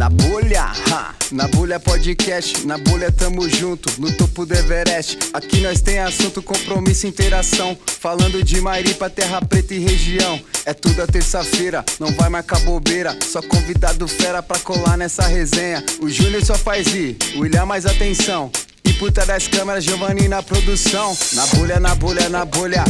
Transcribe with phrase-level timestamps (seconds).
[0.00, 5.18] Na bolha, ha, na bolha podcast, na bolha tamo junto, no topo do Everest.
[5.34, 7.76] Aqui nós tem assunto, compromisso, interação.
[8.00, 10.40] Falando de Maripa, terra preta e região.
[10.64, 13.14] É tudo a terça-feira, não vai marcar bobeira.
[13.30, 15.84] Só convidado fera pra colar nessa resenha.
[16.00, 18.50] O Júnior só faz ir, o William mais atenção.
[18.82, 21.14] E puta das câmeras, Giovanni na produção.
[21.34, 22.84] Na bolha, na bolha, na bolha.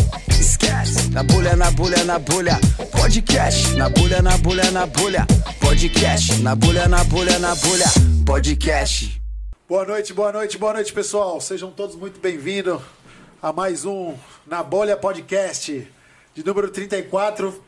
[0.60, 1.08] Esquece.
[1.10, 2.60] Na bolha, na bolha, na bolha.
[2.92, 3.74] Podcast.
[3.76, 5.26] Na bolha, na bolha, na bolha.
[5.58, 6.42] Podcast.
[6.42, 7.86] Na bolha, na bolha, na bolha.
[8.26, 9.20] Podcast.
[9.66, 11.40] Boa noite, boa noite, boa noite, pessoal.
[11.40, 12.78] Sejam todos muito bem-vindos
[13.42, 14.14] a mais um
[14.46, 15.88] Na Bolha Podcast,
[16.34, 17.64] de número 34.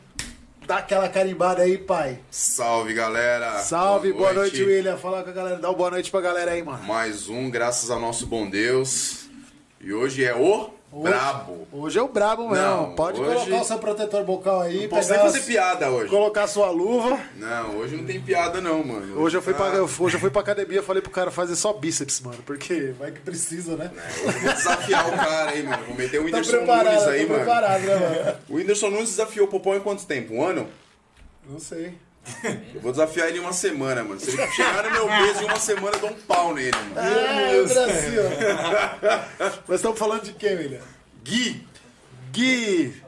[0.67, 2.19] Dá aquela carimbada aí, pai.
[2.29, 3.57] Salve, galera.
[3.59, 4.61] Salve, boa, noite.
[4.63, 4.97] William.
[4.97, 6.83] Fala com a galera, dá uma boa noite pra galera aí, mano.
[6.83, 9.25] Mais um, graças ao nosso bom Deus.
[9.81, 10.69] E hoje é o
[11.01, 11.67] Brabo.
[11.71, 12.63] Hoje é o brabo mesmo.
[12.65, 15.89] Não, Pode hoje- colocar o seu protetor bucal aí, Não posso nem fazer as- piada
[15.89, 16.09] hoje.
[16.09, 17.19] colocar sua luva.
[17.35, 19.19] Não, hoje não tem piada não, mano.
[19.19, 21.55] Hoje eu fui, tá- pra, hoje eu fui pra academia e falei pro cara fazer
[21.55, 22.37] só bíceps, mano.
[22.45, 23.91] Porque vai que precisa, né?
[24.25, 25.83] Hoje eu vou desafiar o cara aí, mano.
[25.87, 27.43] Vou meter o Tá Whindersson preparado, Nunes aí, tá mano.
[27.45, 28.37] preparado, né, mano?
[28.49, 30.33] O Whindersson Nunes desafiou o Popó em quanto tempo?
[30.35, 30.67] Um ano?
[31.49, 31.93] Não sei.
[32.73, 34.19] Eu vou desafiar ele em uma semana, mano.
[34.19, 36.95] Se ele chegar no meu peso em uma semana, eu dou um pau nele, mano.
[36.97, 38.23] Ah, Brasil.
[39.67, 40.81] Nós estamos falando de quem, William?
[41.23, 41.67] Gui!
[42.31, 43.03] Gui.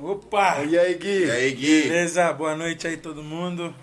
[0.00, 0.64] Opa!
[0.64, 1.24] E aí, Gui?
[1.26, 1.82] E aí, Gui?
[1.82, 2.32] Beleza?
[2.32, 3.74] Boa noite aí todo mundo.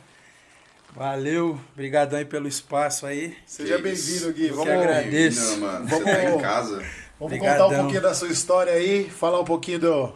[0.95, 3.37] Valeu, obrigadão aí pelo espaço aí.
[3.45, 4.47] Seja bem-vindo, Gui.
[4.47, 5.51] Eu Vamos, agradeço.
[5.51, 5.87] Não, mano.
[5.87, 6.75] Vamos- Você tá em casa.
[6.77, 6.85] vamos
[7.19, 7.67] Obrigadão.
[7.67, 10.13] contar um pouquinho da sua história aí, falar um pouquinho do,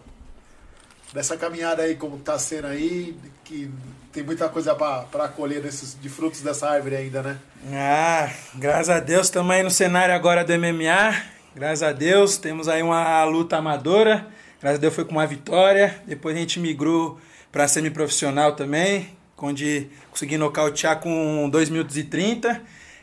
[1.14, 3.70] dessa caminhada aí, como tá sendo aí, que
[4.12, 7.38] tem muita coisa pra colher desses, de frutos dessa árvore ainda, né?
[7.72, 11.16] Ah, graças a Deus, estamos aí no cenário agora do MMA.
[11.56, 14.28] Graças a Deus, temos aí uma luta amadora.
[14.62, 16.02] Graças a Deus foi com uma vitória.
[16.08, 17.20] Depois a gente migrou
[17.52, 22.62] para semiprofissional também, onde consegui nocautear com 2 minutos e 30.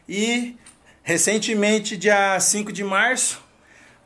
[0.08, 0.56] E
[1.02, 3.40] recentemente, dia 5 de março,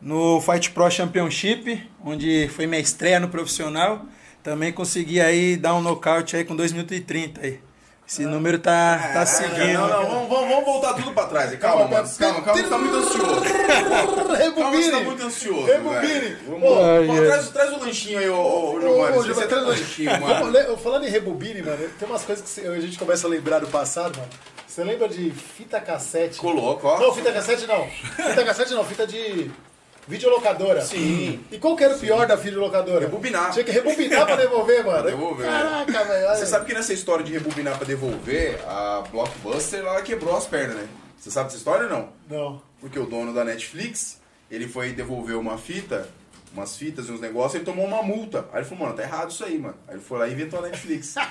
[0.01, 4.05] no Fight Pro Championship, onde foi minha estreia no profissional,
[4.45, 7.61] também consegui aí dar um nocaute aí com 2 minutos e 30 aí.
[8.07, 9.79] Esse número tá, tá seguindo.
[9.79, 11.59] Não, não, vamos, vamos, vamos voltar tudo pra trás.
[11.59, 12.07] Calma, mano.
[12.19, 13.41] Calma, calma, você tá muito ansioso.
[14.55, 15.65] Calma, você tá muito ansioso.
[15.65, 16.37] Rebobine!
[16.47, 19.17] Vamos, vamos, ai, traz, traz o lanchinho aí, ô, ô, Ô, Giovanni.
[19.17, 20.51] ô, Você Giovanni, traz- com lanchinho, Vamos mano.
[20.51, 23.69] ler- Falando em rebobine, mano, tem umas coisas que a gente começa a lembrar do
[23.69, 24.29] passado, mano.
[24.67, 26.37] Você lembra de fita cassete?
[26.39, 26.99] Coloca, ó.
[27.01, 27.87] Não, fita cassete não.
[27.89, 29.51] Fita cassete não, fita de
[30.07, 30.83] videolocadora.
[30.83, 31.45] Sim.
[31.51, 33.01] E qual que era o pior da videolocadora?
[33.01, 33.53] Rebobinar.
[33.53, 35.03] Tinha que rebobinar pra devolver, mano.
[35.03, 35.47] Pra devolver.
[35.47, 36.29] Caraca, velho.
[36.37, 40.77] Você sabe que nessa história de rebobinar pra devolver, a Blockbuster ela quebrou as pernas,
[40.77, 40.89] né?
[41.17, 42.09] Você sabe dessa história ou não?
[42.29, 42.63] Não.
[42.81, 44.21] Porque o dono da Netflix,
[44.51, 46.09] ele foi devolver uma fita,
[46.55, 48.47] umas fitas e uns negócios, ele tomou uma multa.
[48.53, 49.75] Aí ele falou, mano, tá errado isso aí, mano.
[49.89, 51.13] Aí ele foi lá e inventou a Netflix.
[51.15, 51.25] tá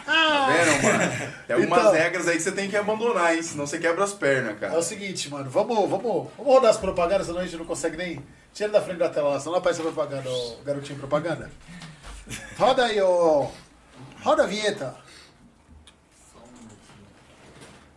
[0.48, 1.34] vendo, mano?
[1.48, 3.42] Tem algumas Então- regras aí que você tem que abandonar, hein?
[3.42, 4.78] Senão você quebra as pernas, É cara.
[4.78, 8.22] o seguinte, mano, vamos, vamos, vamos rodar as propagandas, senão a gente não consegue nem.
[8.54, 11.50] Tira da frente da tela lá, senão não aparece a propaganda, ô garotinho propaganda.
[12.58, 13.48] Roda aí, ô.
[14.22, 14.96] Roda a vinheta.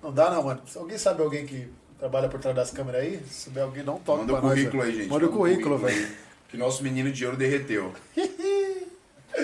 [0.03, 0.61] Não dá não, mano.
[0.77, 4.21] Alguém sabe alguém que trabalha por trás das câmeras aí, se souber alguém, não toca
[4.21, 4.93] Manda o pra nós, currículo velho.
[4.95, 5.11] aí, gente.
[5.11, 6.17] Manda o currículo, aí, velho.
[6.57, 7.93] Que nosso menino de ouro derreteu.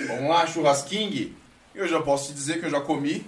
[0.07, 1.31] Vamos lá, churrasquinho.
[1.75, 3.23] Eu já posso te dizer que eu já comi.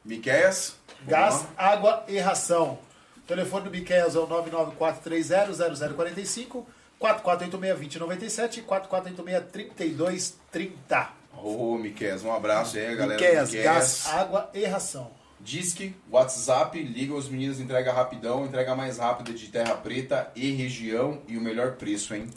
[0.03, 0.75] Miqueias?
[1.07, 1.47] Gás, lá.
[1.57, 2.77] água e ração.
[3.17, 6.63] O telefone do Miquel é o 994300045,
[6.99, 11.09] 4486-2097 e 4486-3230.
[11.37, 13.21] Ô, Miqueias, um abraço aí, galera.
[13.21, 13.51] Miqueias.
[13.51, 15.11] gás, água e ração.
[15.39, 21.21] Disque, WhatsApp, liga os meninos, entrega rapidão, entrega mais rápida de Terra Preta e região
[21.27, 22.27] e o melhor preço, hein?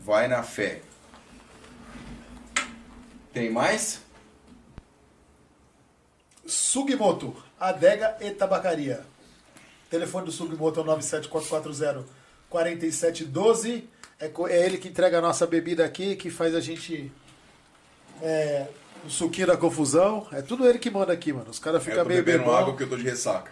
[0.00, 0.80] Vai na fé.
[3.32, 4.02] Tem mais?
[6.44, 9.04] Sugimoto, adega e tabacaria.
[9.88, 10.86] Telefone do Sugimoto é o
[12.52, 13.84] 97440-4712.
[14.20, 17.10] É, é ele que entrega a nossa bebida aqui, que faz a gente
[18.22, 18.66] é,
[19.04, 20.26] o suquinho da confusão.
[20.32, 21.50] É tudo ele que manda aqui, mano.
[21.50, 22.56] Os caras Eu ficam tô meio bebendo bebão.
[22.56, 23.50] água porque eu tô de ressaca.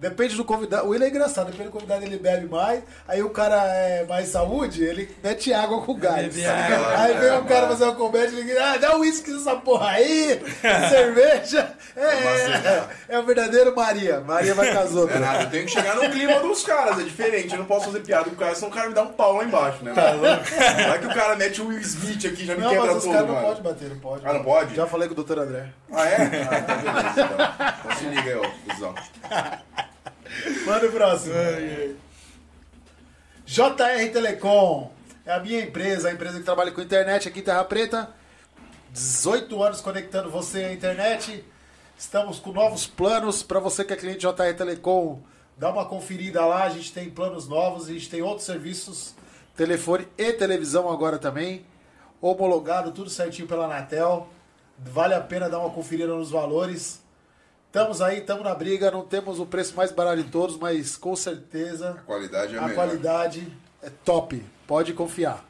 [0.00, 0.86] Depende do convidado.
[0.86, 2.82] O William é engraçado, depende do convidado, ele bebe mais.
[3.06, 6.34] Aí o cara é mais saúde, ele mete água com gás.
[6.34, 6.94] Bebe água.
[7.02, 9.90] Aí vem o cara fazer uma comédia e ele ah, dá um uísque nessa porra
[9.90, 10.40] aí,
[10.88, 11.72] cerveja.
[11.96, 14.20] É, é o verdadeiro Maria.
[14.20, 16.98] Maria vai com as Não é nada, eu tenho que chegar no clima dos caras,
[17.00, 17.52] é diferente.
[17.52, 19.36] Eu não posso fazer piada com o cara, senão o cara me dá um pau
[19.36, 19.92] lá embaixo, né?
[19.94, 20.42] Tá mano?
[20.88, 23.02] Vai que o cara mete o Will Smith aqui, já me Não, quebra mas os
[23.04, 23.46] todo, caras não mano.
[23.48, 24.26] podem bater, não pode.
[24.26, 24.74] Ah, não pode?
[24.76, 25.66] Já falei com o doutor André.
[25.92, 26.14] Ah, é?
[26.14, 27.74] Ah, tá beleza, então.
[27.84, 28.94] Então se liga aí, ó, cuzão.
[30.66, 31.34] Manda o próximo.
[33.46, 34.90] JR Telecom.
[35.24, 38.10] É a minha empresa, a empresa que trabalha com internet aqui em Terra Preta.
[38.92, 41.44] 18 anos conectando você à internet.
[41.98, 45.20] Estamos com novos planos para você que é cliente JR Telecom.
[45.56, 49.14] Dá uma conferida lá, a gente tem planos novos, a gente tem outros serviços,
[49.56, 51.66] telefone e televisão agora também.
[52.20, 54.28] Homologado, tudo certinho pela Anatel.
[54.78, 57.02] Vale a pena dar uma conferida nos valores.
[57.68, 61.14] Estamos aí, estamos na briga, não temos o preço mais barato de todos, mas com
[61.14, 62.74] certeza A qualidade é a melhor.
[62.74, 63.46] qualidade
[63.82, 64.42] é top.
[64.66, 65.44] Pode confiar.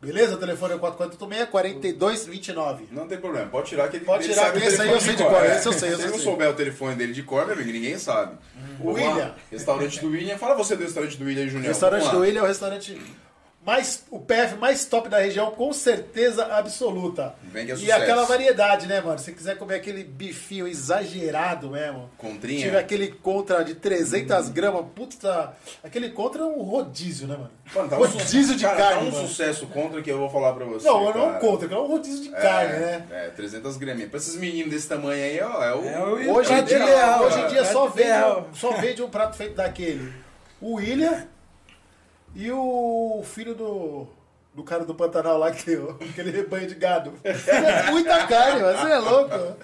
[0.00, 0.36] Beleza?
[0.36, 2.88] O telefone é 4486 4229.
[2.92, 5.24] Não tem problema, pode tirar que ele, Pode tirar, que esse aí eu sei de
[5.24, 5.56] cor, é.
[5.56, 7.54] esse eu sei, eu Se sei, ele não souber o telefone dele de cor, meu
[7.54, 8.36] amigo, ninguém sabe.
[8.78, 8.92] O.
[8.92, 9.34] William.
[9.50, 10.38] Restaurante do William.
[10.38, 11.66] Fala você do restaurante do William Junior.
[11.66, 12.20] restaurante do.
[12.20, 13.00] William é o restaurante
[13.66, 17.34] mais o PF mais top da região, com certeza absoluta.
[17.42, 18.00] Vem que é e sucesso.
[18.00, 19.18] aquela variedade, né, mano?
[19.18, 22.08] Se quiser comer aquele bifinho exagerado mesmo.
[22.16, 22.62] Contrinha.
[22.62, 25.52] Tiver aquele contra de 300 gramas, puta.
[25.82, 27.50] Aquele contra é um rodízio, né, mano?
[27.74, 28.94] Mano, tá um rodízio de cara, carne.
[28.94, 29.28] Tá um mano.
[29.28, 30.86] sucesso contra que eu vou falar pra você.
[30.86, 31.40] Não, eu não cara.
[31.40, 33.06] contra, que é um rodízio de É, carne, né?
[33.10, 34.10] É, 300 graminhas.
[34.10, 35.84] Pra esses meninos desse tamanho aí, ó, é o.
[35.84, 37.48] É o Hoje em dia, Ideal, hoje em cara.
[37.52, 38.42] dia só, ideal.
[38.44, 40.12] vende, só vende um prato feito daquele.
[40.60, 41.26] O William
[42.36, 44.06] e o filho do,
[44.54, 45.76] do cara do Pantanal lá que tem
[46.10, 47.12] aquele rebanho de gado.
[47.24, 49.56] É muita carne, mas você é louco.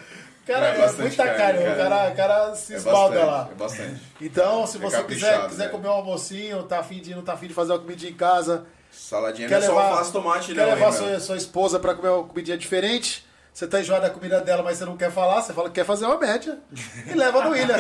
[0.46, 1.88] Cara, É é, muita carne, carne, o cara.
[1.88, 3.48] cara, o cara se É esbalda bastante, lá.
[3.52, 4.02] é bastante.
[4.20, 5.70] Então, se É você quiser, quiser né?
[5.70, 8.64] comer um almocinho, tá afim de, não tá afim de fazer uma comidinha em casa,
[8.90, 11.94] Saladinha quer é só levar, alface tomate, quer não, levar hein, sua, sua esposa pra
[11.94, 15.42] comer uma comidinha diferente, você tá enjoado da comida dela, mas você não quer falar,
[15.42, 16.58] você fala que quer fazer uma média.
[17.06, 17.76] E leva no William,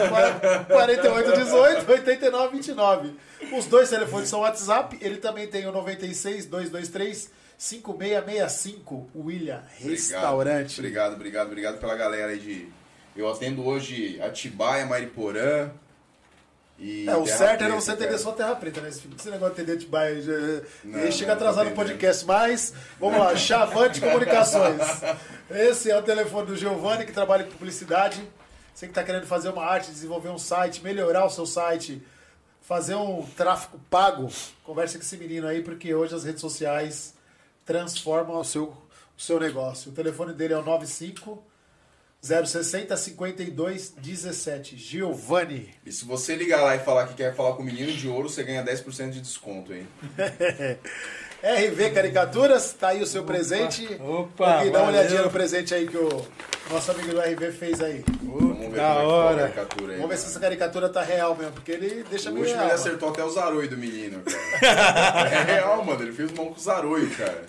[0.68, 3.16] 4818 8929.
[3.56, 10.80] Os dois telefones são WhatsApp, ele também tem o 96 223 5665, o William Restaurante.
[10.80, 12.68] Obrigado, obrigado, obrigado pela galera aí de.
[13.16, 15.70] Eu atendo hoje Atibaia, Mariporã.
[17.06, 18.88] É, o certo era Preta, você atender só Terra Preta, né?
[18.88, 20.20] Esse esse negócio de atender de bairro.
[20.84, 24.80] Ele chega atrasado no podcast, mas vamos lá, Chavante Comunicações.
[25.50, 28.22] Esse é o telefone do Giovanni, que trabalha com publicidade.
[28.74, 32.02] Você que está querendo fazer uma arte, desenvolver um site, melhorar o seu site,
[32.62, 34.28] fazer um tráfego pago,
[34.64, 37.14] conversa com esse menino aí, porque hoje as redes sociais
[37.64, 39.90] transformam o seu, o seu negócio.
[39.90, 41.42] O telefone dele é o 95
[42.22, 44.76] 060 52 17.
[44.76, 45.74] Giovanni.
[45.84, 48.28] E se você ligar lá e falar que quer falar com o menino de ouro,
[48.28, 49.88] você ganha 10% de desconto, hein?
[51.42, 53.98] RV Caricaturas, tá aí o seu presente.
[54.00, 55.00] Opa, Aqui, dá uma valeu.
[55.00, 56.24] olhadinha no presente aí que o
[56.70, 58.04] nosso amigo do RV fez aí.
[58.22, 59.36] Vamos ver da como é que tá a hora.
[59.48, 59.96] caricatura aí.
[59.98, 60.30] Vamos ver se mano.
[60.32, 62.70] essa caricatura tá real mesmo, porque ele deixa O meio último real.
[62.70, 62.88] ele mano.
[62.88, 64.22] acertou até o zaroi do menino,
[64.60, 65.28] cara.
[65.28, 66.00] é real, mano.
[66.02, 67.42] Ele fez mão com o zaroi, cara.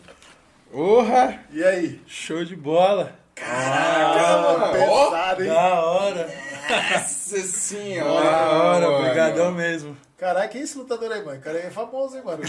[0.71, 1.39] Porra!
[1.51, 2.01] E aí?
[2.07, 3.13] Show de bola!
[3.35, 5.05] Caraca, ó!
[5.11, 5.49] Pesado, hein?
[5.49, 6.29] Da hora!
[6.69, 8.23] Nossa senhora!
[8.23, 8.97] Da hora, mano.
[8.99, 9.97] obrigadão mesmo.
[10.23, 11.37] É esse lutador aí, mano?
[11.37, 12.41] O cara aí é famoso, hein, mano?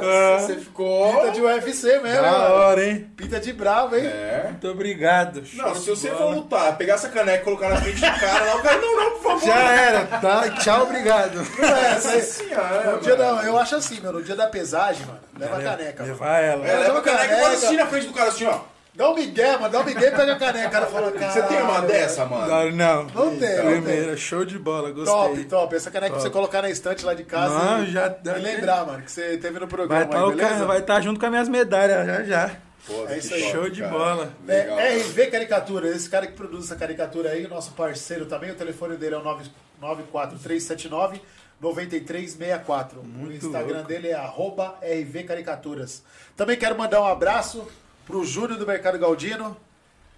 [0.00, 1.12] Nossa, você ficou...
[1.12, 2.54] Pinta de UFC mesmo, Da mano?
[2.54, 3.10] hora, hein?
[3.16, 4.06] Pinta de bravo, hein?
[4.06, 4.44] É.
[4.50, 5.42] Muito obrigado.
[5.54, 6.20] Não, se você bola.
[6.20, 8.96] for lutar, pegar essa caneca e colocar na frente do cara lá, o cara, não,
[8.96, 9.44] não, por favor.
[9.46, 10.50] Já era, tá?
[10.50, 11.42] Tchau, obrigado.
[11.62, 11.94] É.
[11.94, 13.36] Nossa senhora, No dia mano.
[13.38, 14.18] da, eu acho assim, mano.
[14.18, 16.02] No dia da pesagem, mano, leva a caneca.
[16.02, 16.12] mano.
[16.14, 16.66] Levar ela.
[16.66, 17.42] É, leva a caneca e caneca.
[17.42, 18.60] pode assistir na frente do cara assim, ó.
[18.94, 19.70] Dá um migué, mano.
[19.72, 20.68] Dá um migué e pega a caneca.
[20.68, 21.32] O cara fala, cara.
[21.32, 22.46] Você tem uma dessa, mano?
[22.46, 23.04] Não, não.
[23.04, 23.56] Não tem.
[23.60, 25.14] Primeira, show de bola, gostei.
[25.14, 25.74] Top, top.
[25.76, 28.84] Essa caneca pra você colocar na estante lá de casa Não, e, já- e lembrar,
[28.86, 30.64] mano, que você teve no Vai programa estar aí, beleza?
[30.66, 32.50] vai tá junto com as minhas medalhas, já já.
[32.86, 33.40] Pô, É isso aí.
[33.42, 33.92] top, Show de cara.
[33.92, 34.32] bola.
[34.46, 34.78] Legal.
[34.78, 38.54] É, RV Caricatura, esse cara que produz essa caricatura aí, o nosso parceiro também, o
[38.56, 39.46] telefone dele é o 9-
[39.80, 41.20] 94379
[41.60, 43.00] 9364.
[43.00, 43.88] o Instagram louco.
[43.88, 46.02] dele é arroba RV Caricaturas.
[46.36, 47.66] Também quero mandar um abraço
[48.06, 49.56] pro Júnior do Mercado Galdino,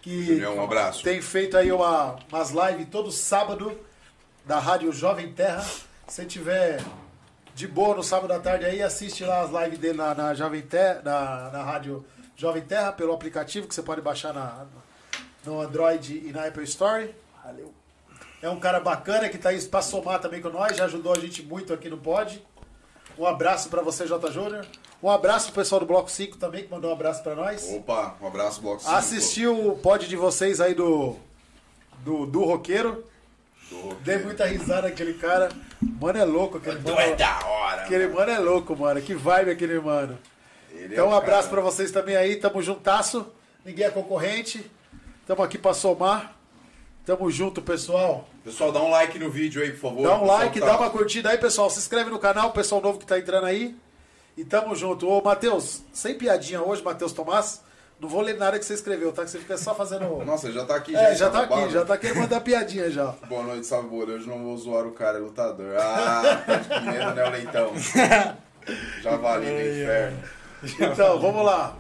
[0.02, 1.02] que Júnior, um abraço.
[1.02, 3.78] tem feito aí uma, umas lives todo sábado
[4.44, 5.64] da Rádio Jovem Terra.
[6.06, 6.82] Se tiver
[7.54, 10.62] de boa no sábado à tarde aí, assiste lá as lives dele na, na Jovem
[10.62, 12.04] Terra, na, na Rádio
[12.36, 14.66] Jovem Terra, pelo aplicativo que você pode baixar na,
[15.44, 17.14] no Android e na Apple Store.
[17.44, 17.72] Valeu.
[18.42, 21.18] É um cara bacana que tá aí pra somar também com nós, já ajudou a
[21.18, 22.44] gente muito aqui no Pod.
[23.16, 24.30] Um abraço pra você, J.
[24.30, 24.66] Júnior.
[25.04, 27.68] Um abraço pro pessoal do Bloco 5 também, que mandou um abraço pra nós.
[27.75, 28.90] Opa, um abraço, Bloco 5.
[28.94, 31.14] Assistiu o pod de vocês aí do.
[31.99, 33.04] Do, do roqueiro.
[33.68, 35.50] Do- Dei muita risada aquele cara.
[36.00, 36.99] Mano é louco aquele mano.
[36.99, 37.82] é da hora.
[37.82, 38.16] Aquele mano.
[38.18, 39.02] mano é louco, mano.
[39.02, 40.18] Que vibe aquele mano.
[40.70, 41.70] Ele é Então, o um abraço pra cara.
[41.70, 42.37] vocês também aí.
[42.37, 43.26] Tamo juntasso.
[43.62, 44.70] Ninguém é concorrente.
[45.26, 46.34] Tamo aqui pra somar.
[47.04, 48.26] Tamo junto, pessoal.
[48.42, 50.02] Pessoal, dá um like no vídeo aí, por favor.
[50.02, 51.68] Dá um like, tá- dá uma curtida aí, pessoal.
[51.68, 53.76] Se inscreve no canal, pessoal novo que tá entrando aí.
[54.36, 55.08] E tamo junto.
[55.08, 57.62] Ô, Matheus, sem piadinha hoje, Matheus Tomás.
[58.00, 59.24] Não vou ler nada que você escreveu, tá?
[59.24, 60.04] Que você fica só fazendo.
[60.26, 60.94] Nossa, já tá aqui.
[60.94, 61.62] É, já tá no bar.
[61.62, 63.06] aqui, já tá querendo mandar piadinha já.
[63.28, 64.08] Boa noite, sabor.
[64.08, 65.76] Hoje não vou zoar o cara, é lutador.
[65.78, 67.72] Ah, tá de primeiro, né, o leitão?
[69.02, 70.18] Já vali no inferno.
[70.80, 71.76] Então, vamos lá.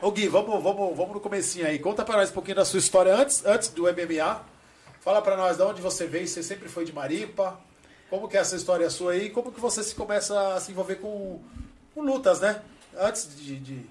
[0.00, 1.80] Ô Gui, vamos, vamos, vamos no comecinho aí.
[1.80, 4.40] Conta pra nós um pouquinho da sua história antes, antes do MMA.
[5.00, 7.58] Fala pra nós de onde você veio, você sempre foi de Maripa.
[8.08, 9.30] Como que é essa história sua aí?
[9.30, 11.40] Como que você se começa a se envolver com,
[11.96, 12.60] com lutas, né?
[12.94, 13.86] Antes de, de,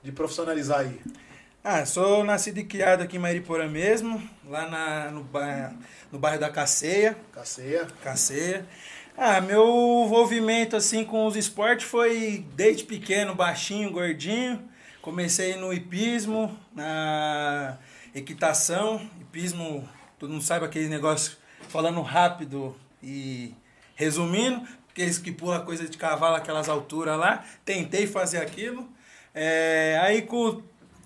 [0.00, 1.00] de profissionalizar aí.
[1.62, 5.76] Ah, sou nascido e criado aqui em Mariporã mesmo, lá na, no, bairro,
[6.12, 7.18] no bairro da Caceia.
[7.32, 7.88] Caceia.
[8.00, 8.64] Caceia.
[9.16, 14.62] Ah, meu envolvimento assim com os esportes foi desde pequeno, baixinho, gordinho.
[15.02, 17.76] Comecei no hipismo, na
[18.14, 19.04] equitação.
[19.20, 21.36] Hipismo, todo mundo sabe aquele negócio
[21.68, 23.52] falando rápido e
[23.96, 24.62] resumindo,
[24.98, 27.44] aqueles que pula coisa de cavalo, aquelas alturas lá.
[27.64, 28.88] Tentei fazer aquilo.
[29.32, 30.60] É, aí com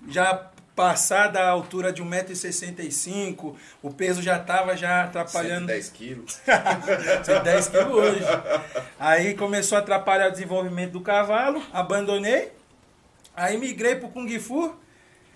[0.07, 5.67] já passada a altura de 1,65m, o peso já estava já atrapalhando.
[5.67, 6.41] 110 quilos.
[7.23, 8.23] 110 quilos hoje.
[8.99, 12.51] Aí começou a atrapalhar o desenvolvimento do cavalo, abandonei.
[13.35, 14.75] Aí migrei pro Kung Fu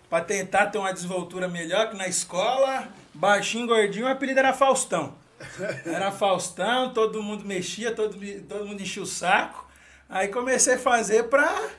[0.10, 5.14] para tentar ter uma desenvoltura melhor, que na escola, baixinho, gordinho, o apelido era Faustão.
[5.86, 8.18] Era Faustão, todo mundo mexia, todo,
[8.48, 9.68] todo mundo enchia o saco.
[10.10, 11.70] Aí comecei a fazer pra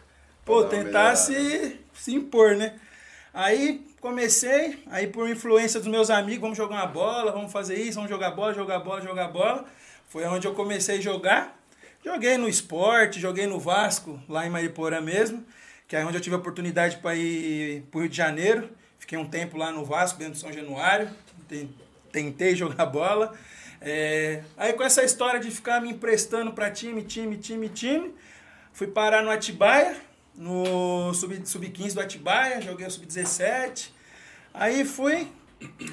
[0.45, 1.17] pô, tentar melhorada.
[1.17, 2.75] se, se impor, né?
[3.33, 7.95] Aí comecei, aí por influência dos meus amigos, vamos jogar uma bola, vamos fazer isso,
[7.97, 9.65] vamos jogar bola, jogar bola, jogar bola.
[10.09, 11.57] Foi onde eu comecei a jogar.
[12.05, 15.45] Joguei no esporte, joguei no Vasco, lá em Mariporã mesmo,
[15.87, 18.71] que é onde eu tive a oportunidade para ir para o Rio de Janeiro.
[18.99, 21.11] Fiquei um tempo lá no Vasco, dentro de São Januário.
[21.49, 21.69] Ten-
[22.13, 23.33] Tentei jogar bola.
[23.81, 28.15] É, Aí com essa história de ficar me emprestando para time, time, time, time,
[28.73, 29.97] fui parar no Atibaia,
[30.35, 33.91] no sub- sub-15 do Atibaia, joguei o sub-17.
[34.53, 35.29] Aí fui,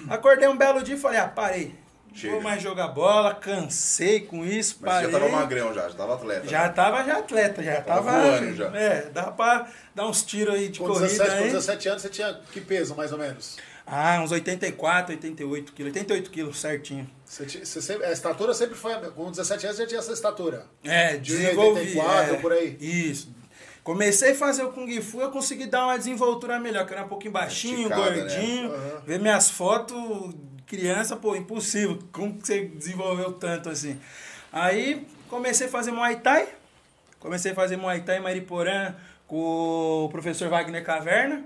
[0.09, 1.75] acordei um belo dia e falei, ah, parei.
[2.09, 2.33] Não Chega.
[2.35, 5.11] vou mais jogar bola, cansei com isso, Mas parei.
[5.11, 6.47] já tava magrão já, já tava atleta.
[6.47, 8.21] Já tava já atleta, já Tava tava.
[8.21, 8.65] voando já.
[8.67, 11.49] É, dava pra dar uns tiros aí de Com corrida 17, com aí.
[11.51, 13.57] 17 anos você tinha que peso, mais ou menos?
[13.85, 15.93] Ah, uns 84, 88 quilos.
[15.93, 17.09] 88 quilos, certinho.
[17.25, 18.95] Você, você sempre, a estatura sempre foi.
[19.11, 20.65] Com 17 anos você já tinha essa estatura.
[20.83, 21.81] É, De desenvolvi.
[21.81, 22.77] 84 é, por aí.
[22.79, 23.29] Isso.
[23.83, 27.07] Comecei a fazer o Kung Fu, eu consegui dar uma desenvoltura melhor, que era um
[27.07, 28.17] pouquinho baixinho, Esticada, né?
[28.17, 28.71] gordinho.
[28.73, 29.01] Aham.
[29.05, 30.33] Ver minhas fotos,
[30.65, 31.99] criança, pô, impossível.
[32.11, 33.99] Como que você desenvolveu tanto assim?
[34.51, 36.47] Aí comecei a fazer Muay Thai.
[37.19, 38.95] Comecei a fazer Muay Thai em Mariporã
[39.27, 41.45] com o professor Wagner Caverna.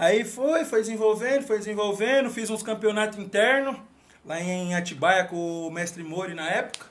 [0.00, 3.76] Aí foi, foi desenvolvendo, foi desenvolvendo, fiz uns campeonatos internos
[4.24, 6.86] lá em Atibaia com o mestre Mori na época.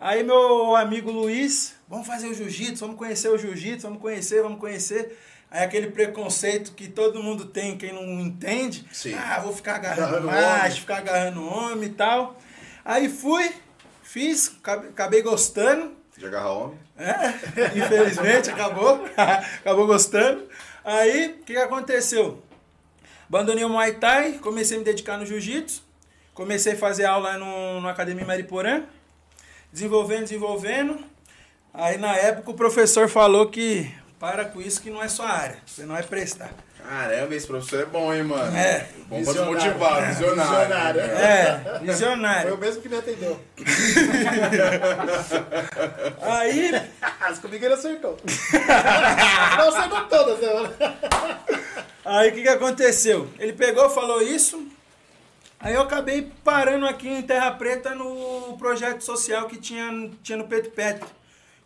[0.00, 4.58] Aí meu amigo Luiz, vamos fazer o jiu-jitsu, vamos conhecer o jiu-jitsu, vamos conhecer, vamos
[4.58, 5.16] conhecer.
[5.48, 8.84] Aí aquele preconceito que todo mundo tem, quem não entende.
[8.92, 9.14] Sim.
[9.14, 12.36] Ah, vou ficar agarrando Agarrando macho, ficar agarrando homem e tal.
[12.84, 13.48] Aí fui,
[14.02, 15.92] fiz, acabei- acabei gostando.
[16.18, 16.78] De agarrar homem.
[16.98, 17.28] É,
[17.78, 19.04] infelizmente acabou.
[19.16, 20.48] acabou gostando.
[20.86, 22.40] Aí, o que, aconteceu?
[23.28, 25.82] Abandonei o Muay Thai, comecei a me dedicar no Jiu-Jitsu.
[26.32, 28.84] Comecei a fazer aula no, no Academia Mariporã.
[29.72, 30.96] Desenvolvendo, desenvolvendo.
[31.74, 35.58] Aí, na época, o professor falou que para com isso que não é sua área.
[35.66, 36.54] Você não vai prestar.
[36.88, 38.56] Caramba, esse professor é bom, hein, mano?
[38.56, 38.86] É.
[39.08, 39.58] Bom pra Visionário.
[39.58, 40.60] desmotivar, visionário.
[40.60, 41.00] Visionário.
[41.00, 42.58] É, Foi o visionário.
[42.58, 43.40] mesmo que me atendeu.
[46.22, 46.70] Aí,
[47.20, 48.16] Mas comigo ele acertou.
[49.58, 50.72] Não acertou todas, né?
[52.04, 53.28] Aí o que, que aconteceu?
[53.38, 54.66] Ele pegou, falou isso.
[55.58, 60.46] Aí eu acabei parando aqui em Terra Preta no projeto social que tinha, tinha no
[60.46, 61.08] Pedro Petro.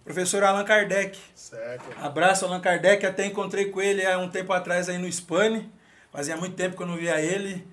[0.05, 1.19] Professor Allan Kardec.
[1.35, 1.85] Certo.
[2.01, 3.05] Abraço, Allan Kardec.
[3.07, 5.71] Até encontrei com ele há um tempo atrás aí no Spani.
[6.13, 7.67] Fazia muito tempo que eu não via ele.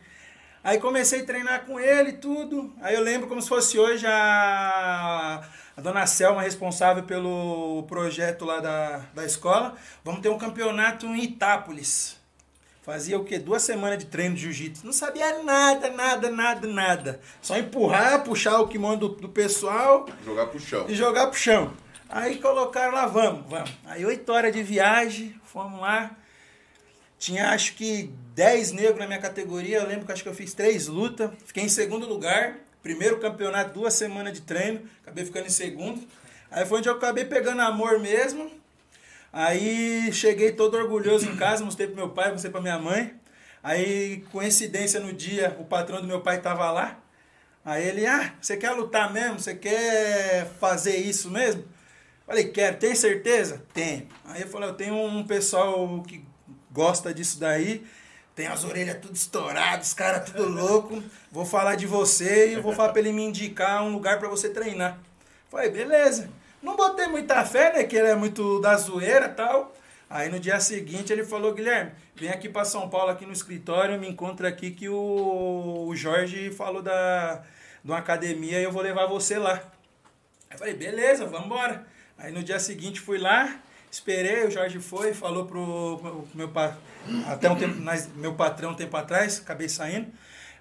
[0.63, 2.73] Aí comecei a treinar com ele e tudo.
[2.81, 5.41] Aí eu lembro como se fosse hoje a,
[5.77, 9.75] a dona Selma, responsável pelo projeto lá da, da escola.
[10.03, 12.17] Vamos ter um campeonato em Itápolis.
[12.83, 13.37] Fazia o quê?
[13.39, 14.85] Duas semanas de treino de jiu-jitsu.
[14.85, 17.19] Não sabia nada, nada, nada, nada.
[17.41, 20.85] Só empurrar, puxar o kimono do, do pessoal Jogar pro chão.
[20.87, 21.73] e jogar pro chão.
[22.09, 23.71] Aí colocaram lá, vamos, vamos.
[23.85, 26.15] Aí oito horas de viagem, fomos lá.
[27.19, 29.77] Tinha acho que 10 negros na minha categoria.
[29.79, 31.31] Eu lembro que acho que eu fiz três lutas.
[31.45, 32.57] Fiquei em segundo lugar.
[32.81, 34.81] Primeiro campeonato, duas semanas de treino.
[35.01, 36.07] Acabei ficando em segundo.
[36.49, 38.51] Aí foi onde eu acabei pegando amor mesmo.
[39.33, 43.13] Aí cheguei todo orgulhoso em casa, mostrei pro meu pai, mostrei pra minha mãe.
[43.61, 46.97] Aí, coincidência no dia, o patrão do meu pai tava lá.
[47.65, 49.39] Aí ele, ah, você quer lutar mesmo?
[49.39, 51.65] Você quer fazer isso mesmo?
[52.27, 53.63] Falei, quero, tem certeza?
[53.73, 54.09] Tem.
[54.25, 56.25] Aí eu falei, eu tenho um pessoal que
[56.69, 57.87] gosta disso daí,
[58.35, 61.01] tem as orelhas tudo estouradas, os caras tudo louco.
[61.31, 64.49] Vou falar de você e vou falar pra ele me indicar um lugar para você
[64.49, 64.99] treinar.
[65.49, 66.29] Falei, beleza.
[66.61, 67.83] Não botei muita fé, né?
[67.85, 69.73] Que ele é muito da zoeira e tal.
[70.09, 73.99] Aí no dia seguinte ele falou, Guilherme, vem aqui para São Paulo, aqui no escritório,
[73.99, 77.43] me encontra aqui que o, Jorge falou da,
[77.83, 79.53] de uma academia e eu vou levar você lá.
[80.49, 81.85] Aí eu falei, beleza, vamos embora.
[82.17, 83.59] Aí no dia seguinte fui lá,
[83.91, 86.51] esperei, o Jorge foi, falou pro, pro meu
[87.27, 87.75] até um tempo,
[88.15, 90.07] meu patrão um tempo atrás, acabei saindo.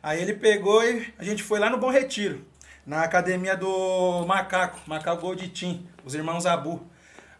[0.03, 2.45] Aí ele pegou e a gente foi lá no Bom Retiro
[2.87, 6.87] na academia do Macaco, Macaco Gold Team, os irmãos Abu.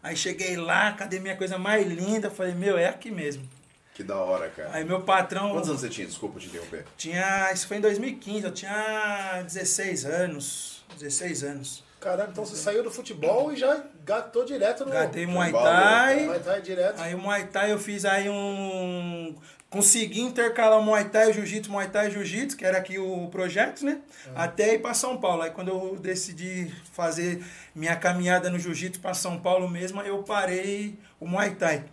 [0.03, 3.47] Aí cheguei lá, academia coisa mais linda, falei, meu, é aqui mesmo.
[3.93, 4.69] Que da hora, cara.
[4.73, 5.51] Aí meu patrão.
[5.51, 6.05] Quantos anos você tinha?
[6.05, 6.85] Desculpa te interromper.
[6.95, 7.51] Tinha.
[7.51, 10.85] Isso foi em 2015, eu tinha 16 anos.
[10.99, 11.83] 16 anos.
[11.99, 14.91] Caramba, então você saiu do futebol e já gatou direto no.
[14.91, 16.25] Gatei Muay Thai.
[16.25, 17.01] Muay Thai direto.
[17.01, 19.35] Aí o Muay Thai eu fiz aí um
[19.69, 23.99] consegui intercalar Muay Thai, Jiu-Jitsu, Muay Thai e Jiu-Jitsu, que era aqui o projeto, né?
[24.25, 24.31] É.
[24.33, 25.41] Até ir para São Paulo.
[25.41, 27.43] Aí quando eu decidi fazer
[27.75, 31.83] minha caminhada no Jiu-Jitsu para São Paulo mesmo, eu parei o Muay Thai.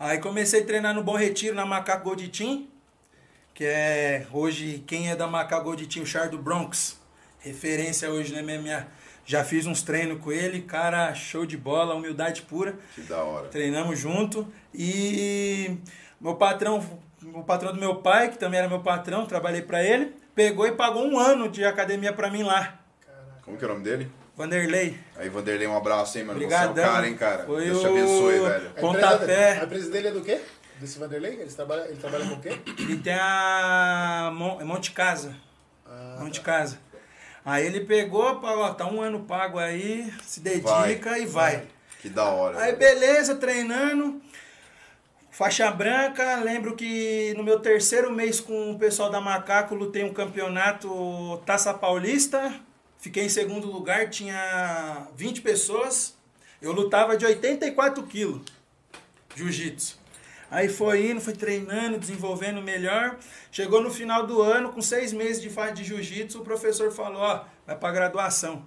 [0.00, 2.66] Aí comecei a treinar no Bom Retiro, na Macaco Gold Team,
[3.52, 6.98] que é hoje, quem é da Macaco Gold Team, o Char do Bronx,
[7.38, 9.01] referência hoje no MMA.
[9.24, 12.74] Já fiz uns treinos com ele, cara, show de bola, humildade pura.
[12.94, 13.48] Que da hora.
[13.48, 15.76] Treinamos junto e
[16.20, 16.84] meu patrão,
[17.22, 20.72] o patrão do meu pai, que também era meu patrão, trabalhei para ele, pegou e
[20.72, 22.78] pagou um ano de academia para mim lá.
[23.42, 24.10] Como que é o nome dele?
[24.36, 24.98] Vanderlei.
[25.16, 26.38] Aí, Vanderlei, um abraço, hein, mano.
[26.38, 26.74] Obrigadão.
[26.74, 27.44] Você é o cara, hein, cara.
[27.44, 27.80] Foi Deus o...
[27.80, 28.70] te abençoe, velho.
[28.76, 29.14] A Pontapé.
[29.14, 30.40] Empresa, a empresa dele é do quê?
[30.80, 31.34] Desse Vanderlei?
[31.34, 32.58] Ele trabalha, ele trabalha com o quê?
[32.78, 35.36] Ele tem a é Monte Casa.
[35.86, 36.46] Ah, Monte tá.
[36.46, 36.78] Casa.
[37.44, 41.22] Aí ele pegou, pagou, tá um ano pago aí, se dedica vai.
[41.22, 41.66] e vai.
[42.00, 42.60] Que da hora.
[42.60, 44.20] Aí beleza, treinando.
[45.30, 50.12] Faixa branca, lembro que no meu terceiro mês com o pessoal da Macaco lutei um
[50.12, 52.60] campeonato Taça Paulista.
[52.98, 56.14] Fiquei em segundo lugar, tinha 20 pessoas.
[56.60, 58.42] Eu lutava de 84 quilos,
[59.34, 60.01] jiu-jitsu.
[60.52, 63.16] Aí foi indo, foi treinando, desenvolvendo melhor.
[63.50, 67.22] Chegou no final do ano, com seis meses de fase de jiu-jitsu, o professor falou,
[67.22, 68.62] ó, vai pra graduação.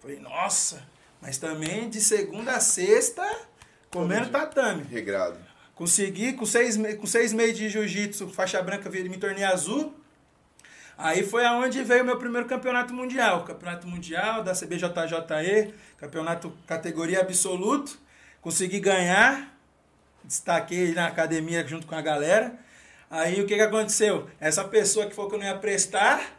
[0.00, 0.82] Falei, nossa,
[1.22, 3.24] mas também de segunda a sexta,
[3.88, 4.82] comendo tatame.
[4.82, 5.38] Regrado.
[5.76, 9.94] Consegui, com seis, com seis meses de jiu-jitsu, faixa branca, me tornei azul.
[10.98, 13.44] Aí foi aonde veio o meu primeiro campeonato mundial.
[13.44, 17.96] Campeonato mundial da CBJJE, campeonato categoria absoluto.
[18.40, 19.56] Consegui ganhar,
[20.28, 22.52] destaquei na academia junto com a galera.
[23.10, 24.28] Aí o que, que aconteceu?
[24.38, 26.38] Essa pessoa que falou que eu não ia prestar.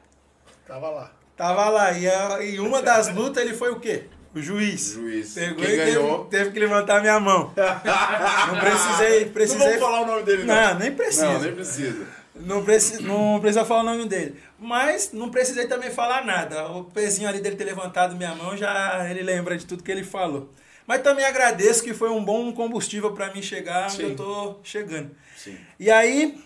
[0.68, 1.12] Tava lá.
[1.36, 1.92] Tava lá.
[1.94, 4.04] E, a, e uma das lutas ele foi o quê?
[4.36, 4.96] O juiz.
[4.96, 5.34] O juiz.
[5.34, 6.26] Pegou Quem e ganhou?
[6.26, 7.52] Teve, teve que levantar minha mão.
[7.58, 9.26] não precisei.
[9.26, 9.60] precisei...
[9.60, 10.56] Não vamos falar o nome dele, não.
[10.56, 11.34] Não, nem precisa.
[11.34, 12.08] Não, nem precisa.
[12.36, 13.02] Não, preci...
[13.02, 14.40] não precisa falar o nome dele.
[14.60, 16.68] Mas não precisei também falar nada.
[16.68, 20.04] O pezinho ali dele ter levantado minha mão, já ele lembra de tudo que ele
[20.04, 20.50] falou.
[20.90, 24.04] Mas também agradeço que foi um bom combustível para mim chegar onde Sim.
[24.06, 25.16] eu tô chegando.
[25.38, 25.56] Sim.
[25.80, 26.44] E aí,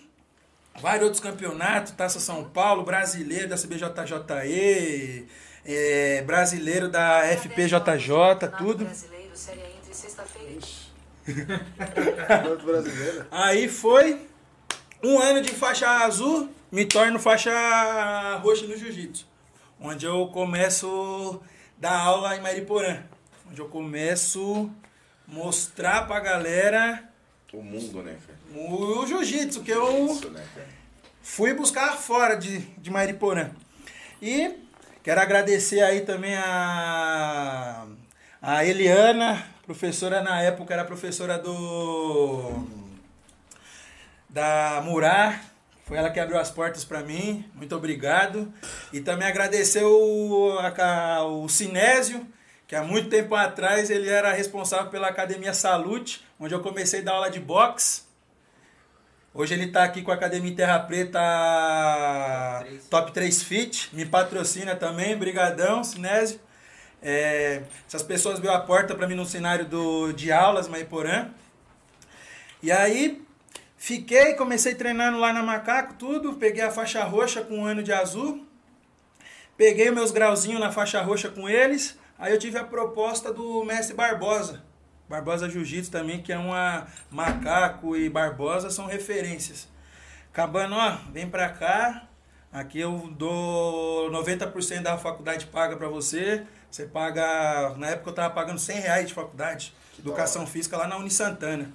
[0.82, 5.26] vários outros campeonatos, Taça São Paulo, brasileiro da CBJJE,
[5.64, 8.84] é, brasileiro da FPJJ, tudo.
[8.84, 10.60] Brasileiro, série entre sexta-feira e.
[13.30, 14.28] Aí foi
[15.02, 19.26] um ano de faixa azul, me torno faixa roxa no jiu-jitsu.
[19.80, 23.04] Onde eu começo a dar aula em Mariporã.
[23.48, 24.70] Onde eu começo
[25.28, 27.04] a mostrar pra galera
[27.52, 28.38] O mundo, né, cara?
[28.56, 30.44] o jiu-jitsu, que eu Isso, né,
[31.22, 33.50] fui buscar fora de, de Mariporã.
[34.20, 34.54] E
[35.02, 37.86] quero agradecer aí também a,
[38.40, 42.64] a Eliana, professora na época, era professora do
[44.28, 45.40] da Murá.
[45.84, 47.44] Foi ela que abriu as portas para mim.
[47.54, 48.52] Muito obrigado.
[48.92, 52.26] E também agradecer o, a- o Sinésio,
[52.66, 57.04] que há muito tempo atrás ele era responsável pela Academia Salute, onde eu comecei a
[57.04, 58.02] dar aula de boxe.
[59.32, 61.20] Hoje ele está aqui com a Academia Terra Preta
[62.88, 66.38] Top 3 Fit, me patrocina também, brigadão, Sinésio.
[67.02, 71.28] É, essas pessoas abriu a porta para mim no cenário do, de aulas, Maiporã.
[72.62, 73.22] E aí
[73.76, 76.34] fiquei, comecei treinando lá na Macaco, tudo.
[76.34, 78.46] Peguei a faixa roxa com um ano de azul.
[79.56, 81.98] Peguei meus grauzinhos na faixa roxa com eles.
[82.18, 84.62] Aí eu tive a proposta do mestre Barbosa.
[85.08, 89.68] Barbosa Jiu-Jitsu também, que é uma Macaco e Barbosa são referências.
[90.32, 92.06] Acabando, ó, vem pra cá.
[92.52, 96.46] Aqui eu dou 90% da faculdade paga pra você.
[96.70, 97.74] Você paga.
[97.76, 99.74] Na época eu tava pagando 100 reais de faculdade.
[99.92, 101.70] Que educação física lá na Uni Santana.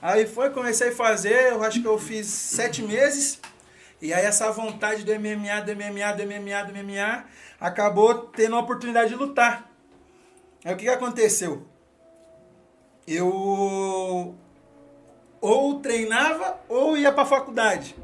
[0.00, 3.40] Aí foi, comecei a fazer, eu acho que eu fiz sete meses.
[4.02, 7.24] E aí essa vontade do MMA, do MMA, do MMA, do MMA,
[7.64, 9.70] acabou tendo a oportunidade de lutar.
[10.62, 11.66] Aí o que, que aconteceu?
[13.06, 14.34] Eu
[15.40, 17.96] ou treinava ou ia para faculdade.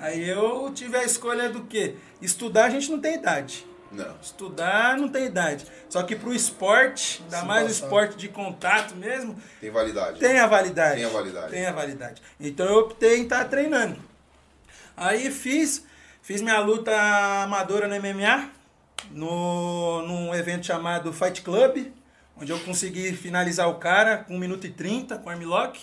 [0.00, 1.94] Aí eu tive a escolha do quê?
[2.20, 3.64] Estudar a gente não tem idade.
[3.90, 4.16] Não.
[4.20, 5.64] Estudar não tem idade.
[5.88, 10.18] Só que pro esporte, ainda mais o esporte de contato mesmo, Tem validade.
[10.18, 10.96] tem a validade.
[10.96, 11.50] Tem a validade.
[11.50, 12.22] Tem a validade.
[12.40, 13.98] Então eu optei em estar treinando.
[14.96, 15.84] Aí fiz,
[16.28, 16.92] fiz minha luta
[17.42, 18.50] amadora no MMA,
[19.12, 21.86] no, num evento chamado Fight Club,
[22.36, 25.80] onde eu consegui finalizar o cara com 1 minuto e 30 com armlock.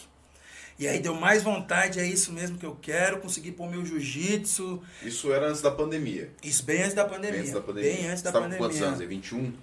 [0.77, 4.83] E aí deu mais vontade, é isso mesmo que eu quero, consegui pôr meu jiu-jitsu.
[5.01, 6.31] Isso era antes da pandemia.
[6.43, 7.31] Isso bem antes da pandemia.
[7.31, 7.91] Bem antes da pandemia.
[7.91, 8.57] Bem antes da Você pandemia.
[8.59, 9.01] com quantos anos?
[9.01, 9.07] aí?
[9.07, 9.53] 21?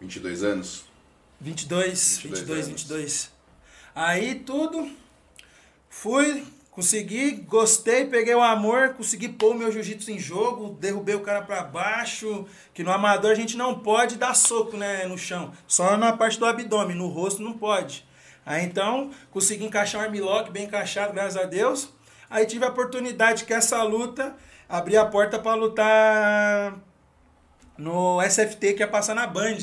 [0.00, 0.84] 22 anos?
[1.42, 2.68] 22, 22 22, anos.
[2.68, 3.30] 22.
[3.94, 4.90] Aí tudo,
[5.90, 6.42] fui,
[6.78, 11.42] consegui, gostei, peguei o amor, consegui pôr o meu jiu-jitsu em jogo, derrubei o cara
[11.42, 15.96] pra baixo, que no amador a gente não pode dar soco né, no chão, só
[15.96, 18.06] na parte do abdômen, no rosto não pode.
[18.46, 21.92] Aí então, consegui encaixar um armlock bem encaixado, graças a Deus.
[22.30, 24.36] Aí tive a oportunidade que essa luta
[24.68, 26.78] abrir a porta pra lutar
[27.76, 29.58] no SFT que ia passar na Band.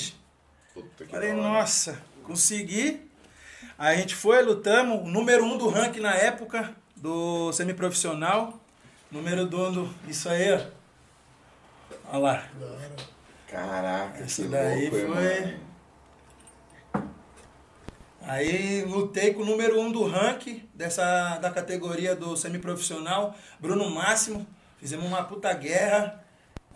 [0.74, 1.42] Puta que Falei, hora.
[1.42, 3.10] nossa, consegui.
[3.78, 5.00] Aí a gente foi, lutamos.
[5.00, 8.60] o Número um do ranking na época, do semiprofissional.
[9.12, 10.60] Número do, do isso aí, ó.
[12.10, 12.50] Olha lá.
[13.48, 15.58] Caraca, Esse que daí louco, foi-?
[18.22, 24.46] Aí lutei com o número um do ranking dessa, da categoria do semiprofissional, Bruno Máximo.
[24.80, 26.24] Fizemos uma puta guerra.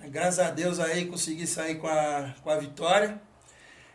[0.03, 3.19] Graças a Deus aí consegui sair com a, com a vitória.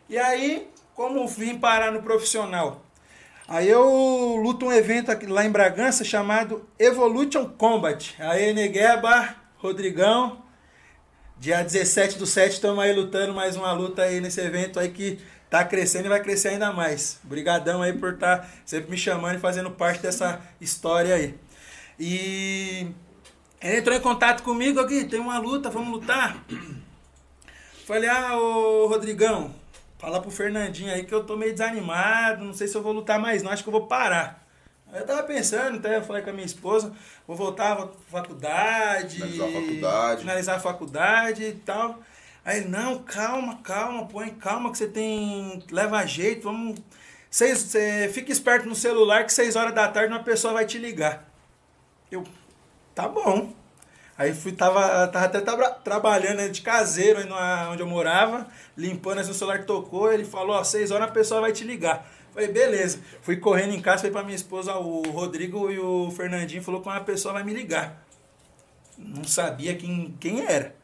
[0.08, 2.83] E aí, como vim parar no profissional?
[3.46, 8.14] Aí eu luto um evento aqui, lá em Bragança chamado Evolution Combat.
[8.18, 10.42] Aí Negueba, Rodrigão,
[11.38, 15.18] dia 17 do 7 estamos aí lutando mais uma luta aí nesse evento aí que
[15.50, 17.20] tá crescendo e vai crescer ainda mais.
[17.22, 21.34] Obrigadão aí por estar sempre me chamando e fazendo parte dessa história aí.
[22.00, 22.88] E
[23.60, 26.42] ele entrou em contato comigo aqui, tem uma luta, vamos lutar.
[27.86, 29.54] Falei, ah, ô Rodrigão,
[30.04, 33.18] fala pro Fernandinho aí que eu tô meio desanimado, não sei se eu vou lutar
[33.18, 34.44] mais não, acho que eu vou parar.
[34.92, 36.92] Eu tava pensando, até eu falei com a minha esposa,
[37.26, 39.16] vou voltar à faculdade.
[39.16, 40.20] Finalizar a faculdade.
[40.20, 41.98] Finalizar a faculdade e tal.
[42.44, 45.64] Aí, não, calma, calma, põe calma que você tem.
[45.70, 46.78] Leva jeito, vamos.
[47.28, 50.78] Seis, você fica esperto no celular que seis horas da tarde uma pessoa vai te
[50.78, 51.28] ligar.
[52.08, 52.22] Eu,
[52.94, 53.52] tá bom.
[54.16, 58.46] Aí fui, tava, tava até tra- trabalhando né, de caseiro aí numa- onde eu morava,
[58.76, 62.08] limpando assim, o celular tocou, ele falou, ó, seis horas a pessoa vai te ligar.
[62.32, 63.00] Falei, beleza.
[63.22, 66.88] Fui correndo em casa, falei pra minha esposa, o Rodrigo e o Fernandinho falou que
[66.88, 68.04] uma pessoa vai me ligar.
[68.96, 70.74] Não sabia quem, quem era.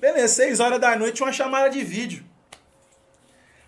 [0.00, 2.24] Beleza, seis horas da noite, uma chamada de vídeo.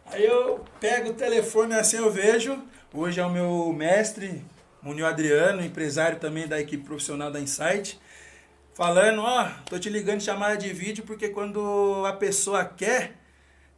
[0.07, 2.63] Aí eu pego o telefone assim, eu vejo.
[2.95, 4.45] Hoje é o meu mestre,
[4.83, 8.01] Munio Adriano, empresário também da equipe profissional da Insight.
[8.79, 13.17] Falando, ó, tô te ligando chamada de vídeo porque quando a pessoa quer,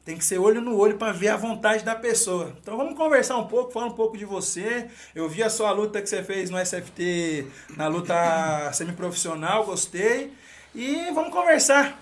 [0.05, 2.55] tem que ser olho no olho para ver a vontade da pessoa.
[2.61, 4.91] Então vamos conversar um pouco, falar um pouco de você.
[5.15, 7.47] Eu vi a sua luta que você fez no SFT,
[7.79, 10.35] na luta semiprofissional, gostei.
[10.75, 11.99] E vamos conversar.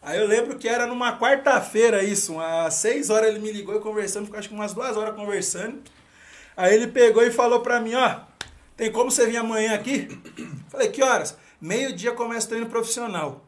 [0.00, 3.80] Aí eu lembro que era numa quarta-feira isso, às seis horas ele me ligou e
[3.80, 5.82] conversando, acho que umas duas horas conversando.
[6.56, 8.20] Aí ele pegou e falou pra mim, ó,
[8.76, 10.06] tem como você vir amanhã aqui?
[10.70, 11.36] Falei, que horas?
[11.60, 13.44] Meio-dia começa o treino profissional.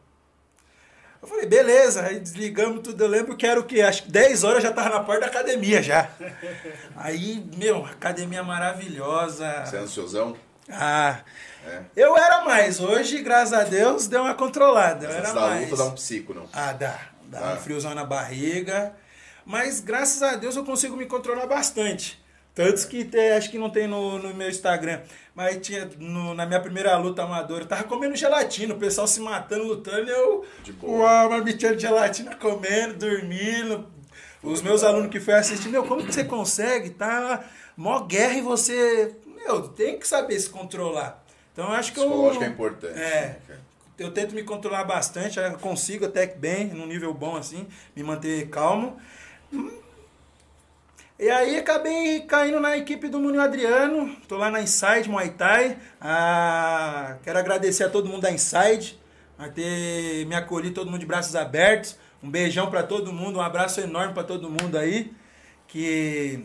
[1.21, 3.03] Eu falei, beleza, aí desligamos tudo.
[3.03, 3.81] Eu lembro que era o quê?
[3.81, 6.09] Acho que 10 horas eu já tava na porta da academia já.
[6.97, 9.63] Aí, meu, academia maravilhosa.
[9.65, 10.35] Você é ansiosão?
[10.67, 11.19] Ah,
[11.67, 11.81] É.
[11.95, 12.79] eu era mais.
[12.79, 15.05] Hoje, graças a Deus, deu uma controlada.
[15.05, 15.69] Eu era da mais.
[15.69, 16.49] luta dá um psico, não?
[16.51, 16.99] Ah, dá.
[17.25, 17.53] Dá Dá.
[17.53, 18.93] um friozão na barriga.
[19.45, 22.19] Mas graças a Deus eu consigo me controlar bastante.
[22.55, 25.01] Tantos que tem, acho que não tem no, no meu Instagram.
[25.33, 29.19] Mas tinha no- na minha primeira luta amadora, eu tava comendo gelatina, o pessoal se
[29.21, 31.27] matando, lutando, e eu De com boa.
[31.27, 33.87] uma bitinha de gelatina comendo, dormindo.
[34.43, 36.89] Os meus alunos que foi assistir, meu, como que você consegue?
[36.89, 37.45] Tá
[37.77, 41.23] mó guerra e você, meu, tem que saber se controlar.
[41.53, 42.99] Então eu acho que eu é importante.
[42.99, 43.37] É.
[43.47, 43.57] né,
[43.99, 48.01] eu tento me controlar bastante, eu consigo até que bem, num nível bom assim, me
[48.03, 48.97] manter calmo.
[51.21, 55.77] E aí acabei caindo na equipe do Munho Adriano, tô lá na Inside Muay Thai.
[56.01, 58.99] Ah, quero agradecer a todo mundo da Inside,
[59.37, 61.95] por ter me acolhido todo mundo de braços abertos.
[62.23, 65.13] Um beijão pra todo mundo, um abraço enorme pra todo mundo aí,
[65.67, 66.43] que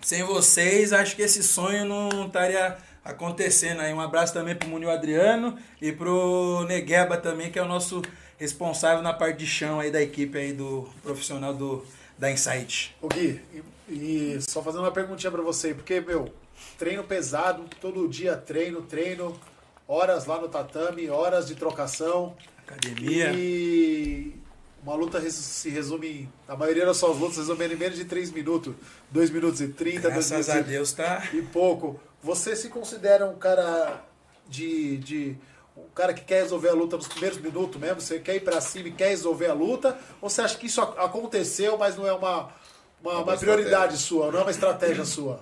[0.00, 3.92] sem vocês acho que esse sonho não estaria acontecendo aí.
[3.92, 8.00] Um abraço também pro Munio Adriano e pro Negueba também, que é o nosso
[8.38, 11.84] responsável na parte de chão aí da equipe aí do profissional do
[12.18, 12.96] da Insight.
[13.00, 13.40] Ô Gui,
[13.88, 16.32] e, e só fazendo uma perguntinha pra você, porque, meu,
[16.78, 19.38] treino pesado, todo dia treino, treino,
[19.86, 22.36] horas lá no tatame, horas de trocação.
[22.66, 23.32] Academia.
[23.32, 24.34] E
[24.82, 28.30] uma luta se resume, a maioria das suas lutas se resume em menos de 3
[28.30, 28.74] minutos,
[29.10, 31.28] 2 minutos e 30, 2 Graças minutos a e Deus tá.
[31.32, 32.00] e pouco.
[32.22, 34.04] Você se considera um cara
[34.48, 35.36] de, de
[35.76, 38.00] um cara que quer resolver a luta nos primeiros minutos mesmo?
[38.00, 39.98] Você quer ir pra cima e quer resolver a luta?
[40.20, 42.48] Ou você acha que isso ac- aconteceu, mas não é uma,
[43.02, 45.40] uma, Uma uma prioridade sua, não é uma estratégia sua?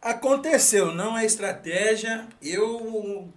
[0.00, 2.26] Aconteceu, não é estratégia.
[2.42, 3.32] Eu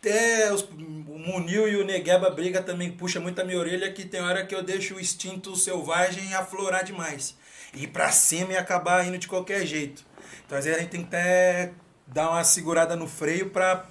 [0.00, 4.04] até os, o Munil e o Negueba briga também puxa muito a minha orelha que
[4.04, 7.34] tem hora que eu deixo o instinto selvagem aflorar demais.
[7.72, 10.04] Ir pra cima e acabar indo de qualquer jeito.
[10.44, 11.72] Então às vezes a gente tem que até
[12.06, 13.86] dar uma segurada no freio pra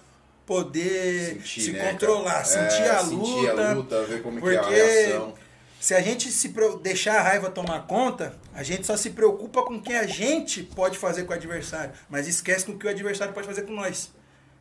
[0.46, 2.46] poder Sentir, se né, controlar, cara?
[2.46, 3.70] sentir É, a sentir luta.
[3.70, 5.34] a luta, ver como que é a porque reação.
[5.80, 9.76] se a gente se deixar a raiva tomar conta, a gente só se preocupa com
[9.76, 12.90] o que a gente pode fazer com o adversário, mas esquece com o que o
[12.90, 14.12] adversário pode fazer com nós.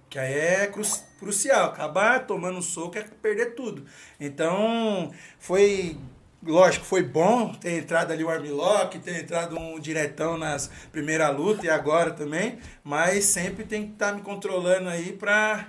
[0.08, 0.82] Que aí é cru-
[1.18, 1.70] crucial.
[1.70, 3.86] Acabar tomando um soco é perder tudo.
[4.20, 5.96] Então, foi.
[6.44, 11.64] Lógico, foi bom ter entrado ali o Armlock, ter entrado um diretão nas primeiras lutas
[11.64, 15.68] e agora também, mas sempre tem que estar me controlando aí pra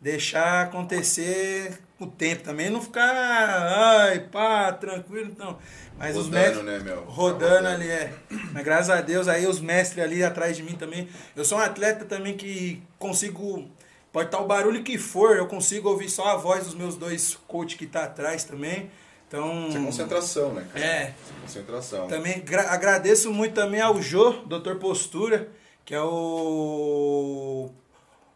[0.00, 5.58] deixar acontecer o tempo também, não ficar, ai, pá, tranquilo, então.
[5.96, 7.04] Mas os Rodando, mestres né, meu?
[7.04, 7.68] rodando Rodando.
[7.68, 8.12] ali é.
[8.52, 11.08] Mas graças a Deus aí os mestres ali atrás de mim também.
[11.36, 13.70] Eu sou um atleta também que consigo
[14.12, 17.38] pode estar o barulho que for, eu consigo ouvir só a voz dos meus dois
[17.46, 18.90] coach que tá atrás também.
[19.36, 20.84] Então, Isso é concentração, né, cara?
[20.84, 22.06] é, Concentração.
[22.06, 24.76] também gra- agradeço muito também ao Jô, Dr.
[24.76, 25.48] Postura,
[25.84, 27.70] que é o,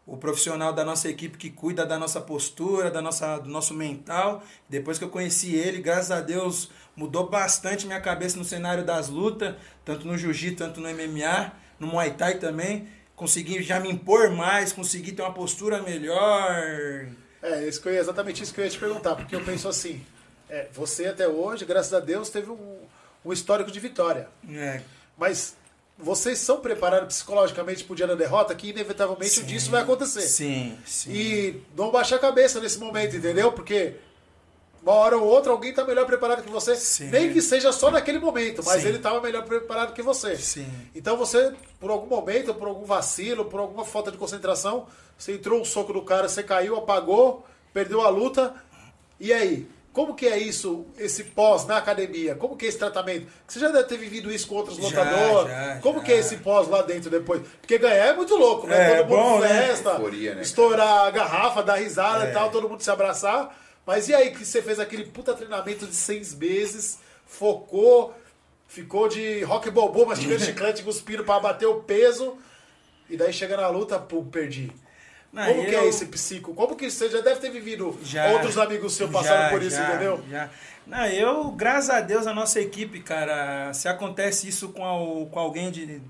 [0.05, 4.43] o profissional da nossa equipe que cuida da nossa postura, da nossa, do nosso mental.
[4.67, 9.07] Depois que eu conheci ele, graças a Deus, mudou bastante minha cabeça no cenário das
[9.07, 12.87] lutas, tanto no jiu-jitsu, tanto no MMA, no Muay Thai também.
[13.15, 17.07] Consegui já me impor mais, consegui ter uma postura melhor.
[17.41, 19.67] É, isso que eu ia- exatamente isso que eu ia te perguntar, porque eu penso
[19.67, 20.01] assim,
[20.49, 22.77] é, você até hoje, graças a Deus, teve um,
[23.23, 24.27] um histórico de vitória.
[24.49, 24.81] É,
[25.17, 25.55] Mas
[25.97, 29.45] vocês são preparados psicologicamente pro dia da derrota, que inevitavelmente Sim.
[29.45, 30.21] disso vai acontecer.
[30.21, 31.11] sim, sim.
[31.11, 33.51] E não baixar a cabeça nesse momento, entendeu?
[33.51, 33.95] Porque
[34.81, 36.75] uma hora ou outra alguém tá melhor preparado que você.
[36.75, 37.09] Sim.
[37.09, 38.87] Nem que seja só naquele momento, mas Sim.
[38.87, 40.37] ele tava melhor preparado que você.
[40.37, 40.71] Sim.
[40.95, 45.59] Então você, por algum momento, por algum vacilo, por alguma falta de concentração, você entrou
[45.59, 48.55] um soco no cara, você caiu, apagou, perdeu a luta.
[49.19, 49.67] E aí?
[49.91, 52.35] Como que é isso, esse pós na academia?
[52.35, 53.27] Como que é esse tratamento?
[53.47, 55.51] Você já deve ter vivido isso com outros Já, lutadores.
[55.51, 56.05] já, Como já.
[56.05, 57.41] que é esse pós lá dentro depois?
[57.59, 58.93] Porque ganhar é muito louco, né?
[58.93, 59.47] É, todo mundo bom, né?
[59.67, 62.29] festa, Euforia, né, estourar a garrafa, dar risada É.
[62.29, 63.57] e tal, todo mundo se abraçar.
[63.85, 68.13] Mas e aí que você fez aquele puta treinamento de seis meses, focou,
[68.67, 72.37] ficou de rock bobô, mastigando chiclete, cuspindo pra bater o peso,
[73.09, 74.71] e daí chega na luta, pum, perdi.
[75.31, 76.53] Não, Como que eu- é esse psico?
[76.55, 78.31] Como que você já deve ter vivido Já.
[78.31, 80.23] outros amigos seus passaram Já, por isso, já, entendeu?
[80.29, 80.49] Já.
[80.87, 85.37] Não, eu, graças a Deus, a nossa equipe, cara, se acontece isso com, al- com
[85.39, 86.01] alguém de,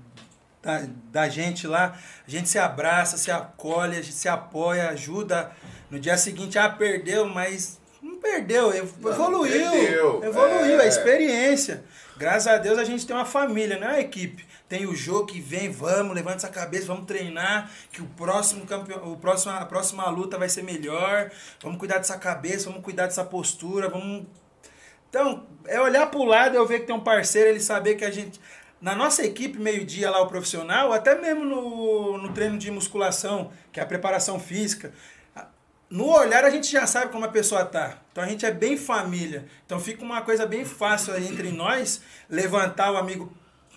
[0.62, 5.50] da, da gente lá, a gente se abraça, se acolhe, a gente se apoia, ajuda.
[5.90, 9.70] No dia seguinte, ah, perdeu, mas não perdeu, ev- Não, evoluiu.
[9.70, 10.84] perdeu, Evoluiu, é.
[10.84, 11.84] a experiência.
[12.16, 14.46] Graças a Deus a gente tem uma família, não é uma equipe.
[14.70, 19.12] Tem o jogo que vem, vamos, levanta essa cabeça, vamos treinar, que o próximo campeão,
[19.12, 21.30] o próximo, a próxima luta vai ser melhor.
[21.60, 24.26] Vamos cuidar dessa cabeça, vamos cuidar dessa postura, vamos
[25.10, 28.04] então, é olhar para o lado, eu ver que tem um parceiro, ele saber que
[28.04, 28.40] a gente.
[28.80, 33.80] Na nossa equipe, meio-dia lá, o profissional, até mesmo no, no treino de musculação, que
[33.80, 34.94] é a preparação física,
[35.90, 37.98] no olhar a gente já sabe como a pessoa tá.
[38.12, 39.46] Então a gente é bem família.
[39.66, 43.30] Então fica uma coisa bem fácil aí entre nós levantar o amigo.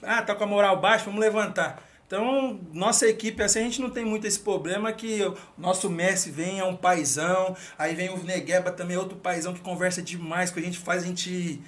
[0.06, 1.84] Ah, tá com a moral baixa, vamos levantar.
[2.06, 6.30] Então, nossa equipe, assim, a gente não tem muito esse problema que o nosso Messi
[6.30, 10.60] vem, é um paizão, aí vem o Negueba também, outro paizão que conversa demais com
[10.60, 11.60] a gente, faz a gente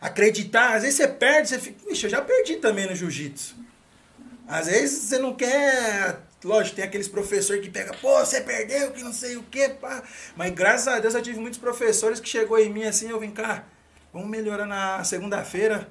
[0.00, 0.74] acreditar.
[0.74, 3.54] Às vezes você perde, você fica, Ixi, eu já perdi também no jiu-jitsu.
[4.48, 6.20] Às vezes você não quer.
[6.42, 10.02] Lógico, tem aqueles professores que pegam, pô, você perdeu, que não sei o quê, pá.
[10.34, 13.30] Mas graças a Deus eu tive muitos professores que chegou em mim assim, eu vim
[13.30, 13.64] cá,
[14.12, 15.88] vamos melhorar na segunda-feira.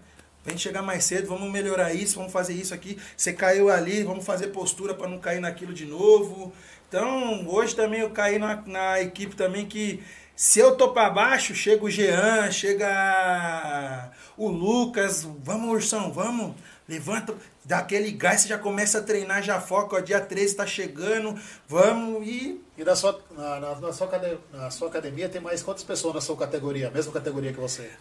[0.47, 2.97] Gente chegar mais cedo, vamos melhorar isso, vamos fazer isso aqui.
[3.15, 6.51] Você caiu ali, vamos fazer postura para não cair naquilo de novo.
[6.89, 10.03] Então, hoje também eu caí na, na equipe também que
[10.35, 16.55] se eu tô para baixo, chega o Jean, chega o Lucas, vamos Ursão, vamos,
[16.89, 20.65] levanta, dá aquele gás, você já começa a treinar, já foca, ó, dia 13 tá
[20.65, 24.09] chegando, vamos e E na sua, na, na- sua,
[24.51, 26.89] na sua academia tem mais quantas pessoas na sua categoria?
[26.89, 27.91] Mesma categoria que você?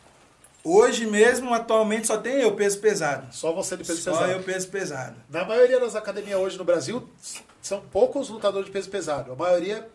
[0.64, 3.26] Hoje mesmo, atualmente, só tem eu peso pesado.
[3.32, 4.32] Só você de peso Só pesado.
[4.32, 5.16] eu peso pesado.
[5.28, 7.08] Na maioria das academias hoje no Brasil,
[7.62, 9.32] são poucos lutadores de peso pesado.
[9.32, 9.88] A maioria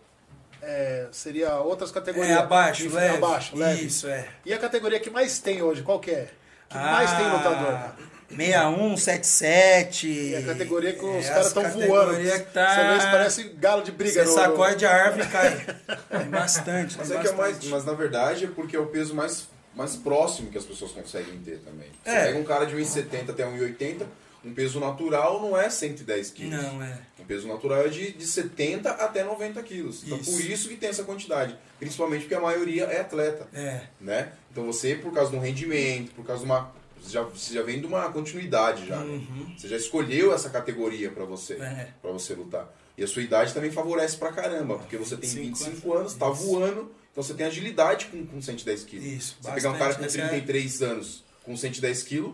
[0.61, 2.35] é, seria outras categorias.
[2.35, 3.17] É, abaixo, Enfim, leve.
[3.17, 3.85] Abaixo, leve.
[3.85, 4.27] Isso, é.
[4.45, 6.27] E a categoria que mais tem hoje, qual que é?
[6.69, 7.79] Que mais Ah, tem lutador?
[8.27, 10.07] 61, 77.
[10.07, 12.11] E a categoria que os É, caras as estão voando.
[12.11, 12.75] categoria que tá...
[12.75, 14.23] Você vê, parece galo de briga.
[14.25, 15.65] Você no- sacode a árvore e cai.
[16.09, 16.97] Tem bastante.
[16.97, 17.51] Mas tem é que é mais.
[17.53, 17.67] bastante.
[17.71, 21.37] Mas na verdade é porque é o peso mais, mais próximo que as pessoas conseguem
[21.39, 21.89] ter também.
[22.03, 22.25] Você É.
[22.27, 24.05] pega um cara de 1,70 até 1,80,
[24.43, 26.51] um peso natural não é 110 quilos.
[26.63, 26.99] Não, é.
[27.19, 30.03] O peso natural é de, de 70 até 90 quilos.
[30.05, 30.31] Então Isso.
[30.31, 31.57] por isso que tem essa quantidade.
[31.79, 33.47] Principalmente porque a maioria é atleta.
[33.53, 33.81] É.
[33.99, 34.31] Né?
[34.51, 36.71] Então você, por causa de um rendimento, por causa de uma.
[37.01, 38.97] Você já, você já vem de uma continuidade já.
[38.97, 39.21] né?
[39.57, 41.63] Você já escolheu essa categoria pra você, Uhum.
[41.63, 41.87] É.
[42.01, 42.71] para você lutar.
[42.97, 46.29] E a sua idade também favorece pra caramba, porque você tem Cinco 25 anos, tá
[46.29, 49.05] voando, então você tem agilidade com, com 110 quilos.
[49.05, 52.33] Isso, Você pegar um cara com bastante, essa é- 33 anos com 110 quilos,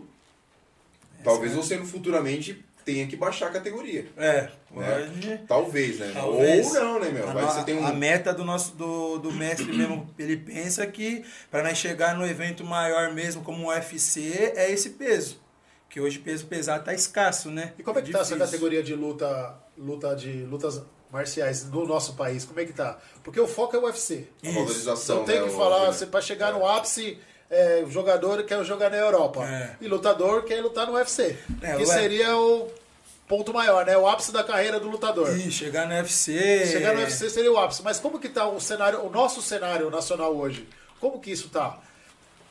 [1.22, 4.08] talvez é- você no futuramente tenha que baixar a categoria.
[4.16, 4.50] É, Né?
[4.74, 5.38] pode.
[5.46, 6.10] Talvez, né?
[6.12, 6.66] Talvez.
[6.66, 7.28] Ou não, né, meu?
[7.28, 7.86] A, Vai tem um.
[7.86, 12.26] a meta do nosso do, do mestre mesmo, ele pensa que para nós chegar no
[12.26, 15.40] evento maior mesmo como o UFC é esse peso.
[15.88, 17.72] Que hoje peso pesado tá escasso, né?
[17.78, 22.14] E como é que tá essa categoria de luta, luta de lutas marciais no nosso
[22.14, 22.44] país?
[22.44, 22.98] Como é que tá?
[23.22, 24.26] Porque o foco é o UFC.
[24.44, 27.18] A valorização, Não tem né, que falar, você para chegar no ápice,
[27.50, 29.44] é, o jogador quer jogar na Europa.
[29.46, 29.76] É.
[29.80, 31.36] E lutador quer lutar no UFC.
[31.60, 32.72] É, que seria o
[33.28, 33.96] ponto maior, né?
[33.96, 35.36] O ápice da carreira do lutador.
[35.38, 36.66] Ih, chegar no UFC.
[36.66, 37.82] Chegar no UFC seria o ápice.
[37.82, 40.66] Mas como que tá o cenário, o nosso cenário nacional hoje?
[40.98, 41.78] Como que isso tá?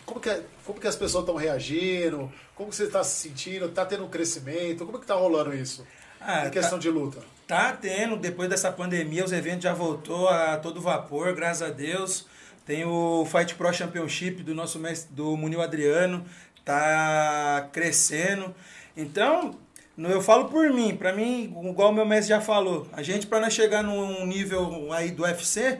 [0.06, 2.32] Como que, como que as pessoas estão reagindo?
[2.56, 3.70] Como que você está se sentindo?
[3.70, 4.86] Tá tendo um crescimento?
[4.86, 5.86] Como que tá rolando isso?
[6.20, 7.20] Ah, em questão tá- de luta.
[7.52, 12.26] Tá tendo, depois dessa pandemia, os eventos já voltou a todo vapor, graças a Deus.
[12.66, 16.24] Tem o Fight Pro Championship do nosso mestre, do Munil Adriano,
[16.64, 18.56] tá crescendo.
[18.96, 19.60] Então,
[19.98, 23.42] eu falo por mim, pra mim, igual o meu mestre já falou, a gente para
[23.42, 25.78] nós chegar num nível aí do UFC,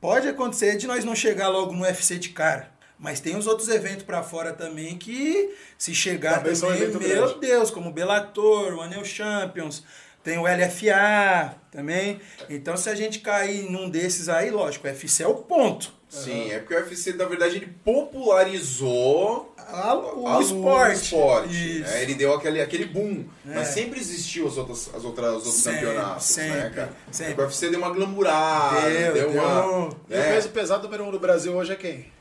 [0.00, 2.68] pode acontecer de nós não chegar logo no UFC de cara.
[2.98, 7.40] Mas tem os outros eventos pra fora também que, se chegar Também também, meu grande.
[7.40, 9.84] Deus, como o Bellator, o Anel Champions,
[10.22, 12.20] tem o LFA também.
[12.48, 15.92] Então, se a gente cair num desses aí, lógico, o UFC é o ponto.
[16.08, 21.02] Sim, é porque o UFC, na verdade, ele popularizou Ah, o a- esporte.
[21.04, 21.90] esporte, Isso.
[21.90, 22.02] né?
[22.02, 23.24] Ele deu aquele, aquele boom.
[23.48, 23.54] É.
[23.54, 26.92] Mas sempre existiu as outras, as outras, os outros Sempre, campeonatos, né, sempre, cara?
[27.10, 27.34] sempre.
[27.34, 29.44] O UFC deu uma glamurada, Deu, deu, uma...
[29.62, 29.96] deu.
[30.10, 30.32] E o né?
[30.34, 32.12] peso pesado número um do Brasil hoje é quem?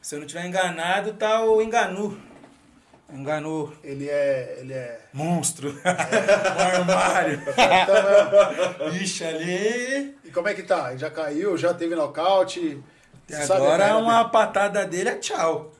[0.00, 2.16] Se eu não tiver enganado, tá o Enganu.
[3.12, 3.72] Enganu.
[3.82, 4.56] Ele é.
[4.60, 4.98] Ele é.
[5.12, 5.70] Monstro.
[5.70, 5.80] o
[6.78, 7.40] armário.
[7.42, 10.16] Então, Ixi, ali.
[10.24, 10.94] e como é que tá?
[10.96, 12.82] Já caiu, já teve nocaute.
[13.28, 13.94] E sabe, agora né?
[13.94, 15.72] uma patada dele é tchau.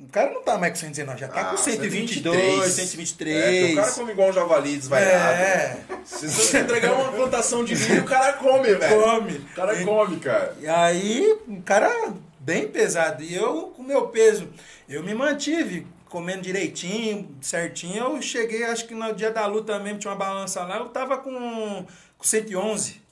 [0.00, 3.36] o cara não tá mais com 119, já tá Ah, com 122, 123.
[3.36, 5.34] É, que o cara come igual um javali desvaiado.
[5.34, 5.76] É.
[6.04, 9.02] Se você entregar uma plantação de milho, o cara come, velho.
[9.02, 9.32] Come.
[9.32, 10.56] O cara E- come, cara.
[10.60, 13.22] E aí, o cara bem pesado.
[13.22, 14.48] E eu, com meu peso,
[14.88, 17.96] eu me mantive comendo direitinho, certinho.
[18.14, 21.18] Eu cheguei, acho que no dia da luta mesmo, tinha uma balança lá, eu tava
[21.18, 21.84] com,
[22.16, 23.02] com 111.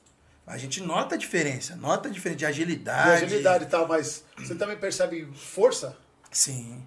[0.46, 3.24] A gente nota a diferença, nota a diferença de De agilidade.
[3.24, 5.96] agilidade e tal, mas você também percebe força?
[6.30, 6.80] Sim.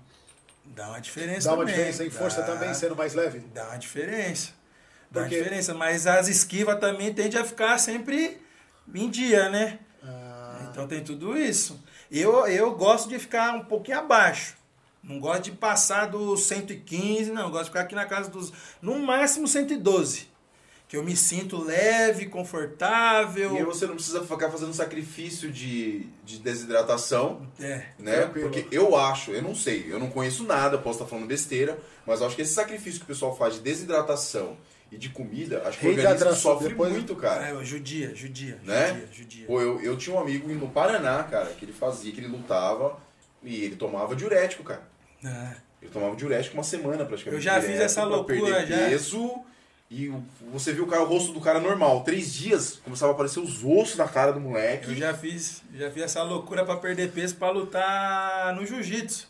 [0.63, 1.75] Dá uma diferença Dá uma também.
[1.75, 2.47] diferença em força Dá.
[2.47, 3.39] também, sendo mais leve?
[3.53, 4.51] Dá uma diferença.
[5.11, 5.73] Dá uma Porque- diferença.
[5.73, 8.37] Mas as esquivas também tendem a ficar sempre
[8.93, 9.79] em dia, né?
[10.01, 11.83] Ah, Então tem tudo isso.
[12.09, 14.54] Eu, eu gosto de ficar um pouquinho abaixo.
[15.07, 17.43] Não gosto de passar dos 115, não.
[17.43, 18.51] Eu gosto de ficar aqui na casa dos.
[18.81, 20.33] No máximo 112.
[20.87, 23.55] Que eu me sinto leve, confortável.
[23.55, 27.85] E aí você não precisa ficar fazendo sacrifício de, de desidratação, É.
[27.97, 28.15] né?
[28.21, 28.49] Tranquilo.
[28.51, 32.21] Porque eu acho, eu não sei, eu não conheço nada, posso estar falando besteira, mas
[32.21, 34.57] eu acho que esse sacrifício que o pessoal faz de desidratação
[34.91, 37.47] e de comida, acho que o organismo sofre depois- muito, cara.
[37.49, 38.87] É, judia, judia, Né?
[38.89, 39.47] judia, judia.
[39.47, 42.97] Pô, eu, eu tinha um amigo no Paraná, cara, que ele fazia, que ele lutava
[43.43, 44.83] e ele tomava diurético, cara.
[45.23, 45.55] É.
[45.81, 47.35] Ele tomava diurético uma semana praticamente.
[47.35, 48.77] Eu já fiz essa loucura, perder já.
[48.89, 49.35] peso
[49.91, 50.11] e
[50.51, 52.03] você viu o, cara, o rosto do cara normal.
[52.03, 54.89] Três dias começava a aparecer os ossos na cara do moleque.
[54.89, 59.27] Eu já fiz, já fiz essa loucura pra perder peso pra lutar no jiu-jitsu.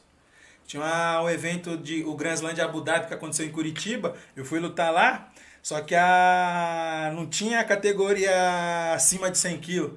[0.66, 4.16] Tinha uma- um evento de o Grand Slam de Abu Dhabi que aconteceu em Curitiba.
[4.36, 5.32] Eu fui lutar lá,
[5.62, 9.92] só que a não tinha a categoria acima de 100 kg.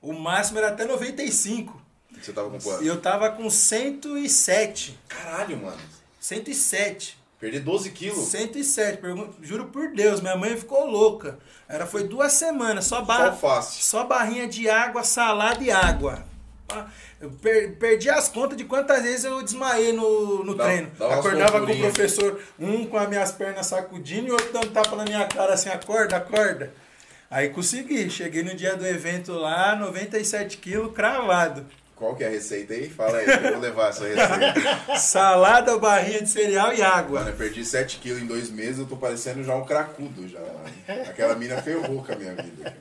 [0.00, 1.80] O máximo era até 95.
[2.22, 2.84] Você tava com quanto?
[2.84, 4.98] Eu tava com 107.
[5.08, 5.78] Caralho, mano.
[6.20, 7.18] 107.
[7.40, 8.28] Perder 12 quilos.
[8.28, 11.38] 107, pergunto, juro por Deus, minha mãe ficou louca.
[11.68, 16.24] Era foi duas semanas, só barra, só barrinha de água, salada e água.
[16.68, 16.86] Ah,
[17.20, 20.90] Eu per- perdi as contas de quantas vezes eu desmaiei no, no Dá- treino.
[20.96, 24.94] dá Acordava com o professor, um com as minhas pernas sacudindo e outro dando tapa
[24.94, 26.72] na minha cara assim, acorda, acorda.
[27.28, 31.66] Aí consegui, cheguei no dia do evento lá, 97 quilos, cravado.
[32.02, 32.90] Qual que é a receita aí?
[32.90, 34.98] Fala aí, eu vou levar essa receita.
[34.98, 37.20] Salada, barrinha de cereal e água.
[37.20, 40.40] Mano, eu perdi 7 quilos em dois meses, eu tô parecendo já um cracudo já.
[41.08, 42.76] Aquela mina ferrou com a minha vida.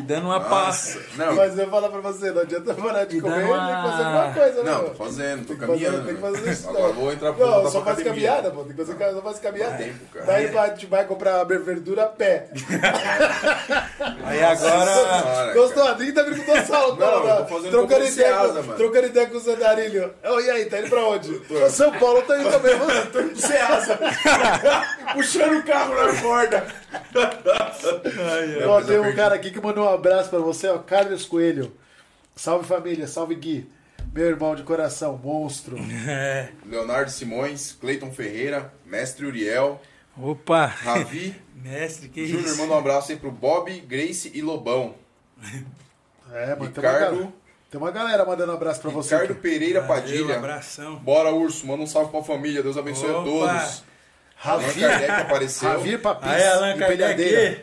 [0.00, 0.66] E dando uma pá.
[0.66, 0.98] Nossa.
[1.16, 3.50] Não, Mas eu vou falar pra você, não adianta parar de E comer, dando tem
[3.50, 4.70] que uma- fazer alguma coisa, né?
[4.70, 6.06] não, tô fazendo, tô Tem que fazer- caminhando.
[6.06, 6.68] Tem que fazer isso.
[6.68, 6.92] Agora não.
[6.94, 8.64] vou entrar pro Não, só faz caminhada, pô.
[8.64, 9.76] Tem que fazer, só faz caminhada.
[9.76, 10.26] Tempo, cara.
[10.26, 12.48] Daí vai, te vai comprar verdura a pé.
[14.24, 15.52] Aí agora.
[15.54, 15.82] Gostou?
[15.84, 15.90] cara.
[15.90, 18.74] A Dri tá vindo com sal, Não, eu tô fazendo trocando, ideia, Ceasa, com, mano.
[18.76, 20.14] trocando ideia com o Zandarilho.
[20.24, 21.32] Oh, e aí, tá indo pra onde?
[21.40, 23.06] Pra São Paulo, tá indo também, mano.
[23.12, 23.98] Tô indo pro Ceasa.
[25.14, 26.66] Puxando o carro na corda.
[28.68, 30.78] Ó, tem um cara aqui que mandou um abraço pra você, ó.
[30.78, 31.72] Carlos Coelho.
[32.36, 33.68] Salve família, salve Gui.
[34.12, 35.76] Meu irmão de coração, monstro.
[36.08, 36.48] É.
[36.66, 39.80] Leonardo Simões, Cleiton Ferreira, Mestre Uriel,
[40.20, 40.66] Opa!
[40.66, 42.58] Ravi, Mestre, que Júnior, isso?
[42.58, 44.94] manda um abraço aí pro Bob, Grace e Lobão.
[46.32, 47.32] É, mano, tem uma, galera, Ricardo,
[47.70, 49.14] tem uma galera mandando um abraço pra você.
[49.14, 49.40] Ricardo aqui.
[49.42, 50.36] Pereira Valeu, Padilha.
[50.36, 50.96] abração.
[50.96, 52.62] Bora, Urso, manda um salve pra família.
[52.62, 53.24] Deus abençoe a Opa.
[53.24, 53.84] todos.
[54.44, 55.68] Allan Ravi, Kardec apareceu.
[55.70, 57.60] Ravi Papis Aí, Allan Kardec.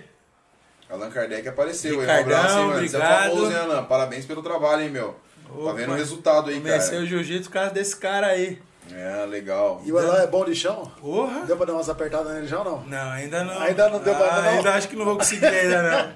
[0.89, 1.91] Allan Kardec apareceu.
[1.93, 1.97] hein?
[1.97, 2.88] Um Ricardão, abraço, hein, mano.
[2.89, 3.84] Você é famoso, hein, Allan?
[3.86, 5.15] Parabéns pelo trabalho, hein, meu.
[5.47, 5.73] Tá Opa.
[5.73, 7.03] vendo o resultado aí, Comecei cara.
[7.03, 8.61] o jiu-jitsu por causa desse cara aí.
[8.93, 9.82] É, legal.
[9.86, 10.89] E o Alan é bom de chão?
[11.01, 11.45] Porra!
[11.45, 12.82] Deu pra dar umas apertadas nele já ou não?
[12.86, 13.59] Não, ainda não.
[13.61, 14.57] Ainda não deu pra- ah, ainda não?
[14.59, 16.09] Ainda acho que não vou conseguir ainda não.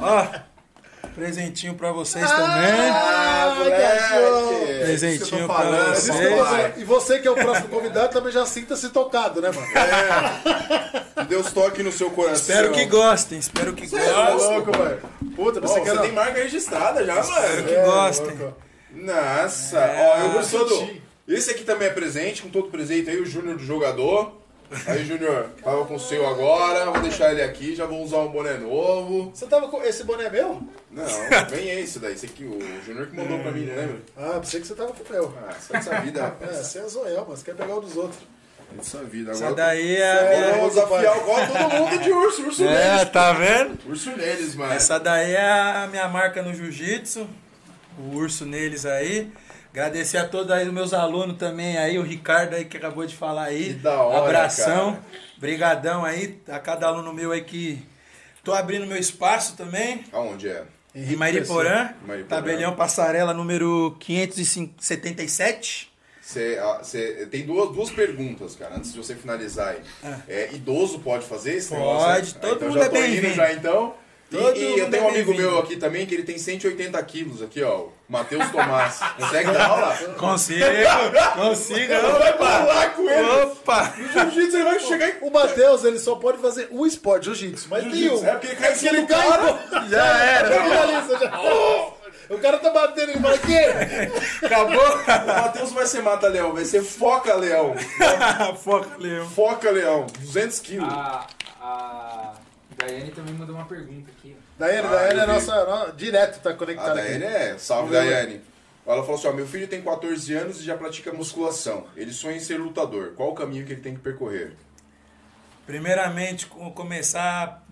[0.06, 0.26] Ó,
[1.14, 2.90] presentinho pra vocês também.
[2.90, 3.82] Ah, moleque!
[3.82, 6.16] É Presentinho pra vocês.
[6.16, 9.66] você- E você que é o próximo convidado também já sinta-se tocado, né, mano?
[11.14, 12.34] Que Deus toque no seu coração.
[12.54, 14.56] Espero que gostem, espero que é Tá gostem.
[14.56, 15.00] louco, velho.
[15.36, 17.64] Puta, você você quer tem marca registrada já, mano.
[17.64, 18.38] que gostem.
[18.92, 20.76] Nossa, É, ó, eu gostou do.
[20.76, 21.02] curti.
[21.28, 24.39] Esse aqui também é presente, com todo presente aí, o Júnior do jogador.
[24.86, 28.28] Aí, Júnior, tava com o seu agora, vou deixar ele aqui, já vou usar um
[28.28, 29.30] boné novo.
[29.34, 29.82] Você tava com.
[29.82, 30.62] Esse boné é meu?
[30.90, 31.04] Não,
[31.50, 33.96] vem esse daí, esse aqui, o Júnior que mandou pra mim, não lembra?
[34.16, 35.34] Ah, pensei que você tava com o meu.
[35.48, 38.20] Ah, sai dessa vida, É, você é zoião, mas quer pegar o dos outros.
[38.78, 39.32] Essa vida.
[39.32, 43.10] Essa Agora daí é vou desafiar agora todo mundo de urso, urso É, neles.
[43.10, 43.78] tá vendo?
[43.88, 44.72] Urso neles, mano.
[44.72, 47.26] Essa daí é a minha marca no jiu-jitsu.
[47.98, 49.32] O urso neles aí.
[49.72, 53.14] Agradecer a todos aí os meus alunos também aí, o Ricardo aí que acabou de
[53.14, 53.66] falar aí.
[53.68, 54.94] Que da hora, Abração.
[54.94, 55.04] cara.
[55.38, 57.80] Brigadão aí a cada aluno meu aí que
[58.42, 60.04] tô abrindo meu espaço também.
[60.12, 60.64] Aonde é?
[60.92, 61.90] Em Mariporã,
[62.28, 65.88] tabelião passarela número 577.
[66.20, 66.80] Você, ah,
[67.30, 69.80] tem duas, duas perguntas, cara, antes de você finalizar aí.
[70.28, 72.34] É, idoso pode fazer esse Pode, negócio?
[72.40, 73.34] todo então mundo já é bem-vindo.
[73.34, 73.94] já então.
[74.32, 77.02] E, Todo e eu mundo tenho um amigo meu aqui também que ele tem 180
[77.02, 77.78] quilos aqui, ó.
[77.80, 79.00] o Matheus Tomás.
[79.18, 79.96] Consegue dar aula?
[80.16, 80.64] Consigo,
[81.34, 81.92] consigo.
[82.18, 83.28] Vai pular com ele.
[83.28, 83.92] Opa!
[83.98, 87.66] No jiu-jitsu ele vai chegar em O Matheus, ele só pode fazer um esporte, jiu-jitsu,
[87.68, 88.24] mas nenhum.
[88.24, 89.52] É porque ele cai em cima do cara.
[89.52, 90.62] pô, já era.
[90.62, 91.90] Finaliza, já.
[92.30, 94.46] O cara tá batendo, ele fala, que?
[94.46, 94.80] Acabou?
[94.80, 97.74] O Matheus vai ser mata-leão, vai ser foca-leão.
[98.62, 99.26] Foca, Leão.
[99.34, 100.88] Foca-leão, 200 quilos.
[100.88, 101.26] A,
[101.60, 102.32] a
[102.80, 104.36] Daiane também mandou uma pergunta aqui.
[104.58, 107.34] Daiane, Ah, Daiane eu é nossa, no- direto tá A conectada Daiane aqui.
[107.34, 107.96] é, salve ver.
[108.04, 108.40] Daiane.
[108.86, 111.86] Ela falou assim: ó, meu filho tem 14 anos e já pratica musculação.
[111.96, 113.12] Ele sonha em ser lutador.
[113.16, 114.52] Qual o caminho que ele tem que percorrer?
[115.66, 117.62] Primeiramente, co- começar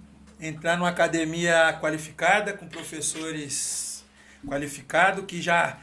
[0.40, 4.04] a entrar numa academia qualificada, com professores
[4.46, 5.78] qualificados, que já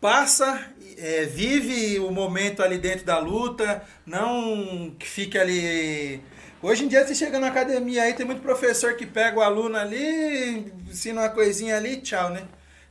[0.00, 0.62] passa,
[0.98, 6.20] é, vive o momento ali dentro da luta, não que fique ali.
[6.60, 9.76] Hoje em dia você chega na academia aí, tem muito professor que pega o aluno
[9.76, 12.42] ali, ensina uma coisinha ali, tchau, né?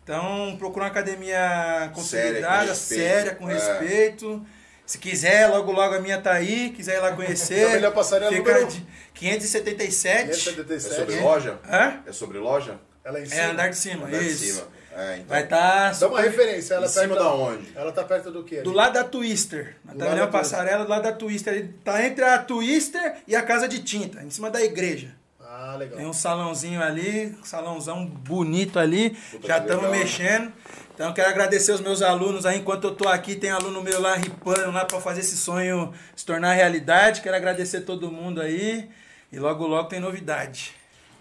[0.04, 3.02] Então procura uma academia consolidada, respeito.
[3.04, 3.54] séria, com É.
[3.54, 4.46] respeito.
[4.86, 7.60] Se quiser, logo logo a minha tá aí, quiser ir lá conhecer.
[7.60, 10.18] Então, melhor passarela Fica número- de 577.
[10.32, 10.96] É 577.
[10.96, 11.60] sobre loja?
[11.70, 12.00] Hã?
[12.08, 12.80] É sobre loja?
[13.04, 13.42] Ela é em cima.
[13.42, 14.46] É andar de cima, Andar de isso.
[14.46, 14.68] cima.
[14.98, 15.28] É, então.
[15.28, 16.74] Vai estar Dá uma referência.
[16.74, 17.72] Ela Em tá cima perto da onde?
[17.76, 18.62] Ela tá perto do quê?
[18.62, 19.76] do lado da Twister.
[19.86, 21.54] Na Do Taverna lado da Passarela, do lado da Twister.
[21.54, 25.16] Ele tá entre a Twister e a Casa de Tinta, em cima da igreja.
[25.40, 25.98] Ah, legal.
[25.98, 29.12] Tem um salãozinho ali, um salãozão bonito ali.
[29.32, 30.00] Puta, Já estamos né?
[30.00, 30.52] mexendo.
[30.94, 32.58] Então quero agradecer os meus alunos aí.
[32.58, 36.26] Enquanto eu tô aqui, tem aluno meu lá ripando lá para fazer esse sonho se
[36.26, 37.22] tornar realidade.
[37.22, 38.90] Quero agradecer todo mundo aí.
[39.32, 40.76] E logo logo tem novidade.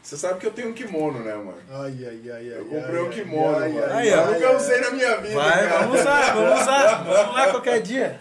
[0.06, 1.58] Você sabe que eu tenho um kimono, né, mano?
[1.68, 2.58] Ai, ai, ai, ai.
[2.60, 3.86] Eu comprei ai, um kimono, ai, mano.
[3.92, 4.16] ai, Aí, ó.
[4.22, 5.78] eu nunca usei na minha vida, Vai, cara.
[5.80, 7.02] vamos usar, vamos usar.
[7.02, 8.20] Vamos lá qualquer dia.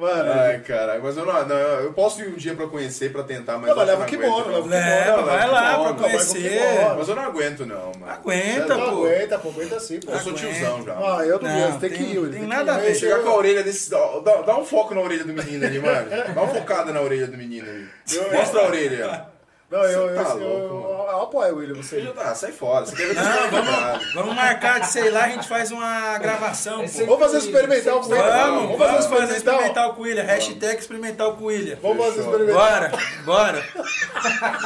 [0.00, 3.22] Mano, Ai, caralho, mas eu não, não, eu posso ir um dia pra conhecer, pra
[3.24, 4.66] tentar, mas Não, mas eu leva o kimono, aguento, não.
[4.66, 6.50] leva o Leva, Não, vai lá kimono, pra conhecer.
[6.50, 6.96] kimono.
[6.98, 8.12] Mas eu não aguento, não, mano.
[8.12, 8.82] Aguenta, pô.
[8.82, 10.12] aguenta, pô, aguenta sim, pô.
[10.12, 10.48] Eu sou Aguenta.
[10.52, 10.92] tiozão já.
[10.94, 12.94] Ah, eu não, gosto, tem, tem- que ir, tem que nada a ver.
[12.94, 13.90] Chegar com a orelha desse.
[13.90, 13.98] Dá,
[14.46, 16.08] dá um foco na orelha do menino ali, mano.
[16.10, 17.88] Dá uma focada na orelha do menino ali.
[18.32, 19.35] Mostra a orelha.
[19.68, 21.96] Não, eu, eu, tá eu, louco, eu, eu apoio, William, você.
[21.96, 22.86] Você já tá, sai fora.
[22.86, 26.16] Você quer ver Não, que vamos, vamos marcar de sei lá, a gente faz uma
[26.18, 26.82] gravação.
[26.82, 28.22] É Vamos fazer experimental com ele.
[28.22, 29.54] Vamos, Vamos fazer vamos fazer experimental.
[29.54, 30.22] experimental com ilha.
[30.22, 31.78] Hashtag experimental com ilha.
[31.82, 32.60] Vamos fazer experimental.
[32.60, 32.92] Bora,
[33.24, 33.64] bora.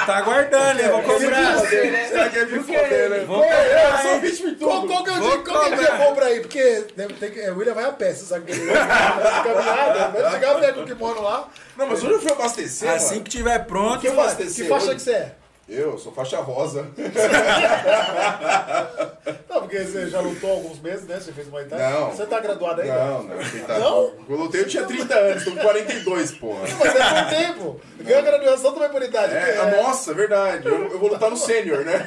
[0.05, 0.89] Tá aguardando, hein?
[0.91, 1.57] Vou cobrar.
[1.57, 3.25] Você quer me foder, né?
[3.27, 4.93] Vou cobrar, Eu sou vítima em Qual, tudo.
[4.93, 6.41] qual que é o Vou dia, qual que é o dia bom pra ir?
[6.43, 8.87] Porque deve ter que, é, o William vai a pé, você sabe que ele vai
[9.45, 11.49] caminhada, vai chegar o kimono lá.
[11.77, 14.95] Não, mas hoje eu fui abastecer, Assim que tiver pronto, Que Que, abastecer que faixa
[14.97, 15.33] que você é?
[15.69, 16.89] Eu sou faixa rosa.
[19.49, 21.21] Não, porque você já lutou alguns meses, né?
[21.21, 21.79] Você fez uma Thai.
[21.93, 22.11] Não.
[22.11, 22.95] Você tá graduado ainda?
[23.05, 23.39] Não, não.
[23.39, 24.13] quem tá- Não?
[24.29, 26.61] Eu lutei eu tinha 30 anos, tô com 42, porra.
[26.79, 27.81] Mas é por tempo.
[28.01, 29.35] Ganhou a graduação também por idade.
[29.35, 30.67] É, porque a nossa, verdade.
[30.67, 32.05] Eu, eu vou lutar no sênior, né?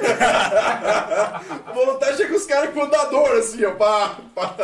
[1.74, 3.72] vou lutar, chega os caras com andador, assim, ó.
[3.76, 4.56] Pá, pá.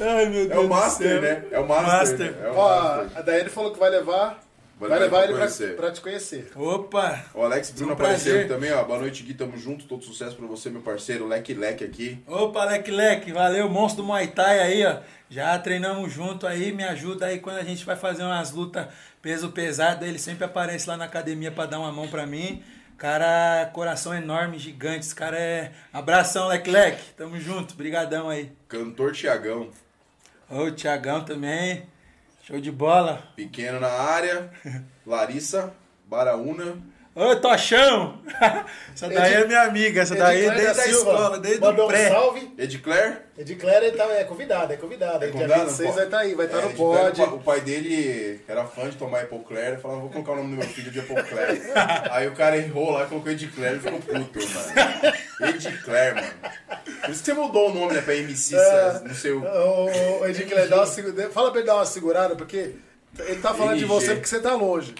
[0.00, 1.20] Ai, meu Deus É o do Master, céu.
[1.22, 1.44] né?
[1.50, 1.92] É o Master.
[1.92, 2.32] Master.
[2.32, 2.36] né?
[2.46, 3.18] É o Ó, Master.
[3.18, 4.43] a Daiane falou que vai levar.
[4.78, 5.76] Vai Vai, levar ele pra, conhecer.
[5.76, 6.50] pra te conhecer.
[6.56, 8.82] Opa, O Alex Bruno Um apareceu também, ó.
[8.82, 9.32] Boa noite, Gui.
[9.34, 9.84] Tamo junto.
[9.86, 11.26] Todo sucesso pra você, meu parceiro.
[11.28, 12.18] Leque Leque aqui.
[12.26, 14.98] opa, Leque Leque, valeu, monstro do Muay Thai aí, ó.
[15.30, 18.86] Já treinamos junto aí, me ajuda aí quando a gente vai fazer umas lutas
[19.22, 22.62] peso pesado, ele sempre aparece lá na academia pra dar uma mão pra mim.
[22.98, 25.72] Cara, coração enorme, gigante, esse cara é...
[25.92, 28.52] Abração, Leque Leque, tamo junto, brigadão aí.
[28.68, 29.70] Cantor Tiagão.
[30.48, 31.84] Ô, Tiagão também,
[32.46, 33.32] show de bola.
[33.34, 34.50] Pequeno na área.
[35.06, 35.72] Larissa
[36.06, 36.76] Baraúna.
[37.16, 38.18] Ô, Tochão!
[38.92, 41.84] Essa daí é minha amiga, essa daí é desde da a Silva escola, desde mandou
[41.84, 42.08] o pré.
[42.08, 42.52] um salve.
[43.92, 45.24] Tá, é convidada, é convidada.
[45.24, 45.60] É Dia convidado?
[45.66, 45.94] 26 Pô.
[45.96, 47.20] vai estar aí, vai estar É, no pod.
[47.22, 49.80] o pa- O pai dele era fã de tomar Epocler.
[49.80, 51.60] Falava, vou colocar o nome do meu filho de Epocler.
[52.10, 55.50] Aí o cara errou lá, colocou Edclair e ficou puto, mano.
[55.54, 56.26] Edclair, mano.
[57.00, 58.00] Por isso que você mudou o nome, né?
[58.00, 59.00] Pra MC, É.
[59.04, 59.40] no seu...
[59.42, 62.72] O, o Edicléria, dá uma segura- fala pra ele dar uma segurada, porque
[63.18, 64.94] ele tá falando de você porque você tá longe.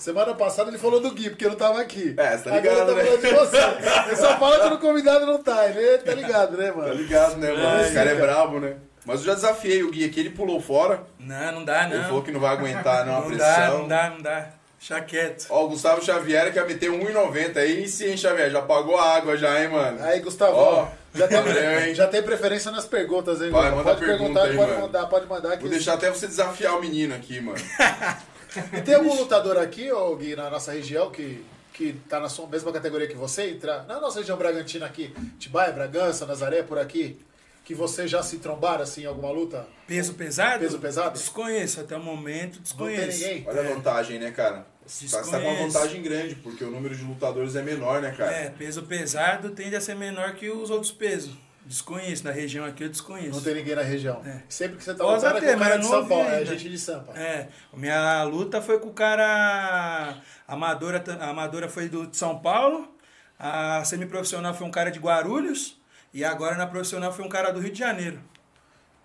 [0.00, 2.14] Semana passada ele falou do Gui, porque eu não tava aqui.
[2.16, 3.04] É, você tá Agora ligado, ele tá né?
[3.04, 4.08] falando de você.
[4.08, 5.66] Ele só fala quando o convidado não tá.
[5.68, 6.94] Ele tá ligado, né, Tá mano?
[6.94, 7.66] ligado, né, mano?
[7.68, 8.76] Ai, Esse cara é brabo, né?
[9.04, 11.02] Mas eu já desafiei o Gui aqui, ele pulou fora.
[11.18, 12.04] Não, não dá, Ele não.
[12.04, 13.46] falou que não vai aguentar, não, a Não pressão.
[13.46, 14.46] dá, não dá, não dá.
[14.78, 15.46] Deixa quieto.
[15.50, 18.50] Ó, o Gustavo Xavier que ia meter 1,90 aí, sim, hein, Xavier?
[18.50, 20.02] Já pagou a água já, hein, mano?
[20.02, 21.94] Aí, Gustavo, Ó, já, tem, valeu, hein?
[21.94, 23.50] já tem preferência nas perguntas, hein?
[23.50, 24.82] Vai, manda pode pergunta perguntar, aí, pode mano.
[24.82, 25.50] mandar, pode mandar.
[25.56, 27.58] Que Vou deixar até você desafiar o menino aqui, mano.
[28.76, 32.46] E tem algum lutador aqui, ô Gui, na nossa região que, que tá na sua
[32.46, 33.50] mesma categoria que você?
[33.50, 37.18] Entra, na nossa região Bragantina aqui, Tibaia, Bragança, Nazaré, por aqui,
[37.64, 39.66] que você já se trombaram assim em alguma luta?
[39.86, 40.60] Peso pesado?
[40.60, 41.18] Peso pesado?
[41.18, 43.18] Desconheço, até o momento Não desconheço.
[43.20, 43.48] tem ninguém?
[43.48, 44.66] Olha a vantagem, né, cara?
[44.84, 48.12] Você tá tá com uma vantagem grande, porque o número de lutadores é menor, né,
[48.16, 48.32] cara?
[48.32, 51.32] É, peso pesado tende a ser menor que os outros pesos.
[51.66, 53.36] Desconheço, na região aqui eu desconheço.
[53.36, 54.22] Não tem ninguém na região.
[54.24, 54.42] É.
[54.48, 56.00] Sempre que você tá Pode lutando é ter, com o cara mas de eu não
[56.00, 56.46] São Paulo, é ainda.
[56.56, 57.12] gente de Sampa.
[57.18, 60.16] É, minha luta foi com o cara.
[60.48, 62.92] A Amadora, a Amadora foi do de São Paulo.
[63.38, 65.78] A semiprofissional foi um cara de Guarulhos.
[66.12, 68.20] E agora na profissional foi um cara do Rio de Janeiro.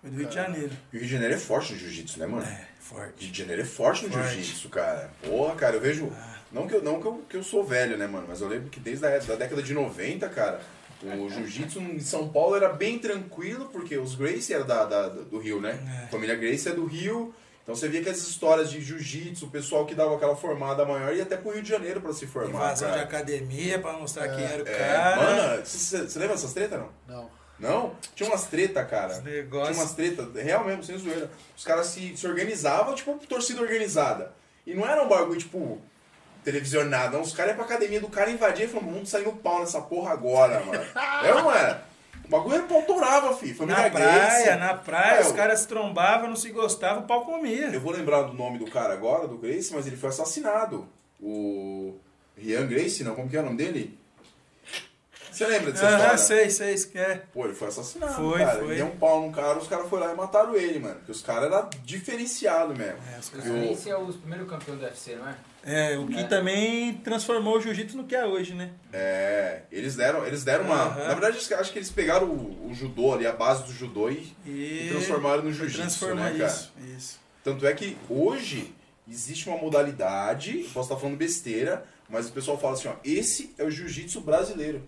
[0.00, 0.72] Foi do Rio de Janeiro.
[0.92, 2.42] E o Rio de Janeiro é forte no jiu-jitsu, né, mano?
[2.44, 3.30] É, Rio forte.
[3.30, 5.10] de Janeiro é forte no jiu-jitsu, cara.
[5.22, 6.12] Porra, cara, eu vejo.
[6.50, 8.26] Não, que eu, não que, eu, que eu sou velho, né, mano?
[8.28, 10.60] Mas eu lembro que desde a da década de 90, cara,
[11.02, 15.38] o jiu-jitsu em São Paulo era bem tranquilo, porque os Gracie eram da, da- do
[15.38, 15.78] Rio, né?
[16.02, 16.04] É.
[16.04, 17.34] A família Gracie é do Rio.
[17.62, 21.12] Então você via que as histórias de jiu-jitsu, o pessoal que dava aquela formada maior
[21.14, 22.48] ia até pro Rio de Janeiro pra se formar.
[22.50, 25.16] Invasão de academia pra mostrar quem era o É, cara.
[25.16, 26.88] mano, você lembra dessas tretas, não?
[27.08, 27.30] Não.
[27.58, 27.96] Não?
[28.14, 29.14] Tinha umas treta, cara.
[29.14, 29.70] Os negócios.
[29.74, 31.28] Tinha umas treta, real mesmo, sem zoeira.
[31.56, 34.32] Os caras se, se organizavam, tipo, torcida organizada.
[34.66, 35.80] E não era um bagulho, tipo,
[36.46, 37.16] televisionado.
[37.16, 39.60] Não, os caras iam pra academia do cara invadir e falavam, vamos sair no pau
[39.60, 40.80] nessa porra agora, mano.
[41.24, 41.84] é ou não era?
[42.24, 43.52] O bagulho era pau torava, fi.
[43.52, 47.06] Família Na praia, na praia, É, os eu- caras se trombavam, não se gostavam, o
[47.06, 47.66] pau comia.
[47.68, 50.88] Eu vou lembrar do nome do cara agora, do Grace, mas ele foi assassinado.
[51.20, 51.94] O
[52.36, 53.14] Rian Grace, não?
[53.14, 53.98] Como que é o nome dele?
[55.30, 56.18] Você lembra dessa Aham, história?
[56.48, 57.22] sei, sei, que é.
[57.32, 58.58] Pô, ele foi assassinado, Foi, cara.
[58.58, 58.68] foi.
[58.68, 60.94] Ele deu um pau num cara, os caras foram lá e mataram ele, mano.
[60.96, 62.98] Porque os caras eram diferenciados mesmo.
[63.14, 65.34] É, os caras- o- Esse é o primeiro campeão do UFC, não é?
[65.66, 68.70] É, o que também transformou o jiu-jitsu no que é hoje, né?
[68.92, 70.76] É, eles deram, eles deram uma.
[70.76, 71.08] Aham.
[71.08, 74.32] Na verdade, acho que- eles pegaram o, o judô ali, a base do judô e,
[74.46, 76.46] E, e transformaram no jiu-jitsu, né, cara?
[76.46, 77.20] isso, isso.
[77.42, 78.72] Tanto é que hoje
[79.10, 83.64] existe uma modalidade, posso estar falando besteira, mas o pessoal fala assim, ó, esse é
[83.64, 84.86] o jiu-jitsu brasileiro.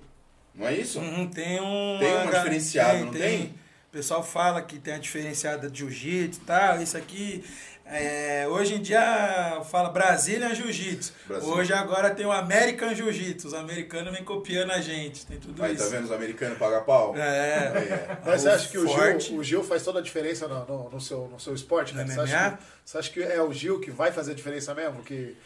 [0.55, 0.99] Não é isso?
[1.01, 1.99] Uhum, tem um.
[1.99, 3.55] Tem uma diferenciada, não tem?
[3.89, 7.43] O pessoal fala que tem a diferenciada de jiu-jitsu e tal, isso aqui.
[7.91, 11.12] É, hoje em dia fala Brazilian Jiu-Jitsu.
[11.26, 11.49] Brasil.
[11.49, 13.49] Hoje agora tem o American Jiu-Jitsu.
[13.49, 15.24] Os americanos vêm copiando a gente.
[15.26, 15.84] Tem tudo Aí, isso.
[15.84, 17.16] tá vendo os americanos pagam pau?
[17.16, 17.20] É.
[17.20, 18.18] É.
[18.24, 18.86] Mas você acha que o.
[18.86, 22.07] Gil, o Gil faz toda a diferença no, no, no seu, no seu esporte, cara?
[22.07, 22.57] Você acha, MMA?
[22.57, 25.03] que, você acha que é o Gil que vai fazer a diferença mesmo?
[25.03, 25.36] Que...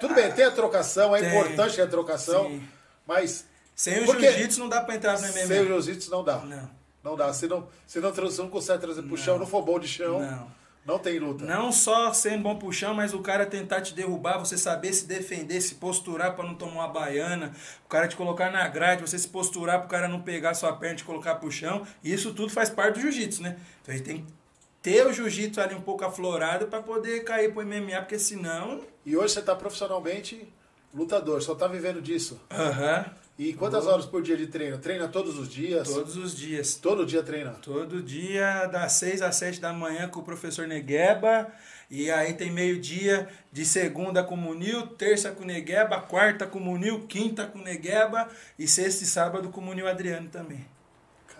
[0.00, 1.28] Tudo bem, tem a trocação, é Tem.
[1.28, 2.68] importante ter a trocação, Sim.
[3.06, 3.44] mas
[3.76, 5.46] Sem o Porque- jiu-jitsu não dá pra entrar no MMA.
[5.46, 6.38] sem o jiu-jitsu não dá.
[6.38, 6.70] Não.
[7.04, 7.32] Não dá.
[7.32, 10.20] Se não, se não, se não consegue trazer pro chão, não for bom de chão,
[10.20, 10.50] não,
[10.84, 10.98] Não.
[10.98, 11.44] tem luta.
[11.44, 15.06] Não só sendo bom pro chão, mas o cara tentar te derrubar, você saber se
[15.06, 17.52] defender, se posturar pra não tomar uma baiana,
[17.84, 20.94] o cara te colocar na grade, você se posturar pro cara não pegar sua perna
[20.94, 21.86] e te colocar pro chão.
[22.02, 23.56] Isso tudo faz parte do jiu-jitsu, né?
[23.82, 24.32] Então a gente tem que
[24.82, 28.80] ter o jiu-jitsu ali um pouco aflorado pra poder cair pro MMA, porque senão.
[29.06, 30.52] E hoje você tá profissionalmente
[30.92, 32.40] lutador, só tá vivendo disso.
[32.50, 33.21] Aham.
[33.42, 34.78] E quantas horas por dia de treino?
[34.78, 35.88] Treina todos os dias?
[35.88, 36.76] Todos os dias.
[36.76, 37.50] Todo dia treina?
[37.50, 41.48] Todo dia, das 6 às 7 da manhã com o professor Negueba.
[41.90, 46.60] E aí tem meio-dia de segunda com o Munil, terça com o Negueba, quarta com
[46.60, 50.64] o Munil, quinta com o Negueba e sexta e sábado com o Munil Adriano também.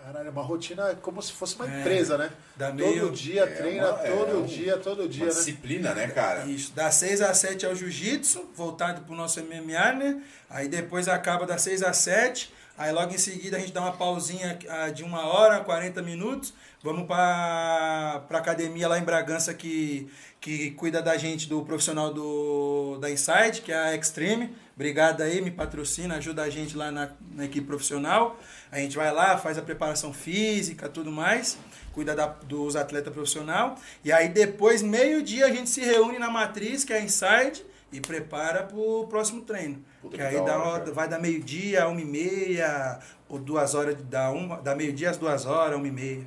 [0.05, 1.81] Caralho, é uma rotina como se fosse uma É.
[1.81, 2.31] empresa, né?
[2.59, 5.39] Todo meio- dia é treina, uma- é todo um- dia, todo dia, Uma né?
[5.39, 6.45] disciplina, né, cara?
[6.47, 10.21] Isso, das 6 às 7 é o jiu-jitsu, voltado pro nosso MMA, né?
[10.51, 12.53] Aí depois acaba das 6 às 7.
[12.77, 16.53] Aí logo em seguida a gente dá uma pausinha ah, de uma hora, 40 minutos.
[16.83, 20.11] Vamos pra, pra academia lá em Bragança que,
[20.41, 24.53] que cuida da gente, do profissional do, da Inside, que é a Extreme.
[24.75, 28.37] Obrigado aí, me patrocina, ajuda a gente lá na, na equipe profissional.
[28.71, 31.57] A gente vai lá, faz a preparação física, tudo mais,
[31.93, 33.77] cuida da- dos atletas profissional.
[34.05, 38.01] E aí depois, meio-dia, a gente se reúne na matriz, que é a Inside, e
[38.01, 39.85] prepara pro próximo treino.
[40.01, 43.75] Puta que aí da dá hora, vai da meio-dia a uma e meia, ou duas
[43.75, 46.27] horas, da, uma, da meio-dia às duas horas, uma e meia.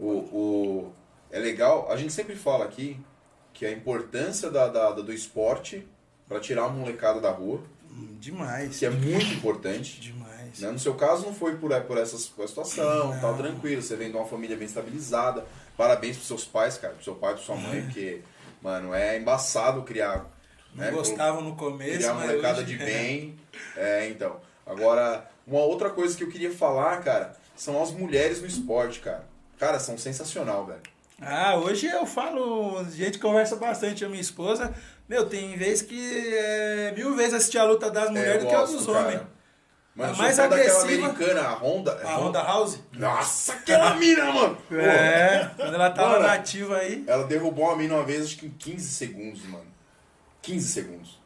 [0.00, 0.92] O, o,
[1.30, 2.98] é legal, a gente sempre fala aqui
[3.52, 5.86] que a importância da, da- do esporte
[6.28, 7.60] para tirar a molecada da rua,
[7.92, 8.78] Hum, Demais.
[8.78, 10.00] que é muito importante.
[10.00, 10.60] Demais.
[10.60, 10.70] Né?
[10.70, 14.10] No seu caso não foi por, por essa por essa situação, tal, tranquilo, você vem
[14.12, 15.44] de uma família bem estabilizada.
[15.76, 18.20] Parabéns pros seus pais, cara, pro seu pai, pra sua mãe, porque,
[18.62, 20.30] mano, é embaçado criar.
[20.72, 23.36] Não né, gostavam no começo, criar mas molecada hoje- de bem.
[23.76, 24.40] É, então.
[24.64, 29.28] Agora, uma outra coisa que eu queria falar, cara, são as mulheres no esporte, cara.
[29.60, 30.80] Cara, são sensacional, velho.
[31.20, 34.74] Ah, hoje eu falo, a gente conversa bastante, a minha esposa.
[35.08, 38.54] Meu, tem vez que é mil vezes assistir a luta das mulheres É, do que
[38.54, 39.20] a dos homens.
[39.94, 42.00] Mano, A eu mais agressiva- americana, a Honda.
[42.02, 42.78] é A Honda House?
[42.92, 44.56] Nossa, aquela mina, mano!
[44.72, 46.26] É, quando ela tava Mano.
[46.28, 47.04] nativa aí.
[47.06, 49.66] Ela derrubou uma mina uma vez, acho que em 15 segundos, mano.
[50.40, 51.20] 15 segundos.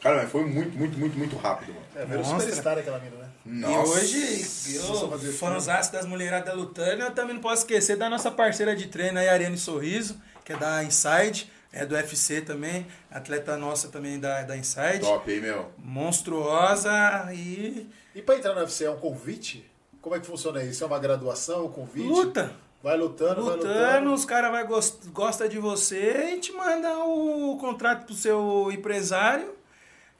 [0.00, 1.86] Cara, mas foi muito, muito, muito, muito rápido, mano.
[1.96, 2.38] É, Monstra.
[2.40, 3.28] superstar aquela mina, né?
[3.44, 3.74] Nossa.
[3.74, 8.74] E hoje, eu, fãzaço das mulheradas lutando, eu também não posso esquecer da nossa parceira
[8.76, 13.88] de treino aí, Ariane Sorriso, que é da Inside, é do UFC também, atleta nossa
[13.88, 15.00] também da, da Inside.
[15.00, 15.70] Top, hein, meu?
[15.78, 19.68] Monstruosa e E pra entrar no UFC é um convite?
[20.00, 20.82] Como é que funciona isso?
[20.82, 22.06] É uma graduação, um convite?
[22.06, 22.52] luta.
[22.82, 24.12] Vai lutando, vai Lutando, lutando.
[24.12, 29.54] os caras vai gost, gosta de você e te manda o contrato pro seu empresário.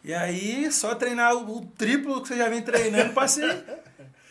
[0.04, 3.40] E aí, só treinar o, o triplo que você já vem treinando pra se,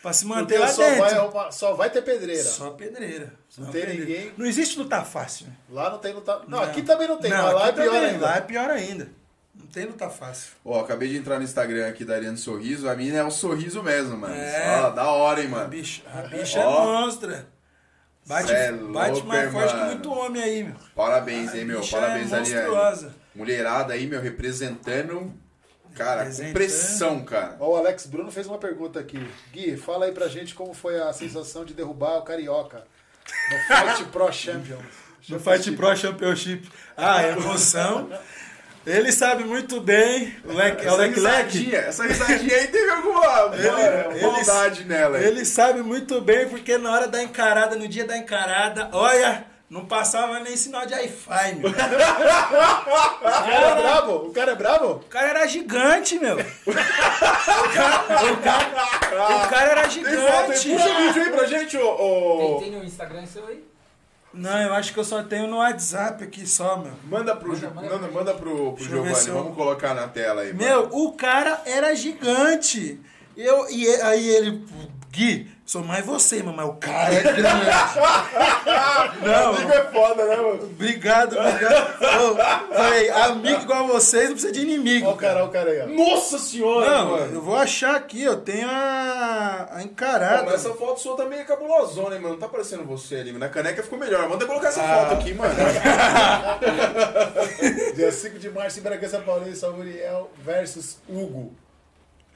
[0.02, 1.30] pra se manter Porque lá só dentro.
[1.30, 2.42] vai, só vai ter pedreira.
[2.44, 3.32] Só pedreira.
[3.48, 4.04] Só Não tem pedreira.
[4.04, 4.32] ninguém.
[4.36, 5.46] Não existe lutar fácil.
[5.70, 6.42] Lá não tem luta.
[6.46, 8.26] Não, aqui também não tem, Não, mas lá é pior também, ainda.
[8.26, 9.08] Lá é pior ainda.
[9.54, 10.52] Não tem luta fácil.
[10.64, 12.88] Ó, acabei de entrar no Instagram aqui da Ariane Sorriso.
[12.88, 14.34] A mina é um sorriso mesmo, mano.
[14.34, 14.80] É.
[14.84, 15.68] Ó, da hora, hein, A mano.
[15.68, 17.46] bicha, a bicha é monstra.
[18.26, 20.74] Bate, é bate louco, mais hein, forte que muito homem aí, meu.
[20.94, 21.80] Parabéns, hein, A meu.
[21.80, 23.10] bicha Parabéns, é Ariane.
[23.34, 25.32] Mulherada aí, meu, representando.
[25.94, 27.56] Cara, com pressão, cara.
[27.60, 29.24] Ó, o Alex Bruno fez uma pergunta aqui.
[29.52, 32.84] Gui, fala aí pra gente como foi a sensação de derrubar o Carioca
[33.50, 34.82] no Fight Pro Champions.
[35.28, 36.68] No Fight Pro Championship.
[36.96, 38.10] Ah, emoção.
[38.84, 40.34] Ele sabe muito bem.
[40.44, 41.44] O Leque, é o Essa Leque Leque.
[41.58, 45.20] risadinha, essa risadinha aí teve alguma Ele- maldade nela.
[45.20, 49.86] Ele sabe muito bem, porque na hora da encarada, no dia da encarada, olha, não
[49.86, 51.70] passava nem sinal de Wi-Fi, meu.
[51.72, 51.74] O
[53.24, 54.12] cara é brabo?
[54.26, 54.86] O cara é brabo?
[54.92, 56.36] O cara era gigante, meu.
[56.36, 56.72] O
[57.74, 60.70] cara, o cara- o cara era Tem foto aí, gigante.
[60.84, 61.88] puxa o vídeo aí pra gente, ô.
[61.88, 63.64] ô- Tem, tem no Instagram seu aí?
[64.34, 66.92] Não, eu acho que eu só tenho no WhatsApp aqui só, meu.
[67.04, 70.52] Manda pro, Manda, manda manda, manda pro, pro Giovanni, eu- vamos colocar na tela aí.
[70.54, 70.64] mano.
[70.64, 73.00] Meu, o cara era gigante.
[73.36, 74.64] Eu, e e- aí ele,
[75.12, 77.42] Gui, sou mais você, mas o cara é grande.
[79.22, 80.64] Não, Amigo é foda, né, mano?
[80.64, 82.02] obrigado, obrigado.
[82.02, 85.06] Ô, falei, amigo igual vocês não precisa de inimigo.
[85.06, 85.86] Ó o cara, ó o cara aí, ó.
[85.86, 87.34] Nossa senhora, Não, mano.
[87.34, 90.44] eu vou achar aqui, eu tenho a, a Pô, encarada.
[90.44, 92.34] mas essa foto sua tá meio cabulosona, hein, mano?
[92.34, 93.32] Não tá parecendo você ali.
[93.32, 94.26] Na caneca ficou melhor.
[94.30, 95.08] Manda colocar essa Ah.
[95.10, 95.54] foto aqui, mano.
[97.94, 101.52] Dia 5 de março em Bragança Paulista, Muriel versus Hugo.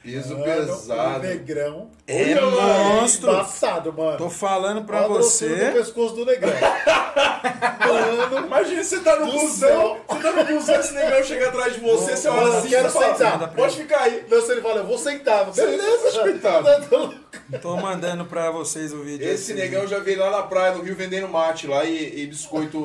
[0.07, 1.18] Peso pesado.
[1.18, 1.90] O negrão.
[2.07, 3.28] É Olha monstro.
[3.32, 4.16] Embaçado, mano.
[4.16, 5.72] Tô falando pra Olha você.
[5.74, 6.52] pescoço do negrão.
[8.30, 11.80] mano, Imagina você tá no busão, você tá no busão, esse negão chega atrás de
[11.80, 13.52] você, você olha assim, quero você fala, sentar.
[13.54, 14.24] Pode ficar aí.
[14.30, 15.44] não, se ele fala, eu vou sentar.
[15.50, 17.14] Beleza, coitado.
[17.51, 17.59] Tá.
[17.59, 19.26] Tô mandando pra vocês o vídeo.
[19.28, 19.61] Esse aqui.
[19.62, 22.78] negão já veio lá na praia no Rio vendendo mate lá e, e biscoito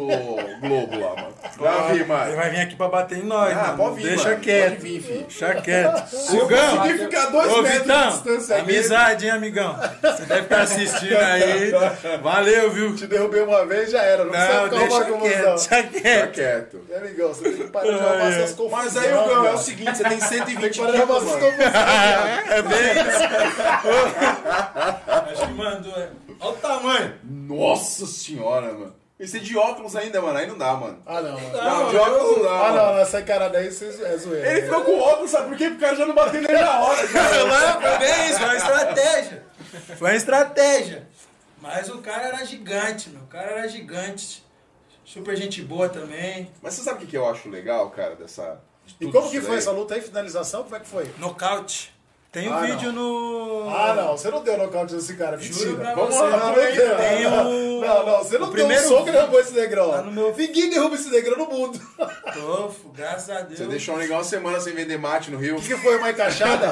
[0.62, 1.34] Globo lá, mano.
[1.60, 2.36] Já vi, Ele mano.
[2.36, 3.78] vai vir aqui pra bater em nós, Ah, mano.
[3.78, 4.40] pode vir, Deixa mano.
[4.42, 4.70] quieto.
[4.70, 5.20] Pode vir, filho.
[5.28, 6.08] Deixa quieto.
[6.10, 9.80] Se eu conseguir ficar dois Ô, metros de Vitão, distância dele, amizade, hein, amigão?
[10.02, 11.72] Você deve estar assistindo aí.
[12.22, 12.96] Valeu, viu?
[12.96, 14.24] Te derrubei uma vez, já era.
[14.26, 16.32] Não, Não, precisa ficar deixa quieto, deixa Tá quieto.
[16.32, 16.82] quieto.
[16.92, 18.72] É, amigão, você tem que parar de arrumar essas confusões.
[18.94, 21.46] Mas aí, Gão, é o seguinte, você tem 120 Para de arrumar quilos, mano.
[21.46, 21.72] confusões.
[22.52, 24.41] É bem isso.
[24.46, 25.94] Acho que mandou.
[25.94, 26.10] é.
[26.40, 27.20] Olha o tamanho.
[27.24, 28.96] Nossa senhora, mano.
[29.20, 30.38] Esse de óculos ainda, mano.
[30.38, 31.00] Aí não dá, mano.
[31.06, 31.52] Ah, não, mano.
[31.58, 32.76] Não, de óculos não dá, Ah, mano.
[32.94, 34.50] não, essa encarada aí cês- é zoeira.
[34.52, 35.66] Ele ficou com óculos, sabe por quê?
[35.70, 37.06] Porque o cara já não bateu nele na hora.
[37.08, 37.46] cara.
[37.46, 39.44] Não, foi bem isso, foi uma estratégia.
[39.98, 41.08] Foi uma estratégia.
[41.62, 43.22] Mas o cara era gigante, meu.
[43.22, 44.44] O cara era gigante.
[45.06, 46.50] Super gente boa também.
[46.62, 48.60] Mas você sabe o que eu acho legal, cara, dessa...
[48.98, 49.58] de E como que foi daí?
[49.60, 50.02] essa luta aí?
[50.02, 50.64] Finalização?
[50.64, 51.08] Como é que foi?
[51.20, 51.94] Nocaute.
[52.32, 53.68] Tem um Ah, vídeo no.
[53.70, 55.94] Ah, não, você não deu nocaute nesse cara, mentira.
[55.94, 56.22] Vamos você.
[56.22, 56.54] lá, não, não.
[56.56, 59.14] Tem o- Não, não, você não o deu um primeiro soco e vídeo.
[59.14, 59.92] derrubou esse negrão.
[59.92, 61.78] Tá no meu- Ninguém derruba esse negrão no mundo.
[62.34, 63.60] Tofo, graças a Deus.
[63.60, 65.58] Você deixou um negão uma semana sem vender mate no Rio.
[65.58, 66.72] O que, que foi, uma encaixada?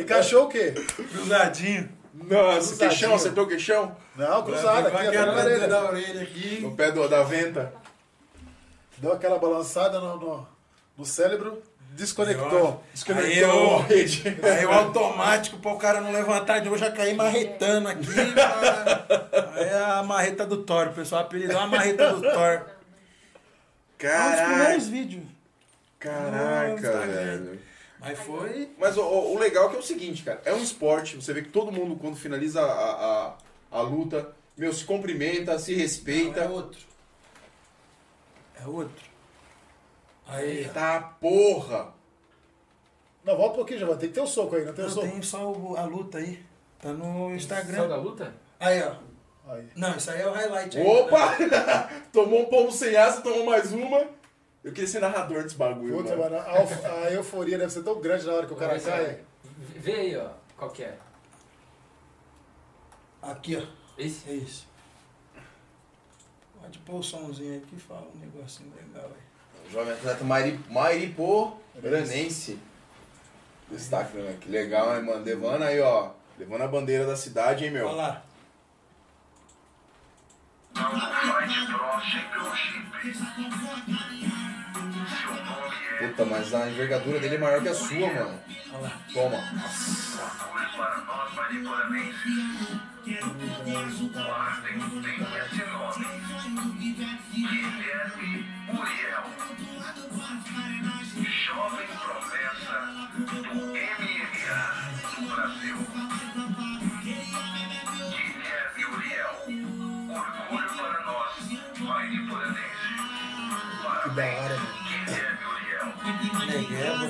[0.00, 0.72] Encaixou o quê?
[1.12, 1.90] Cruzadinho.
[2.14, 2.78] Nossa, Cruzadinho.
[2.78, 3.96] queixão, acertou o queixão?
[4.16, 6.06] Não, cruzada aqui, atrás da orelha da orelha.
[6.08, 6.60] orelha aqui.
[6.62, 7.72] No pé do, da venta?
[8.96, 10.48] Deu aquela balançada no, no,
[10.96, 12.82] no cérebro, desconectou.
[13.16, 13.84] Aí eu,
[14.42, 18.06] aí o automático para o cara não levantar de novo, já caí marretando aqui.
[19.54, 22.30] Aí é a marreta do Thor, o pessoal apelidou a marreta do Thor.
[22.32, 25.22] É um dos Caraca, primeiros vídeos.
[25.98, 27.60] caraca, velho.
[27.98, 28.70] Mas foi.
[28.78, 30.40] Mas o, o- legal é que é o seguinte, cara.
[30.46, 33.34] É um esporte, você vê que todo mundo, quando finaliza a,
[33.72, 36.40] a, a luta, meu, se cumprimenta, se respeita.
[36.40, 36.80] É outro.
[38.58, 39.09] É outro.
[40.30, 40.68] Aí.
[40.72, 41.92] Tá, porra!
[43.24, 44.00] Não, volta um pouquinho, Giovanni.
[44.00, 45.06] Tem que ter o soco aí, não tem o Eu soco?
[45.08, 46.42] tenho só o- a luta aí.
[46.80, 47.86] Tá no Instagram.
[47.88, 48.34] da luta?
[48.58, 48.94] Aí, ó.
[49.52, 49.68] Aí.
[49.76, 50.76] Não, isso aí é o highlight.
[50.78, 50.84] né?
[50.84, 51.36] Opa!
[52.12, 54.06] Tomou um pombo sem asa, tomou mais uma.
[54.62, 56.36] Eu queria ser narrador desse bagulho, Puta, mano.
[56.36, 59.04] mano, a, a euforia deve ser tão grande na hora que o cara cai.
[59.04, 59.20] vai.
[59.76, 60.28] Vê aí, ó.
[60.56, 60.96] Qual que é?
[63.22, 63.62] Aqui, ó.
[63.98, 64.30] Esse?
[64.30, 64.66] É isso.
[66.60, 69.29] Pode pôr o somzinho aqui e fala um negocinho legal aí.
[69.72, 72.58] Jovem atleta Mairi, Mairipô Granense.
[73.70, 74.36] Destaque, né?
[74.40, 75.24] Que legal, né, mano?
[75.24, 76.10] Levando aí, ó.
[76.36, 77.96] Levando a bandeira da cidade, hein, Olha meu?
[77.96, 78.22] lá.
[85.98, 88.40] Puta, mas a envergadura dele é maior que a sua, mano.
[88.72, 88.92] Olha lá.
[89.12, 89.38] Toma.
[101.50, 102.76] Jovem Promessa
[103.18, 104.60] do MMA
[105.34, 105.78] Brasil.
[108.12, 109.34] Guilherme é Uriel,
[110.08, 111.34] orgulho para nós,
[111.76, 112.60] Pai de Poranense.
[114.04, 114.78] Que da hora, mano.
[114.84, 115.88] Guilherme Uriel.
[115.90, 117.04] É, né?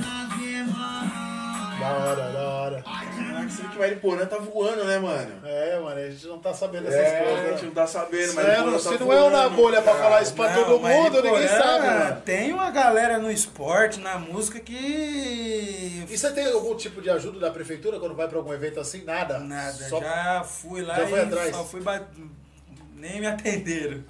[0.57, 2.40] é, Da hora, da
[3.81, 5.33] Mariporã tá voando, né, mano?
[5.45, 7.39] É, mano, a gente não tá sabendo essas É, coisas.
[7.45, 7.67] a gente né?
[7.67, 10.35] não tá sabendo, mas é, não- se não é o na bolha pra falar isso
[10.35, 12.21] pra Não, todo mundo, ninguém Porã, sabe, mano.
[12.23, 16.05] Tem uma galera no esporte, na música que.
[16.09, 19.05] E você tem algum tipo de ajuda da prefeitura quando vai pra algum evento assim?
[19.05, 19.39] Nada?
[19.39, 21.57] Nada, Só- já fui lá Já e foi atrás?
[21.57, 22.05] só fui bat...
[22.97, 24.03] Nem me atenderam.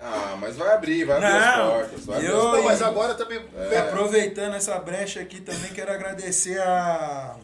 [0.00, 2.06] Ah, mas vai abrir, vai abrir Não, as portas.
[2.06, 2.64] Vai abrir eu- as Não, portas.
[2.66, 3.40] mas agora também.
[3.72, 7.34] E aproveitando essa brecha aqui também, quero agradecer a,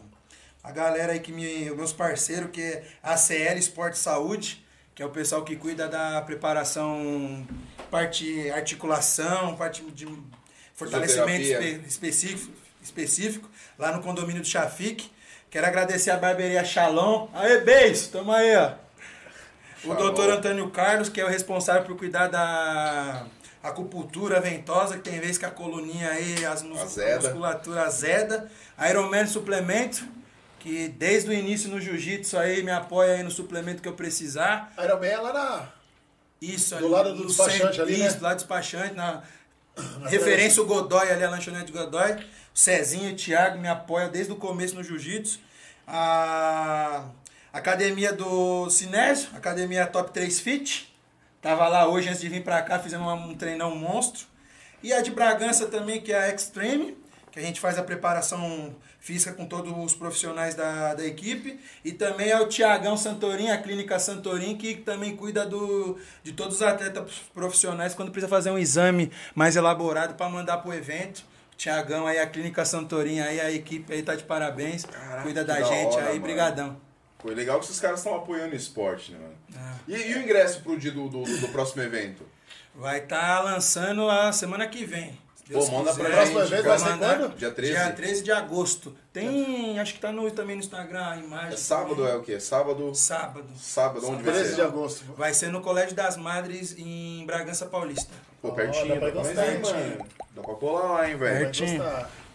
[0.65, 1.69] a galera aí que me.
[1.69, 5.87] Os meus parceiros, que é a CL Esporte Saúde, que é o pessoal que cuida
[5.87, 7.45] da preparação,
[7.91, 10.07] parte articulação, parte de
[10.73, 15.11] fortalecimento espe- específico, específico, lá no condomínio do Chafique.
[15.49, 17.27] Quero agradecer a barbearia Shalom.
[17.33, 18.73] Aê, beijo, tamo aí, ó.
[19.83, 19.95] O Shalom.
[19.97, 23.25] doutor Antônio Carlos, que é o responsável por cuidar da
[23.63, 27.13] acupuntura ventosa, que tem vez que a coluninha aí, as mus- Azeda.
[27.13, 28.51] a musculatura azeda.
[28.89, 30.05] Ironman Suplemento,
[30.65, 34.73] que desde o início no jiu-jitsu aí me apoia aí no suplemento que eu precisar.
[34.83, 35.69] Iron Man é lá na.
[36.41, 38.17] Isso, Do lado do despachante ali, Isso, né?
[38.17, 39.21] do lado do despachante, na
[40.09, 42.13] referência o Godoy ali, a lanchonete Godoy.
[42.13, 42.17] O
[42.57, 45.39] Cezinho e o Thiago me apoiam desde o começo no jiu-jitsu.
[45.87, 47.05] A
[47.53, 50.91] academia do Cinésio, academia Top 3 Fit.
[51.43, 54.25] Tava lá hoje antes de vir pra cá, fizemos um treinão monstro.
[54.81, 56.97] E a de Bragança também, que é a Extreme,
[57.31, 61.59] que a gente faz a preparação física com todos os profissionais da, da equipe.
[61.83, 66.55] E também é o Tiagão Santorim, a Clínica Santorim, que também cuida do, de todos
[66.55, 71.23] os atletas profissionais quando precisa fazer um exame mais elaborado para mandar pro evento.
[71.55, 74.85] Tiagão aí, a Clínica Santorim aí, a equipe aí tá de parabéns.
[74.85, 76.21] Caraca, cuida da da gente hora, aí, mano.
[76.21, 76.81] brigadão.
[77.19, 79.35] Foi legal que esses caras estão apoiando o esporte, né, mano?
[79.55, 79.75] Ah.
[79.87, 82.23] E, e o ingresso pro dia do, do, do próximo evento?
[82.73, 85.24] Vai estar lançando a semana que vem.
[85.51, 86.03] Pô, manda quiser.
[86.11, 86.37] pra gente.
[86.37, 87.37] evento vai ser mandar- quando?
[87.37, 87.73] Dia 13?
[87.73, 88.95] Dia 13 de agosto.
[89.13, 91.53] Tem, acho que tá no, também no Instagram a imagem.
[91.53, 92.39] É sábado é o quê?
[92.39, 92.93] Sábado?
[92.95, 93.45] Sábado.
[93.57, 94.55] Sábado, onde vai 13 ser?
[94.55, 95.03] de agosto.
[95.15, 98.11] Vai ser no Colégio das Madres em Bragança Paulista.
[98.41, 98.85] Pô, pertinho.
[98.87, 100.07] pra dá pra gostar, hein, mano.
[100.35, 101.39] Dá pra colar lá, hein, velho.
[101.45, 101.83] Pertinho.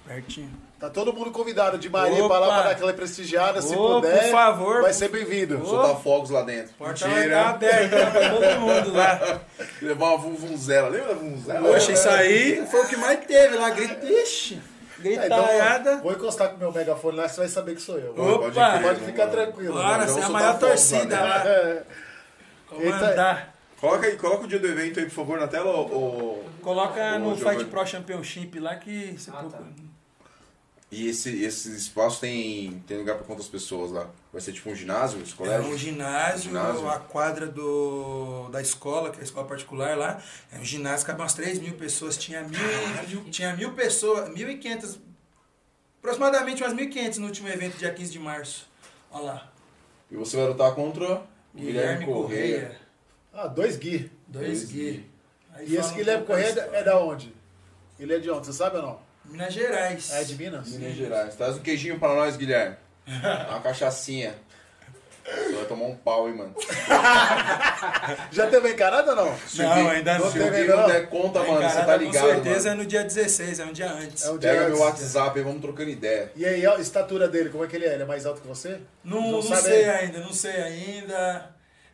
[0.07, 0.70] Pertinho.
[0.81, 2.55] Tá todo mundo convidado de Maria pra lá Opa!
[2.55, 4.23] pra dar aquela prestigiada, se Ô, puder.
[4.23, 4.81] por favor.
[4.81, 5.63] Vai ser bem-vindo.
[5.67, 6.73] Soltar fogos lá dentro.
[6.79, 9.41] Porta vai estar aberta pra todo mundo lá.
[9.83, 10.89] Levar uma vuvuzela.
[10.89, 11.69] Lembra da vuvuzela?
[11.69, 13.69] Poxa, isso aí foi o que mais teve lá.
[13.69, 14.59] Grita, ixi,
[14.99, 15.91] É, gritaiada.
[15.93, 18.13] então, vou encostar com o meu megafone lá, você vai saber que sou eu.
[18.13, 18.39] Opa!
[18.39, 19.75] pode crer, Pode ficar tranquilo.
[19.75, 21.47] Bora, Vamos você é a maior torcida lá.
[21.47, 21.83] É.
[22.67, 23.55] Comandar.
[23.79, 25.81] Coloca aí, coloca o dia do evento aí, por favor, na tela, ô.
[25.83, 27.37] ô- Coloca Ô, no.
[27.37, 29.65] Fight Pro Championship lá que você Ah, procura.
[30.93, 34.11] E esse, esse espaço tem, tem lugar pra quantas pessoas lá?
[34.33, 35.71] Vai ser tipo um ginásio, esse É colégio?
[35.71, 36.89] um ginásio, Ginásio.
[36.89, 40.21] a quadra do, da escola, que é a escola particular lá.
[40.53, 42.17] É um ginásio, cabe umas 3 mil pessoas.
[42.17, 44.99] Tinha mil, tinha mil pessoas, 1.500,
[46.01, 48.67] aproximadamente umas 1.500 no último evento, dia 15 de março.
[49.13, 49.53] Olha lá.
[50.11, 51.23] E você vai lutar contra o
[51.55, 52.77] Guilherme Correia,
[53.33, 54.11] Ah, dois Gui.
[54.27, 55.09] dois Dois Gui.
[55.53, 57.33] Aí E esse um Guilherme Correia é da onde?
[57.99, 58.47] Ele é de onde?
[58.47, 59.10] Você sabe ou não?
[59.31, 60.11] Minas Gerais.
[60.13, 60.69] É de Minas?
[60.69, 61.35] Minas Gerais.
[61.35, 62.77] Traz um queijinho pra nós, Guilherme.
[63.07, 64.35] Uma cachaçinha.
[65.25, 66.55] Você vai tomar um pau, hein, mano.
[68.33, 69.39] Já teve encarada ou não?
[69.47, 70.31] Se Não, ainda não.
[70.31, 72.81] Se o Gui Teve, não der conta, mano, você tá ligado, Com certeza mano.
[72.81, 74.25] é no dia 16, é um dia antes.
[74.25, 74.75] É um dia Pega antes.
[74.79, 76.33] meu WhatsApp aí, vamos trocando ideia.
[76.35, 77.95] E aí, a estatura dele, como é que ele é?
[77.95, 78.81] Ele é mais alto que você?
[79.05, 81.51] Não, Não não, sei ainda, não sei ainda.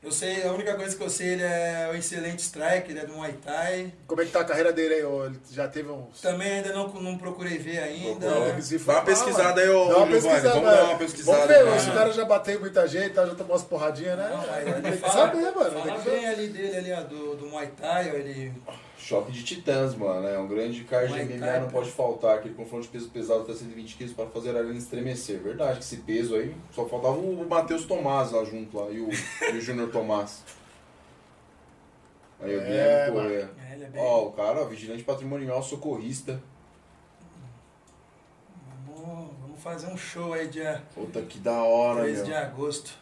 [0.06, 3.06] Eu sei, a única coisa que eu sei, ele é um excelente striker, ele é
[3.06, 3.92] do Muay Thai.
[4.06, 5.00] Como é que tá a carreira dele aí?
[5.02, 6.20] Ele já teve uns...
[6.20, 8.30] Também ainda não, não procurei ver ainda.
[8.30, 8.62] Procura.
[8.62, 10.48] Se Dá uma pesquisada aí, ô, Dá uma pesquisada.
[10.50, 11.76] vamos dar uma pesquisada, Vamos ver, mano.
[11.76, 14.30] esse cara já bateu muita gente, tá, já tomou umas porradinhas, né?
[14.30, 15.70] Não, mas tem ele que fala, saber, mano.
[15.72, 18.52] fala tem que bem ali dele, ali, ó, do, do Muay Thai, ó, ele...
[18.98, 20.26] Choque de titãs, mano.
[20.26, 22.38] É um grande card de MMA, não pode faltar.
[22.38, 25.38] Aquele confronto de peso pesado até 120 quilos para fazer a arena estremecer.
[25.40, 29.08] Verdade, que esse peso aí, só faltava o Matheus Tomás lá junto lá e o,
[29.10, 30.42] e o Júnior Tomás.
[32.40, 33.28] Aí o É, Guilherme mano.
[33.28, 33.50] Correia.
[33.68, 34.02] É, ele é bem...
[34.02, 36.42] Ó, o cara, ó, vigilante patrimonial, socorrista.
[38.86, 42.24] Vamos, vamos fazer um show aí dia Puta que da hora, 3 meu.
[42.26, 42.98] de agosto.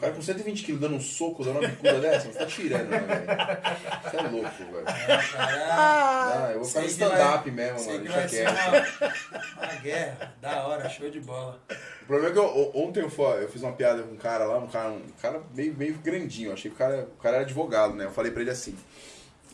[0.00, 2.88] O cara com 120 quilos dando um soco, dando uma bicuda dessa, você tá tirando,
[2.88, 4.02] né, velho?
[4.02, 4.84] Você é louco, velho.
[4.86, 6.44] Caralho.
[6.46, 8.04] Ah, eu vou ficar no que vai- stand-up mesmo, Sei mano.
[8.06, 9.12] que Deixa vai ser quieto.
[9.58, 10.34] uma, uma guerra.
[10.40, 11.60] Da hora, show de bola.
[12.02, 14.44] O problema é que eu- ontem eu, fui- eu fiz uma piada com um cara
[14.46, 16.48] lá, um cara, um cara meio, meio grandinho.
[16.48, 18.06] Eu achei que o cara, o cara era advogado, né?
[18.06, 18.74] Eu falei pra ele assim.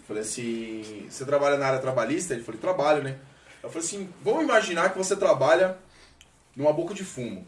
[0.06, 2.34] Falei assim, você trabalha na área trabalhista?
[2.34, 3.18] Ele falou, trabalho, né?
[3.64, 5.76] Eu falei assim, vamos imaginar que você trabalha
[6.54, 7.44] numa boca de fumo.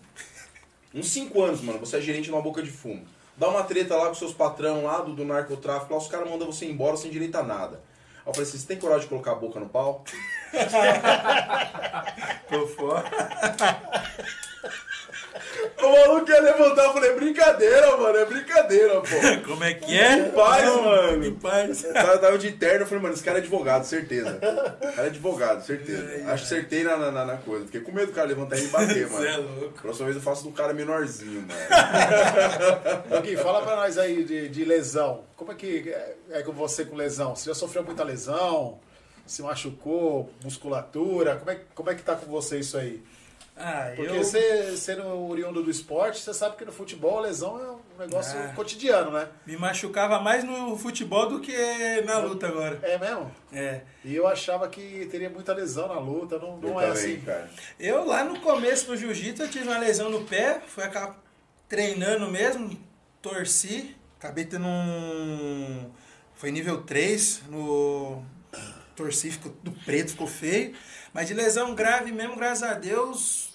[0.94, 3.04] Uns 5 anos, mano, você é gerente numa boca de fumo.
[3.36, 6.50] Dá uma treta lá com seus patrão lá do, do narcotráfico, lá os caras mandam
[6.50, 7.76] você embora sem direito a nada.
[7.76, 10.02] Aí eu falei assim, você tem coragem de colocar a boca no pau?
[12.48, 13.04] Tô fora.
[15.82, 19.06] O maluco ia levantar, eu falei, brincadeira, mano, é brincadeira, pô.
[19.48, 20.24] Como é que é?
[20.30, 21.22] Paz, Não, mano.
[21.22, 21.82] Que paz.
[21.82, 24.36] Tava, tava de terno, eu falei, mano, esse cara é advogado, certeza.
[24.36, 26.02] O cara é advogado, certeza.
[26.26, 27.64] Acho que acertei na, na, na coisa.
[27.66, 29.22] Fiquei com medo do cara levantar e me bater, mano.
[29.24, 29.80] Cê é louco.
[29.82, 33.20] Próxima vez eu faço do cara menorzinho, mano.
[33.22, 35.24] Gui, fala pra nós aí de, de lesão.
[35.36, 37.34] Como é que é, é com você com lesão?
[37.34, 38.78] Você já sofreu muita lesão?
[39.26, 40.30] Se machucou?
[40.42, 41.36] Musculatura?
[41.36, 43.02] Como é, como é que tá com você isso aí?
[43.58, 44.22] Ah, Porque eu...
[44.22, 48.38] você, sendo oriundo do esporte, você sabe que no futebol a lesão é um negócio
[48.38, 48.52] Ah.
[48.54, 49.28] cotidiano, né?
[49.44, 51.56] Me machucava mais no futebol do que
[52.02, 52.78] na luta agora.
[52.82, 53.30] É mesmo?
[53.52, 53.80] É.
[54.04, 57.20] E eu achava que teria muita lesão na luta, não, não Eu é também, assim.
[57.20, 57.50] cara.
[57.80, 61.16] Eu lá no começo do jiu-jitsu eu tive uma lesão no pé, foi acabar
[61.68, 62.78] treinando mesmo,
[63.20, 65.90] torci, acabei tendo um.
[66.34, 68.22] Foi nível 3, no.
[68.94, 70.74] Torci, ficou do preto, ficou feio.
[71.12, 73.47] Mas de lesão grave mesmo, graças a Deus,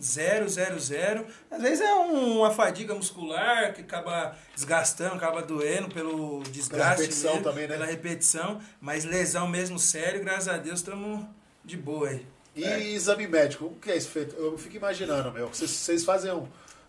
[0.00, 1.26] zero, zero, zero.
[1.50, 7.02] Às vezes é um- uma fadiga muscular que acaba desgastando, acaba doendo pelo desgaste.
[7.02, 7.74] repetição mesmo, também, né?
[7.74, 8.60] Pela repetição.
[8.80, 11.24] Mas lesão mesmo sério, graças a Deus, estamos
[11.64, 12.26] de boa aí.
[12.56, 12.80] E É.
[12.80, 14.34] exame médico, como que é isso feito?
[14.36, 15.48] Eu fico imaginando, meu.
[15.48, 16.46] Vocês, vocês fazem um.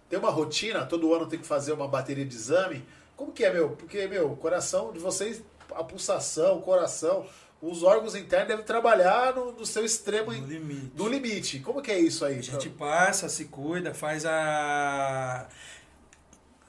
[0.09, 2.83] Tem uma rotina, todo ano tem que fazer uma bateria de exame.
[3.15, 3.69] Como que é, meu?
[3.71, 5.41] Porque, meu, o coração de vocês,
[5.75, 7.25] a pulsação, o coração,
[7.61, 10.31] os órgãos internos devem trabalhar no, no seu extremo.
[10.31, 10.91] No limite.
[10.95, 11.59] No limite.
[11.59, 12.39] Como que é isso aí?
[12.39, 15.47] A gente passa, se cuida, faz a.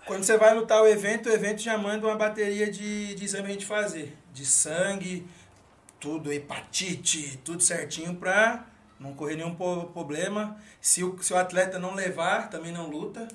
[0.07, 3.49] Quando você vai lutar o evento, o evento já manda uma bateria de, de exame
[3.49, 4.17] a gente fazer.
[4.33, 5.27] De sangue,
[6.01, 8.67] tudo, hepatite, tudo certinho pra
[8.99, 10.57] não correr nenhum problema.
[10.81, 13.29] Se o, se o atleta não levar, também não luta.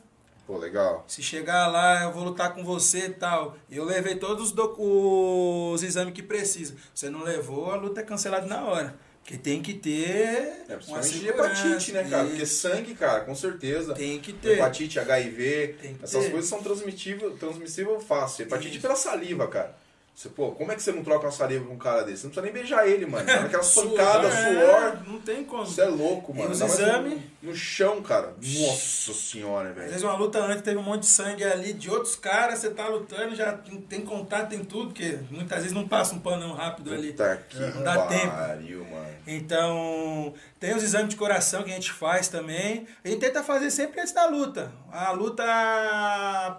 [0.45, 1.03] Pô, legal.
[1.07, 3.57] Se chegar lá, eu vou lutar com você e tal.
[3.69, 6.75] Eu levei todos os, os exames que precisa.
[6.93, 8.95] Você não levou, a luta é cancelada na hora.
[9.23, 12.27] Porque tem que ter É, uma hepatite, né, cara?
[12.27, 13.95] Porque sangue, cara, com certeza.
[13.95, 14.59] Tem que ter.
[14.59, 16.29] Hepatite, HIV, Tem que essas ter.
[16.31, 18.43] coisas são transmissível fácil.
[18.43, 18.81] Hepatite Isso.
[18.81, 19.75] pela saliva, cara.
[20.15, 22.19] Você, pô, como é que você não troca uma saliva com um cara desse?
[22.21, 23.25] Você não precisa nem beijar ele, mano.
[23.25, 24.97] Dá aquela pancada, é, suor.
[25.07, 25.65] Não tem como.
[25.65, 26.51] Você é louco, E mano.
[26.51, 27.31] os Ainda mais exame?
[27.41, 28.33] No, no chão, cara.
[28.41, 29.87] Nossa senhora, Às velho.
[29.89, 32.87] vezes uma luta antes teve um monte de sangue ali de outros caras, você tá
[32.87, 33.51] lutando, já
[33.89, 37.11] tem, contato, tem tudo, porque muitas vezes não passa um panão rápido ali.
[37.11, 38.31] Puta que Não dá tempo.
[38.31, 39.15] pariu, mano.
[39.27, 42.87] Então, tem os exames de coração que a gente faz também.
[43.03, 44.71] A gente tenta fazer sempre antes da luta.
[44.93, 45.43] A luta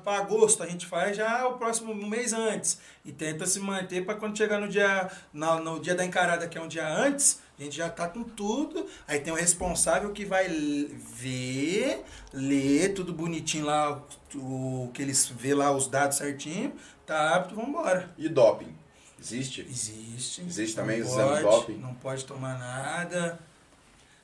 [0.05, 2.79] para agosto a gente faz já o próximo mês antes.
[3.07, 6.59] E tenta se manter para quando chegar no dia, no, no dia da encarada, que
[6.59, 8.85] é um dia antes, a gente já tá com tudo.
[9.07, 14.03] Aí tem o responsável que vai ver, ler tudo bonitinho lá,
[14.35, 16.73] o que eles vê lá os dados certinho.
[17.07, 18.11] Tá apto, vambora.
[18.19, 18.75] E doping?
[19.21, 19.61] Existe?
[19.63, 20.43] Existe.
[20.43, 21.77] Existe Não também pode, doping?
[21.79, 23.39] Não pode tomar nada.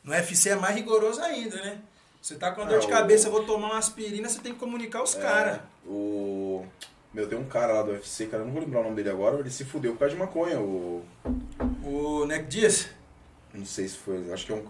[0.02, 1.78] No UFC é mais rigoroso ainda, né?
[2.20, 4.52] Você tá com dor Ah, de o- cabeça, eu vou tomar uma aspirina, você tem
[4.52, 5.56] que comunicar os caras.
[5.56, 6.66] É, o.
[7.14, 9.10] Meu, tem um cara lá do UFC, cara, eu não vou lembrar o nome dele
[9.10, 10.58] agora, ele se fudeu por causa de maconha.
[10.60, 11.04] O.
[11.84, 12.88] O Neck Dias,
[13.52, 14.32] Não sei se foi.
[14.32, 14.64] Acho que é um.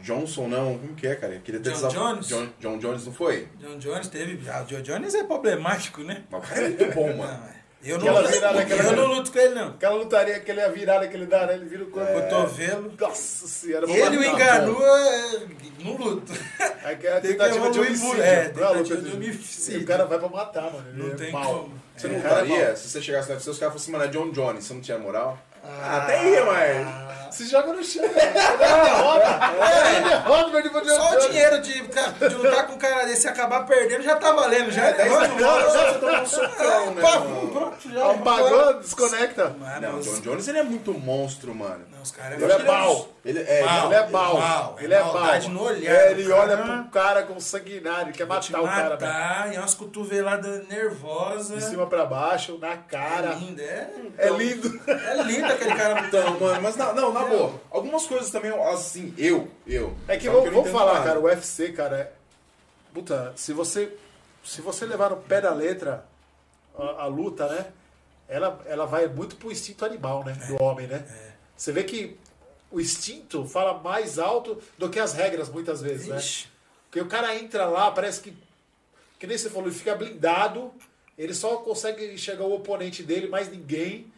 [0.00, 0.78] Johnson, não.
[0.78, 1.38] Como que é, cara?
[1.38, 2.28] Queria ter John desaf- Jones?
[2.28, 3.48] John, John Jones, não foi?
[3.60, 4.48] John Jones teve.
[4.48, 6.24] Ah, o John Jones é problemático, né?
[6.30, 7.32] Mas o cara é muito bom, mano.
[7.40, 7.63] Não, é.
[7.84, 9.68] Eu, não, aquela- eu não luto com ele, não.
[9.68, 11.54] Aquela lutaria, aquela virada que ele dá, né?
[11.54, 12.12] Ele vira o corpo.
[12.12, 12.92] Cotovelo.
[12.98, 15.40] Nossa senhora, Ele o enganou é,
[15.80, 16.32] no luto.
[16.84, 18.22] Aquela Tem que tentativa de homicídio.
[18.22, 19.80] É, não é tentativa de homicídio.
[19.80, 20.84] E o cara vai pra matar, mano.
[20.92, 21.44] Ele Não é tem mal.
[21.44, 21.82] como.
[21.96, 22.76] Você É, não lutaria?
[22.76, 24.98] Se você chegasse no UFC, os caras falassem, mano, é John Jones, você não tinha
[24.98, 25.38] moral?
[25.62, 27.23] Ah, até ia, mas.
[27.34, 28.04] Se joga no chão.
[28.04, 29.40] Ele derrota.
[29.96, 30.84] Ele derrota, meu irmão.
[30.84, 34.32] Só o dinheiro de, de lutar com um cara desse e acabar perdendo já tá
[34.32, 34.70] valendo.
[34.70, 37.02] Já É 10 Vamos mil dólares você um socão, né?
[37.52, 38.10] Pronto, já.
[38.10, 39.56] Apagou, desconecta.
[39.80, 41.84] Não, o John Jones ele é muito monstro, mano.
[41.92, 43.08] não, os caras Ele é mal.
[43.24, 43.62] Ele é.
[43.64, 43.86] Mal.
[43.86, 44.06] Ele é é
[44.84, 45.02] Ele é
[45.48, 49.52] no olhar É, do ele olha pro cara com sanguinário, quer matar o cara, matar,
[49.54, 51.56] e umas cotoveladas nervosas.
[51.58, 53.28] De cima pra baixo, na É cara.
[53.34, 53.88] lindo, é.
[54.18, 54.80] É lindo.
[54.86, 56.24] É lindo aquele cara lutando.
[56.34, 57.23] Então, mano, mas na- não, na
[57.70, 59.94] Algumas coisas também, assim, eu, eu.
[60.08, 61.04] É que vamos entendo falar, nada.
[61.04, 62.12] cara, o UFC, cara, é...
[62.92, 63.96] Puta, se você,
[64.44, 66.06] se você levar no pé da letra
[66.76, 67.66] a, a luta, né?
[68.28, 70.32] Ela, ela vai muito pro instinto animal, né?
[70.48, 71.04] Do homem, né?
[71.56, 72.16] Você vê que
[72.70, 76.16] o instinto fala mais alto do que as regras, muitas vezes, né?
[76.16, 76.48] Ixi,
[76.86, 78.36] Porque o cara entra lá, parece que.
[79.18, 80.72] Que nem você falou, ele fica blindado,
[81.16, 84.12] ele só consegue enxergar o oponente dele, mais ninguém.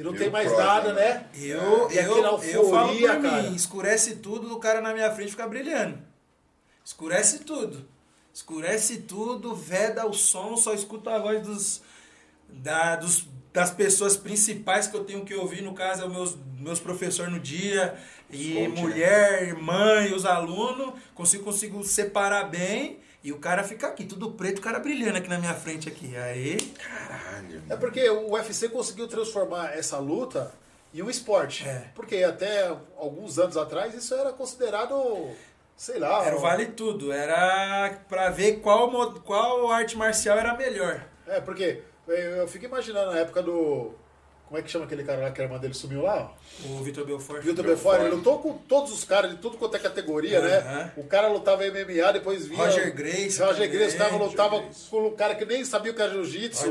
[0.00, 1.14] E não E tem mais nada, né?
[1.14, 1.26] né?
[1.34, 3.42] Eu, E eu, eu falo por cara.
[3.42, 5.98] mim, escurece tudo, o cara na minha frente fica brilhando.
[6.82, 7.86] Escurece tudo.
[8.32, 11.82] Escurece tudo, veda o som, só escuta a voz dos,
[12.48, 16.38] da, dos, das pessoas principais que eu tenho que ouvir, no caso, é os meus,
[16.58, 17.94] meus professores no dia,
[18.30, 18.80] e Coach, né?
[18.80, 24.58] mulher, mãe, os alunos, consigo, consigo separar bem E o cara fica aqui, tudo preto,
[24.58, 26.16] o cara brilhando aqui na minha frente aqui.
[26.16, 27.62] Aí, Caralho.
[27.68, 30.52] É porque o UFC conseguiu transformar essa luta
[30.94, 31.68] em um esporte.
[31.68, 31.90] É.
[31.94, 35.30] Porque até alguns anos atrás isso era considerado,
[35.76, 36.24] sei lá.
[36.24, 37.12] era o vale tudo.
[37.12, 41.04] Era pra ver qual, qual arte marcial era melhor.
[41.26, 43.92] É, porque eu eu fico imaginando na época do.
[44.50, 46.34] Como é que chama aquele cara lá que a irmã dele sumiu lá?
[46.64, 47.40] O Vitor Belfort.
[47.40, 47.98] Vitor Belfort.
[47.98, 50.90] Belfort, ele lutou com todos os caras de tudo quanto é categoria, né?
[50.96, 52.64] O cara lutava MMA, depois vinha.
[52.64, 54.90] Roger Gracie Roger também, cara Roger lutava Gracie.
[54.90, 56.64] com um cara que nem sabia o que era jiu-jitsu.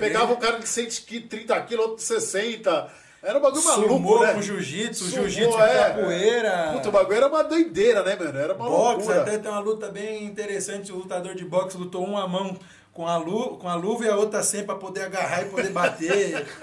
[0.00, 0.32] Pegava Gracie.
[0.32, 2.92] um cara de 130 quilos, outro de 60.
[3.22, 4.32] Era um bagulho maluco, Sumou né?
[4.32, 5.74] com jiu-jitsu, jiu-jitsu é.
[5.74, 6.70] capoeira.
[6.72, 8.38] Puta, o bagulho era uma doideira, né, mano?
[8.38, 9.20] Era uma Boxe, loucura.
[9.20, 10.90] até tem uma luta bem interessante.
[10.92, 12.56] O lutador de boxe lutou uma mão
[12.98, 15.70] com a, lu com a luva e a outra sem pra poder agarrar e poder
[15.70, 16.44] bater.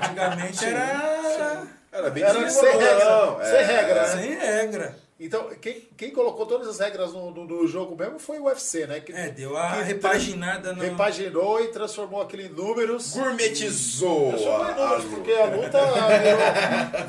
[0.00, 4.06] Antigamente era Era bem Era sem regra, sem regra, né?
[4.08, 4.96] sem regra.
[5.18, 8.86] Então, quem, quem colocou todas as regras no, no- no jogo mesmo foi o UFC,
[8.86, 8.98] né?
[9.00, 10.82] Que, É, deu a que repaginada no...
[10.82, 13.12] repaginou e transformou aquilo em números.
[13.12, 15.78] Gourmetizou Transformou em números, porque a luta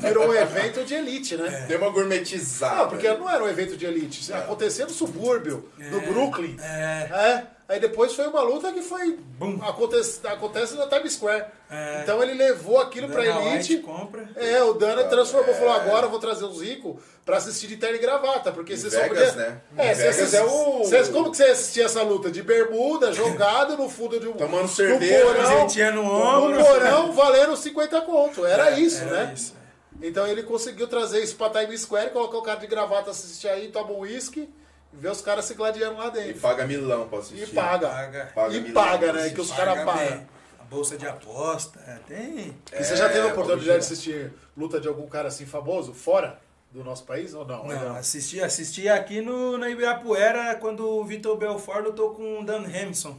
[0.00, 1.64] virou um evento de elite, né?
[1.68, 2.82] Deu uma gourmetizada.
[2.82, 4.32] Não, porque não era um evento de elite.
[4.32, 6.56] Acontecia no subúrbio, no Brooklyn.
[6.60, 7.08] É.
[7.12, 7.53] É.
[7.66, 9.18] Aí depois foi uma luta que foi.
[9.38, 9.58] Bum.
[9.62, 11.46] Acontece, acontece na Times Square.
[11.70, 12.00] É.
[12.02, 13.76] Então ele levou aquilo pra elite.
[13.76, 14.28] White compra.
[14.36, 15.58] É, o Dana transformou, é.
[15.58, 18.52] falou: agora eu vou trazer os ricos pra assistir de terno e gravata.
[18.52, 19.48] Porque você só Vegas, podia.
[19.48, 19.60] né?
[19.78, 22.30] É, Em você Vegas assiste- é o- você- como que você assistia essa luta?
[22.30, 24.34] De bermuda, jogado no fundo de um.
[24.34, 26.58] Tomando cerveja, porão, no ombro.
[26.58, 28.44] No porão, valendo 50 conto.
[28.44, 29.32] Era isso, Era né?
[29.34, 29.54] isso.
[30.02, 33.68] Então ele conseguiu trazer isso pra Times Square, colocar o cara de gravata assistir aí,
[33.68, 34.48] toma um uísque
[34.96, 36.40] e ver os caras se gladiando lá E dentro.
[36.40, 37.42] paga milão pra assistir.
[37.42, 37.88] E paga.
[37.88, 38.32] Paga.
[38.34, 39.30] Paga e milhões, paga, né?
[39.30, 40.26] Que os caras pagam.
[40.60, 42.56] A bolsa de aposta, é, tem.
[42.72, 45.92] E você já teve a É, oportunidade de assistir luta de algum cara assim famoso,
[45.92, 46.38] fora
[46.72, 47.66] do nosso país ou não?
[47.68, 47.96] Não, não.
[47.96, 53.16] assisti, assisti aqui no, no Ibirapuera quando o Vitor Belfort lutou com o Dan Hamilton.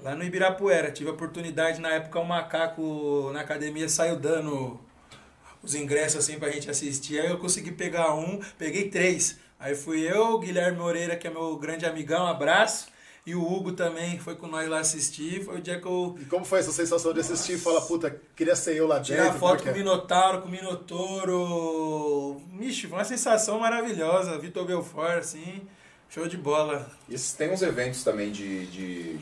[0.00, 0.90] Lá no Ibirapuera.
[0.90, 4.78] Tive a oportunidade, na época, o macaco na academia saiu dando
[5.62, 7.20] os ingressos assim pra gente assistir.
[7.20, 9.38] Aí eu consegui pegar um, peguei três.
[9.58, 12.92] Aí fui eu, o Guilherme Moreira, que é meu grande amigão, abraço.
[13.26, 15.42] E o Hugo também foi com nós lá assistir.
[15.42, 18.20] Foi o dia que eu E como foi essa sensação de assistir e falar, puta,
[18.36, 19.14] queria ser eu lá dentro?
[19.14, 19.72] Tirar foto com como o é que é?
[19.72, 22.42] Minotauro, com o Minotouro.
[22.60, 24.38] Ixi, foi uma sensação maravilhosa.
[24.38, 25.62] Vitor Belfort, assim,
[26.10, 26.86] show de bola.
[27.08, 29.18] E esses- tem uns eventos também de, de,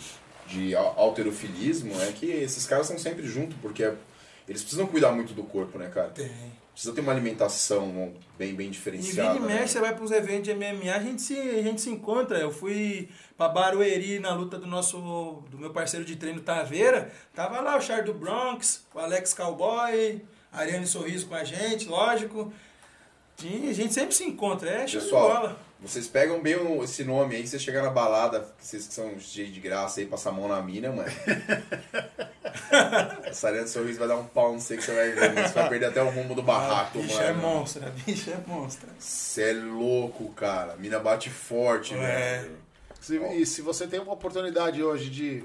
[0.49, 3.85] de al- alterofilismo, é que esses caras estão sempre juntos, porque
[4.49, 6.09] eles precisam cuidar muito do corpo, né, cara?
[6.11, 6.53] Tem.
[6.73, 9.35] Precisa ter uma alimentação bem, bem E diferenciada.
[9.35, 9.61] vira e né?
[9.61, 12.39] mexe, você vai para os eventos de MMA, a gente, se, a gente se encontra.
[12.39, 17.12] Eu fui pra Barueri na luta do nosso do meu parceiro de treino Taveira.
[17.35, 21.87] Tava lá o Char do Bronx, o Alex Cowboy, a Ariane Sorriso com a gente,
[21.89, 22.51] lógico.
[23.43, 25.61] E a gente sempre se encontra, é show de Pessoal, bola.
[25.83, 29.53] Vocês pegam bem o- esse nome aí, vocês chegam na balada, vocês que são cheios
[29.53, 31.11] de graça aí, passar a mão na mina, mano.
[33.24, 35.49] Essa Ariana Sorriso vai dar um pau, não sei que você vai ver, mano.
[35.49, 37.26] Você vai perder até o rumo do barraco, bicho mano.
[37.28, 38.89] é monstro, bicho é monstro.
[38.99, 40.76] Você é louco, cara.
[40.76, 42.41] Mina bate forte, É.
[42.41, 42.59] velho.
[43.35, 45.45] E se você tem uma oportunidade hoje de,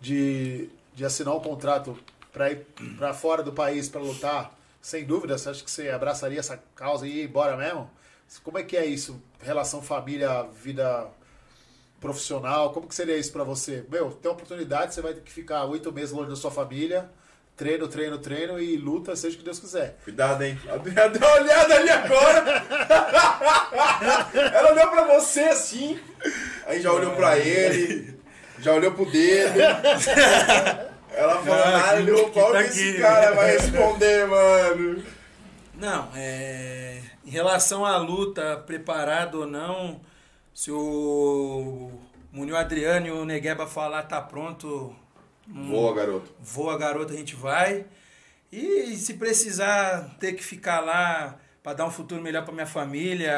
[0.00, 1.98] de, de assinar um contrato
[2.32, 2.66] para ir
[2.98, 7.06] para fora do país para lutar, sem dúvida, você acha que você abraçaria essa causa
[7.08, 7.90] e ir embora mesmo?
[8.42, 9.22] Como é que é isso?
[9.40, 11.08] Relação família, vida
[12.00, 13.84] profissional, como que seria isso para você?
[13.90, 17.08] Meu, tem oportunidade, você vai ter que ficar oito meses longe da sua família,
[17.56, 19.96] treino, treino, treino e luta, seja o que Deus quiser.
[20.04, 20.58] Cuidado, hein?
[20.68, 22.64] Adriana deu uma olhada ali agora.
[24.54, 25.98] Ela olhou pra você assim.
[26.66, 28.14] Aí já olhou pra ele.
[28.58, 29.58] Já olhou pro dedo.
[31.16, 35.02] Ela falou, Ah, caralho, que qual tá que esse cara vai responder, mano?
[35.74, 40.00] Não, é, em relação à luta, preparado ou não,
[40.54, 41.90] se o
[42.32, 44.94] Munil Adriano e o Negueba falar tá pronto,
[45.48, 46.30] hum, Boa, garoto.
[46.40, 47.86] voa garota, a gente vai.
[48.52, 53.32] E se precisar ter que ficar lá para dar um futuro melhor para minha família,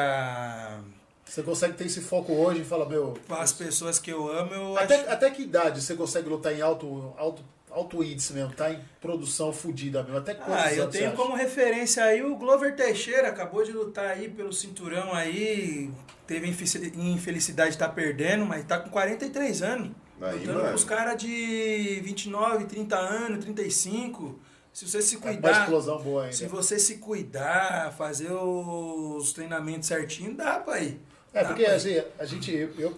[1.25, 4.53] Você consegue ter esse foco hoje e fala, meu, para as pessoas que eu amo,
[4.53, 5.09] eu Até, acho...
[5.11, 8.53] até que idade você consegue lutar em alto, alto, alto índice mesmo?
[8.53, 10.17] Tá em produção fodida mesmo?
[10.17, 14.27] Até quantos Ah, eu tenho como referência aí o Glover Teixeira, acabou de lutar aí
[14.29, 15.89] pelo cinturão aí,
[16.27, 19.91] teve infelici- infelicidade de estar perdendo, mas tá com 43 anos.
[20.21, 20.69] Aí, lutando mano.
[20.69, 24.39] com os caras de 29, 30 anos, 35.
[24.73, 26.35] Se você se É uma cuidar, explosão boa ainda.
[26.35, 30.99] se você se cuidar, fazer os treinamentos certinho, dá pra ir.
[31.33, 31.67] É, Dá porque ir.
[31.69, 32.97] assim, a gente, eu, eu,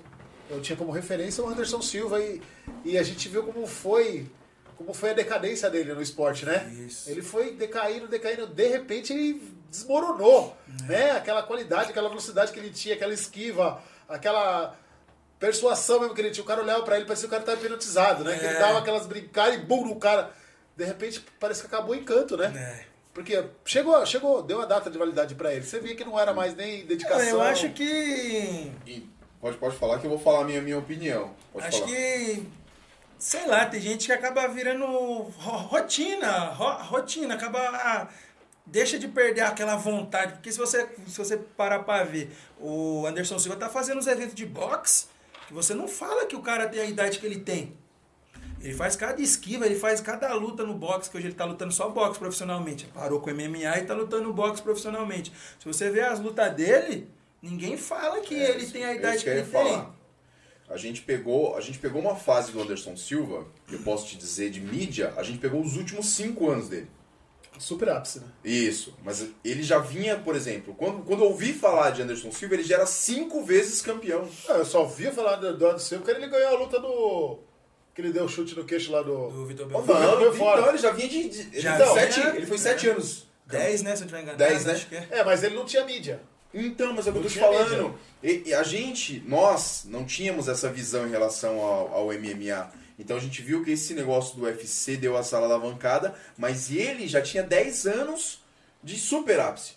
[0.49, 2.41] eu tinha como referência o Anderson Silva e,
[2.83, 4.25] e a gente viu como foi,
[4.81, 6.69] como foi a decadência dele no esporte, né?
[6.87, 7.09] Isso.
[7.09, 10.87] Ele foi decaindo, decaindo, de repente ele desmoronou, É.
[10.87, 11.11] né?
[11.11, 14.75] Aquela qualidade, aquela velocidade que ele tinha, aquela esquiva, aquela
[15.39, 16.43] persuasão mesmo que ele tinha.
[16.43, 18.37] O cara olhava pra ele, parecia que o cara tava hipnotizado, né?
[18.37, 18.59] Que ele É.
[18.59, 20.31] dava aquelas brincadas e bum no cara.
[20.75, 22.51] De repente, parece que acabou o encanto, né?
[22.87, 22.91] É.
[23.13, 25.65] Porque chegou, chegou, deu a data de validade pra ele.
[25.65, 27.27] Você via que não era mais nem dedicação.
[27.27, 28.71] Eu acho que.
[28.87, 29.09] E
[29.41, 31.33] pode, pode falar que eu vou falar a minha, minha opinião.
[31.51, 31.91] Pode Acho falar.
[31.91, 32.47] que.
[33.23, 36.45] Sei lá, tem gente que acaba virando ro- rotina.
[36.49, 37.59] ro- rotina, acaba.
[37.59, 38.07] ah,
[38.65, 40.33] Deixa de perder aquela vontade.
[40.33, 44.33] Porque se você, se você parar pra ver, o Anderson Silva tá fazendo os eventos
[44.33, 45.07] de boxe
[45.47, 47.75] que você não fala que o cara tem a idade que ele tem.
[48.61, 51.73] Ele faz cada esquiva, ele faz cada luta no boxe, que hoje ele tá lutando
[51.73, 52.85] só boxe profissionalmente.
[52.93, 55.31] Parou com MMA e tá lutando boxe profissionalmente.
[55.59, 57.09] Se você vê as lutas dele,
[57.41, 59.51] ninguém fala que ele tem a É idade que, ele tem.
[59.51, 59.91] falar.
[60.71, 64.49] A gente pegou, a gente pegou uma fase do Anderson Silva, eu posso te dizer
[64.49, 66.87] de mídia, a gente pegou os últimos cinco anos dele.
[67.59, 68.25] Super ápice, né?
[68.43, 72.55] Isso, mas ele já vinha, por exemplo, quando, quando eu ouvi falar de Anderson Silva,
[72.55, 74.27] ele já era cinco vezes campeão.
[74.49, 77.39] Ah, eu só via falar do Anderson Silva que ele ganhou a luta do.
[77.93, 79.29] Que ele deu o chute no queixo lá do.
[79.29, 79.87] Do Vitor Belfort.
[79.99, 80.59] Não, Não, fora.
[80.61, 81.29] então ele já vinha de.
[81.29, 83.27] de- ele, Já foi vinha- sete, ele foi sete anos.
[83.45, 83.95] 10, né?
[83.95, 84.37] Se eu não tiver enganado.
[84.37, 84.73] 10, né?
[84.73, 85.07] Acho que é.
[85.11, 86.21] É, mas ele não tinha mídia.
[86.53, 87.95] Então, mas é o que eu tô te falando.
[88.21, 92.71] E, e a gente, nós, não tínhamos essa visão em relação ao, ao MMA.
[92.99, 97.07] Então a gente viu que esse negócio do UFC deu a sala alavancada, mas ele
[97.07, 98.43] já tinha 10 anos
[98.83, 99.73] de super ápice.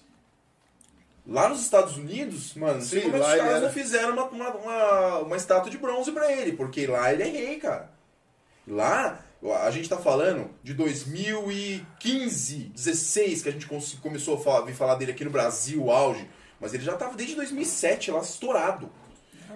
[1.26, 4.24] Lá nos Estados Unidos, mano, Sim, como é que os caras era- não fizeram uma,
[4.24, 7.90] uma, uma, uma estátua de bronze pra ele, porque lá ele é rei, cara.
[8.68, 9.24] Lá,
[9.62, 13.66] a gente tá falando de 2015, 16, que a gente
[14.02, 16.28] começou a falar, vir falar dele aqui no Brasil, auge.
[16.60, 18.90] Mas ele já tava desde 2007 lá, estourado.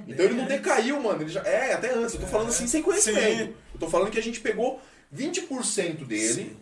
[0.07, 1.23] Então ele não decaiu, mano.
[1.23, 2.15] Ele já, é, até antes.
[2.15, 3.47] Eu tô falando assim sem conhecimento.
[3.47, 3.55] Sim.
[3.75, 4.81] Eu tô falando que a gente pegou
[5.15, 6.57] 20% dele.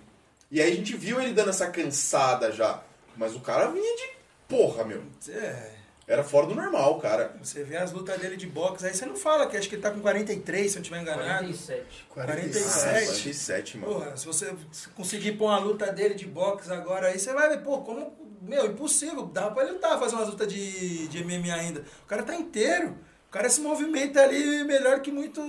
[0.51, 2.83] E aí a gente viu ele dando essa cansada já.
[3.17, 4.11] Mas o cara vinha de
[4.49, 5.03] porra, meu.
[5.29, 5.71] É,
[6.07, 7.35] Era fora do normal, cara.
[7.43, 9.83] você vê as lutas dele de boxe, aí você não fala que acho que ele
[9.83, 11.39] tá com 43, se eu não tiver enganado.
[11.47, 12.07] 47.
[12.11, 12.65] 47.
[12.65, 13.93] Ah, 47, mano.
[13.93, 14.55] Porra, se você
[14.95, 18.26] conseguir pôr uma luta dele de boxe agora aí, você vai ver, pô, como.
[18.43, 19.25] Meu, impossível.
[19.27, 21.85] Dá pra ele lutar, fazer umas lutas de, de MMA ainda.
[22.05, 22.97] O cara tá inteiro.
[23.29, 25.41] O cara se movimenta ali melhor que muito.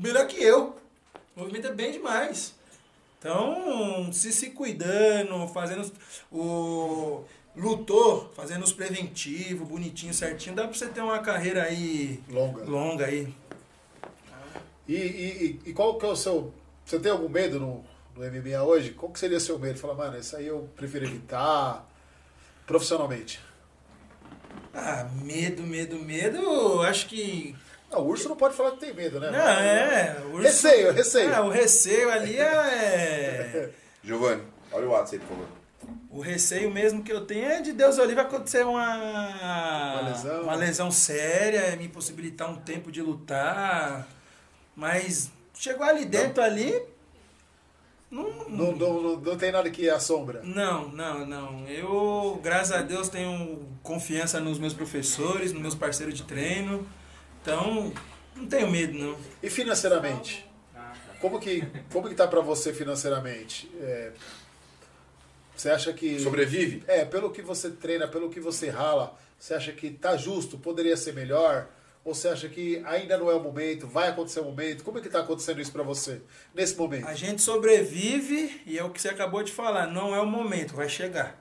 [0.00, 0.76] Melhor que eu.
[1.36, 2.54] É bem demais.
[3.18, 5.90] Então, se se cuidando, fazendo
[6.30, 7.24] o.
[7.56, 12.64] Lutou, fazendo os preventivos, bonitinho, certinho, dá pra você ter uma carreira aí Longa.
[12.64, 13.32] longa aí.
[14.86, 14.96] E, e,
[15.64, 16.52] e- e qual que é o seu.
[16.84, 17.82] Você tem algum medo no,
[18.14, 18.90] no MMA hoje?
[18.90, 19.78] Qual que seria o seu medo?
[19.78, 21.88] Fala, mano, isso aí eu prefiro evitar
[22.66, 23.40] profissionalmente.
[24.74, 27.54] Ah, medo, medo, medo, acho que
[27.90, 29.30] Ah, o urso não pode falar que tem medo, né?
[29.30, 30.16] Não, é.
[30.32, 31.34] urso- Receio, receio.
[31.34, 33.70] Ah, o receio ali é.
[34.04, 35.48] Giovanni, olha o WhatsApp por favor.
[36.10, 38.96] O receio mesmo que eu tenho é de Deus o livre acontecer uma.
[40.00, 40.42] Uma lesão.
[40.42, 44.06] uma lesão séria, me impossibilitar um tempo de lutar.
[44.74, 46.74] Mas chegou ali dentro ali.
[48.16, 50.40] Não, Não, não, não, tem nada que assombra.
[50.42, 51.68] não, não, não.
[51.68, 56.86] Eu, graças a Deus, tenho confiança nos meus professores, nos meus parceiros de treino.
[57.42, 57.92] Então,
[58.34, 59.16] não tenho medo, não.
[59.42, 60.46] E financeiramente?
[61.20, 61.62] Como que,
[61.92, 63.70] como que tá pra você financeiramente?
[63.80, 64.12] É,
[65.54, 66.20] você acha que.
[66.20, 66.84] Sobrevive?
[66.86, 70.96] É, pelo que você treina, pelo que você rala, você acha que tá justo, poderia
[70.96, 71.68] ser melhor?
[72.06, 74.84] Ou você acha que ainda não é o momento, vai acontecer o momento?
[74.84, 76.22] Como é que tá acontecendo isso pra você
[76.54, 77.04] nesse momento?
[77.08, 80.72] A gente sobrevive e é o que você acabou de falar, não é o momento,
[80.76, 81.36] vai chegar.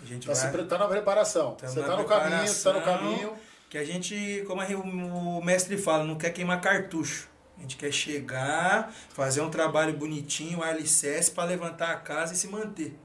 [0.00, 0.52] A gente Tá, se vai.
[0.52, 1.56] pre- tá na preparação.
[1.56, 3.32] Tamo você na tá no caminho, você tá no caminho.
[3.68, 7.28] Que a gente, como a- o mestre fala, não quer queimar cartucho.
[7.58, 12.36] A gente quer chegar, fazer um trabalho bonitinho, um alicerce para levantar a casa e
[12.36, 12.96] se manter.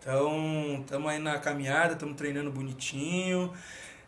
[0.00, 3.52] Então, estamos aí na caminhada, estamos treinando bonitinho,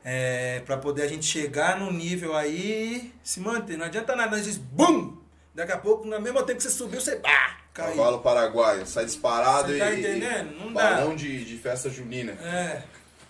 [0.04, 3.76] é, para poder a gente chegar no nível aí e se manter.
[3.76, 5.18] Não adianta nada, nós diz BUM!
[5.54, 7.96] Daqui a pouco, no mesmo tempo que você subiu, você bah, caiu.
[7.96, 9.78] Cavalo paraguaio, sai disparado Você e.
[9.78, 10.56] tá e- entendendo?
[10.58, 10.90] Não dá.
[10.94, 12.32] balão de, de festa junina.
[12.32, 12.82] É.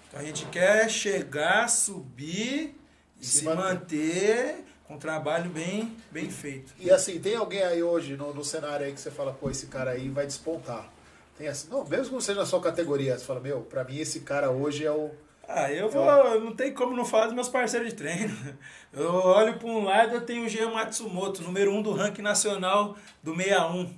[0.09, 2.77] Então a gente quer chegar, subir
[3.21, 3.65] e Se se, manter.
[3.65, 6.73] manter com um trabalho bem, bem feito.
[6.79, 9.67] E assim, tem alguém aí hoje no, no cenário aí que você fala, pô, esse
[9.67, 10.93] cara aí vai despontar.
[11.39, 13.99] Tem assim, não, mesmo que não seja na sua categoria, você fala, meu, pra mim
[13.99, 15.11] esse cara hoje é o.
[15.53, 16.41] Ah, eu vou.
[16.41, 18.37] Não tem como não falar dos meus parceiros de treino.
[18.93, 22.23] Eu olho para um lado, eu tenho o Jean Matsumoto, número 1 um do ranking
[22.23, 23.95] nacional do 61.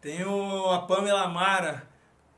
[0.00, 1.86] Tenho a Pamela Mara,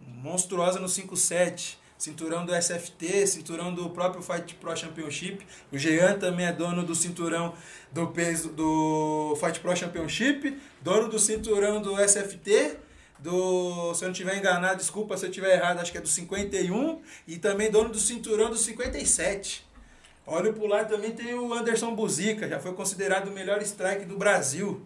[0.01, 1.78] monstruosa no 57.
[1.97, 5.47] Cinturão do SFT, cinturão do próprio Fight Pro Championship.
[5.73, 7.55] O Jean também é dono do cinturão
[7.93, 12.78] do peso do Fight Pro Championship, dono do cinturão do SFT,
[13.18, 16.09] do, se eu não estiver enganado, desculpa se eu estiver errado, acho que é do
[16.09, 19.66] 51, e também dono do cinturão do 57.
[20.26, 24.16] Olha pro lado também tem o Anderson Buzica, já foi considerado o melhor strike do
[24.18, 24.82] Brasil.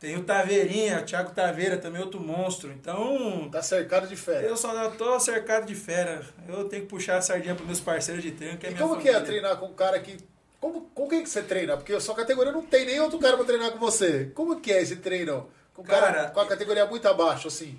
[0.00, 2.70] Tem o Taveirinha, o Thiago Taveira, também outro monstro.
[2.70, 4.46] Então, Tá cercado de fé.
[4.48, 6.22] eu só tô cercado de fera.
[6.46, 8.94] Eu tenho que puxar a sardinha pros meus parceiros de treino, que é E como
[9.00, 9.26] que é família.
[9.26, 10.18] treinar com um cara que.
[10.60, 11.76] Como, com quem que você treina?
[11.76, 14.30] Porque a sua categoria não tem nem outro cara pra treinar com você.
[14.34, 15.48] Como que é esse treino?
[15.74, 17.78] Com cara, Cara, com a categoria muito abaixo, assim,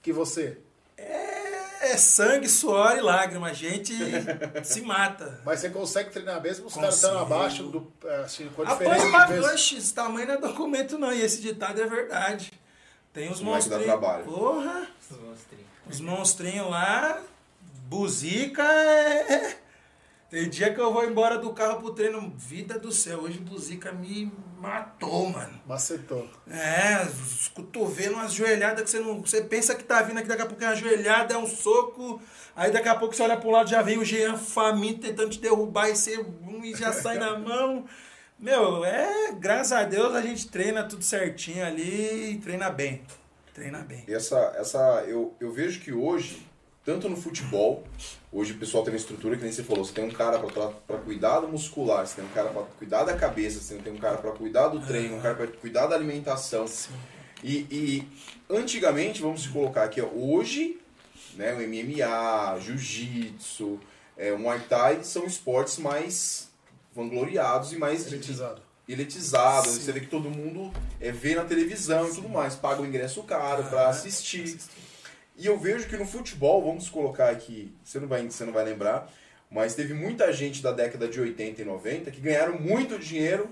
[0.00, 0.58] que você.
[0.96, 3.48] É sangue, suor e lágrima.
[3.48, 3.92] A gente
[4.62, 5.40] se mata.
[5.44, 7.12] Mas você consegue treinar mesmo os caras Consigo.
[7.12, 7.92] estando abaixo do.
[8.04, 11.12] é, Assim, com a diferença esse tamanho não é documento não.
[11.12, 12.52] E esse ditado é verdade.
[13.12, 14.24] Tem os dá monstrinhos.
[14.24, 15.66] Porra, Esses monstrinhos.
[15.90, 17.20] os monstrinhos lá.
[17.86, 19.58] Buzica é.
[20.30, 22.32] Tem dia que eu vou embora do carro pro treino.
[22.36, 24.32] Vida do céu, hoje Buzica me
[24.62, 25.60] matou, mano.
[25.66, 26.30] Macetou.
[26.48, 29.20] É, os cotovelos, umas joelhadas que você não.
[29.20, 32.22] Você pensa que tá vindo aqui, daqui a pouco é uma joelhada, é um soco.
[32.54, 35.40] Aí daqui a pouco você olha pro lado, já vem o Jean faminto tentando te
[35.40, 37.84] derrubar e você um, e já sai na mão.
[38.38, 39.32] Meu, é.
[39.32, 43.02] Graças a Deus a gente treina tudo certinho ali e treina bem.
[43.52, 44.04] Treina bem.
[44.08, 46.46] Essa, essa, eu, eu vejo que hoje,
[46.84, 47.84] tanto no futebol,
[48.32, 50.98] hoje o pessoal tem uma estrutura que nem você falou, você tem um cara para
[50.98, 54.18] cuidar do muscular, você tem um cara para cuidar da cabeça, você tem um cara
[54.18, 56.66] para cuidar do treino, um cara para cuidar da alimentação.
[57.42, 58.08] E, e
[58.50, 60.80] antigamente, vamos se colocar aqui, ó, hoje,
[61.34, 63.78] né, o MMA, jiu-jitsu,
[64.16, 66.50] é, o Muay Thai são esportes mais
[66.94, 68.06] vangloriados e mais
[68.88, 69.68] Elitizado.
[69.68, 73.22] você vê que todo mundo é, vê na televisão e tudo mais, paga o ingresso
[73.22, 74.58] caro pra assistir.
[75.36, 78.64] E eu vejo que no futebol, vamos colocar aqui, você não vai, você não vai
[78.64, 79.10] lembrar,
[79.50, 83.50] mas teve muita gente da década de 80 e 90 que ganharam muito dinheiro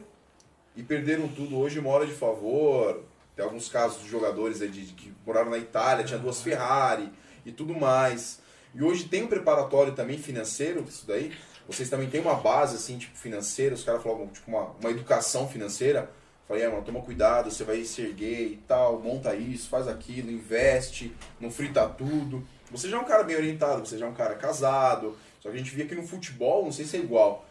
[0.77, 1.59] e perderam tudo.
[1.59, 3.03] Hoje mora de favor.
[3.37, 7.11] Tem alguns casos de jogadores aí de, de- que moraram na Itália, tinha duas Ferrari
[7.45, 8.41] e tudo mais.
[8.75, 11.33] E hoje tem um preparatório também financeiro, isso daí.
[11.67, 13.75] Vocês também têm uma base, assim, tipo, financeira.
[13.75, 16.11] Os caras falavam, tipo, uma, uma educação financeira.
[16.51, 20.33] Falei, é, mano, toma cuidado, você vai se erguer e tal, monta isso, faz aquilo,
[20.33, 22.45] investe, não frita tudo.
[22.73, 25.17] Você já é um cara bem orientado, você já é um cara casado.
[25.41, 27.47] Só que a gente via que no futebol, não sei se é igual,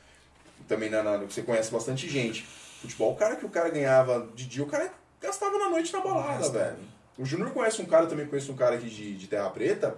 [0.67, 2.43] também na, na, você conhece bastante gente.
[2.43, 6.01] Futebol, o cara que o cara ganhava de dia, o cara gastava na noite na
[6.01, 6.77] balada, velho.
[7.17, 9.95] O Júnior conhece um cara, também conhece um cara aqui de, de Terra Preta.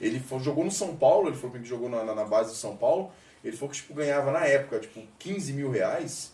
[0.00, 2.56] Ele foi- jogou no São Paulo, ele falou que jogou na, na, na base do
[2.56, 3.10] São Paulo.
[3.42, 6.32] Ele falou que tipo, ganhava na época, tipo, 15 mil reais,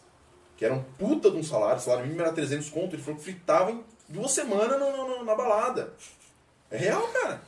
[0.63, 2.95] que era um puta de um salário, o salário mínimo era 300 conto.
[2.95, 5.93] Ele falou que fritava em duas semanas no- no- no- na balada.
[6.71, 7.43] É real, cara.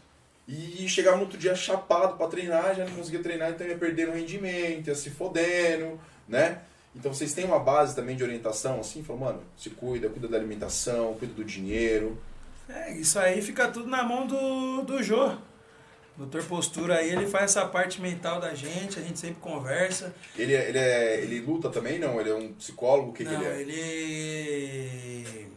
[0.49, 4.11] E chegava no outro dia chapado pra treinar, já não conseguia treinar, então ia perdendo
[4.11, 6.59] rendimento, ia se fodendo, né?
[6.93, 10.37] Então vocês têm uma base também de orientação, assim, falou, mano, se cuida, cuida da
[10.37, 12.19] alimentação, cuida do dinheiro.
[12.69, 15.37] É, isso aí fica tudo na mão do, do Jô.
[16.17, 20.15] Doutor Postura aí, ele faz essa parte mental da gente, a gente sempre conversa.
[20.39, 22.21] Ele, é- ele, é, ele luta também, não?
[22.21, 23.11] Ele é um psicólogo?
[23.11, 23.61] O que, que Não, ele é?
[23.61, 25.49] ele.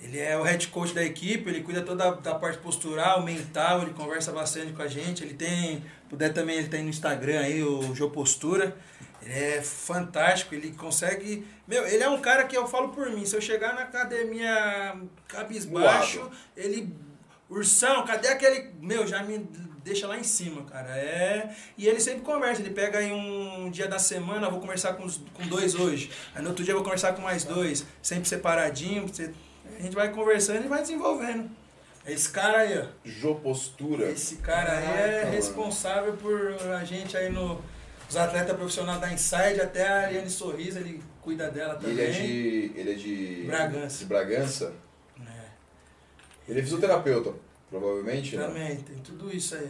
[0.00, 3.94] Ele é o head coach da equipe, ele cuida toda da parte postural, mental, ele
[3.94, 5.24] conversa bastante com a gente.
[5.24, 8.76] Ele tem, puder também, ele tem no Instagram aí, o Jô Postura.
[9.22, 11.46] Ele é fantástico, ele consegue.
[11.66, 14.94] Meu, ele é um cara que eu falo por mim, se eu chegar na academia
[15.26, 16.36] cabisbaixo, Voado.
[16.54, 16.94] ele.
[17.54, 18.70] Ursão, cadê aquele.
[18.80, 19.38] Meu, já me
[19.84, 20.96] deixa lá em cima, cara.
[20.96, 21.54] É.
[21.76, 25.20] E ele sempre conversa, ele pega aí um dia da semana, vou conversar com, os-
[25.34, 26.10] com dois hoje.
[26.34, 29.06] Aí no outro dia eu vou conversar com mais dois, sempre separadinho.
[29.06, 29.30] você-
[29.78, 31.50] A gente vai conversando e vai desenvolvendo.
[32.06, 32.84] Esse cara aí, ó.
[33.04, 34.10] Jô Postura.
[34.10, 37.62] Esse cara aí é responsável por a gente aí no.
[38.08, 41.92] Os atletas profissionais da Inside, até a Ariane Sorriso, ele cuida dela também.
[41.96, 42.72] Ele é de.
[42.76, 43.44] Ele é de.
[43.46, 43.98] Bragança.
[44.00, 44.72] De Bragança.
[46.46, 47.32] É, Ele é fisioterapeuta,
[47.70, 48.46] provavelmente, né?
[48.46, 49.66] também, tem tudo isso aí.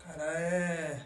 [0.00, 1.02] O cara é.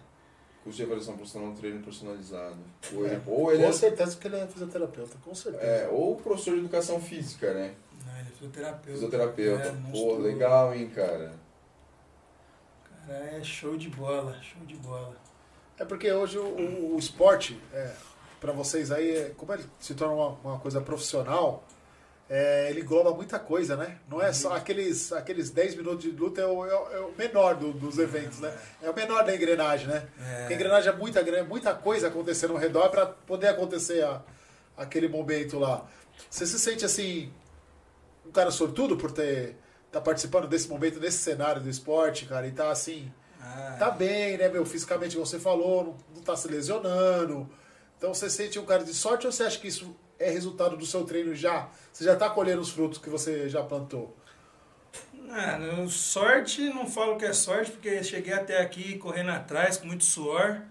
[0.65, 2.57] Curso de avaliação profissional, treino personalizado.
[2.93, 5.65] Ou É, ele, ou ele com é, certeza que ele é fisioterapeuta, com certeza.
[5.65, 7.74] é, ou professor de educação física, né?
[8.05, 8.93] Não, ele é fisioterapeuta.
[8.93, 9.62] Fisioterapeuta.
[9.69, 10.23] É, Pô, monstruoso.
[10.23, 11.32] legal, hein, cara.
[12.85, 15.16] O cara é show de bola, show de bola.
[15.78, 17.93] É porque hoje o, o- o esporte, é,
[18.40, 21.65] para vocês aí, é- como ele se torna uma, uma coisa profissional,
[22.31, 23.99] é, ele engloba muita coisa, né?
[24.09, 27.13] Não é só aqueles, aqueles 10 minutos de luta, é o, é o- é o
[27.17, 28.55] menor do- dos eventos, né?
[28.83, 30.07] É o menor da engrenagem, né?
[30.41, 34.21] Porque a engrenagem é muita, muita coisa acontecendo ao redor para poder acontecer a-
[34.77, 35.87] aquele momento lá.
[36.31, 37.33] Você se sente assim,
[38.27, 39.57] um cara sortudo por ter
[39.91, 43.11] tá participando desse momento, desse cenário do esporte, cara, e tá assim,
[43.41, 44.67] Ah, tá bem, né, meu?
[44.67, 47.49] Fisicamente, como você falou, não, não tá se lesionando.
[47.97, 50.86] Então você sente um cara de sorte ou você acha que isso é resultado do
[50.86, 51.69] seu treino já?
[51.93, 54.16] Você já tá colhendo os frutos que você já plantou?
[55.31, 55.59] Ah,
[55.89, 60.62] sorte, não falo que é sorte, porque cheguei até aqui correndo atrás, com muito suor.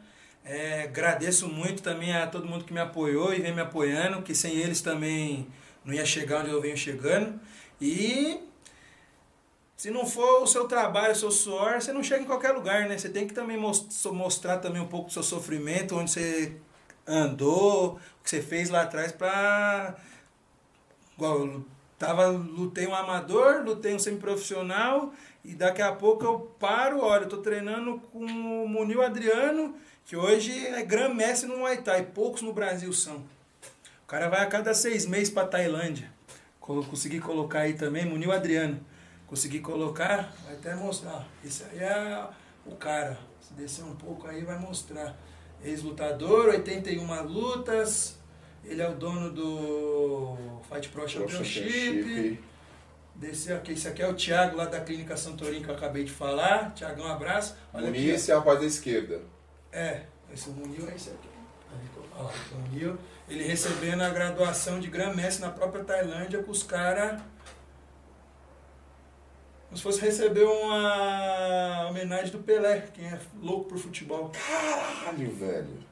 [0.43, 4.33] É, agradeço muito também a todo mundo que me apoiou e vem me apoiando, que
[4.33, 5.47] sem eles também
[5.85, 7.39] não ia chegar onde eu venho chegando.
[7.79, 8.39] E
[9.75, 12.87] se não for o seu trabalho, o seu suor, você não chega em qualquer lugar,
[12.87, 12.97] né?
[12.97, 16.55] Você tem que também mos- mostrar também um pouco do seu sofrimento, onde você
[17.05, 19.95] andou, que você fez lá atrás pra
[21.15, 21.65] Igual, eu
[21.97, 25.13] tava, lutei um amador, lutei um semiprofissional
[25.45, 29.75] e daqui a pouco eu paro, olha, eu tô treinando com o Munil Adriano,
[30.05, 33.15] que hoje é Grand Mestre no Muay Thai, poucos no Brasil são.
[34.03, 36.11] O cara vai a cada seis meses pra Tailândia.
[36.59, 38.79] Consegui colocar aí também, Munil Adriano.
[39.25, 41.25] Consegui colocar, vai até mostrar.
[41.43, 42.27] Esse aí é
[42.65, 43.17] o cara.
[43.41, 45.17] Se descer um pouco aí vai mostrar.
[45.63, 48.16] Ex-lutador, 81 lutas.
[48.67, 50.37] Ele é o dono do
[50.69, 52.39] Fight Pro Championship.
[53.15, 56.11] Descer aqui, esse aqui é o Thiago lá da Clínica Santorim que eu acabei de
[56.11, 56.73] falar.
[56.73, 57.55] Thiago, um abraço.
[57.73, 57.85] Olha.
[57.85, 59.21] Muniz, esse é o rapaz da esquerda.
[59.71, 61.29] É, esse Munil é esse aqui.
[62.13, 62.97] Olha lá, o Munil,
[63.29, 67.21] ele recebendo a graduação de Grand Mestre na própria Tailândia com os caras.
[69.65, 74.31] Como se fosse receber uma homenagem do Pelé, quem é louco por futebol.
[74.31, 75.86] Caralho, velho.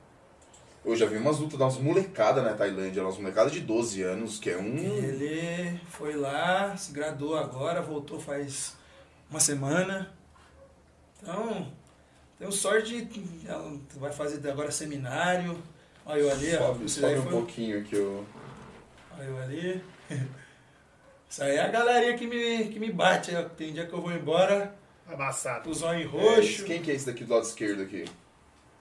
[0.86, 4.52] Eu já vi umas lutas das molecadas na Tailândia, umas molecadas de 12 anos, que
[4.52, 4.78] é um.
[4.78, 8.76] Ele foi lá, se graduou agora, voltou faz
[9.30, 10.14] uma semana.
[11.22, 11.72] Então,
[12.38, 13.48] tenho sorte de.
[13.48, 15.57] ela Vai fazer agora seminário.
[16.06, 16.68] Olha eu ali, ó.
[16.68, 18.24] Sobe, Esse sobe um foi- pouquinho aqui, ó.
[19.18, 19.84] Olha eu ali.
[21.28, 23.36] Isso aí é a galerinha que me, que me bate.
[23.36, 23.41] ó.
[23.44, 24.76] Tem dia que eu vou embora,
[25.12, 25.68] Amassado.
[25.68, 26.41] o zóio É, roxo.
[26.41, 28.06] esse- quem que é esse daqui do lado esquerdo aqui?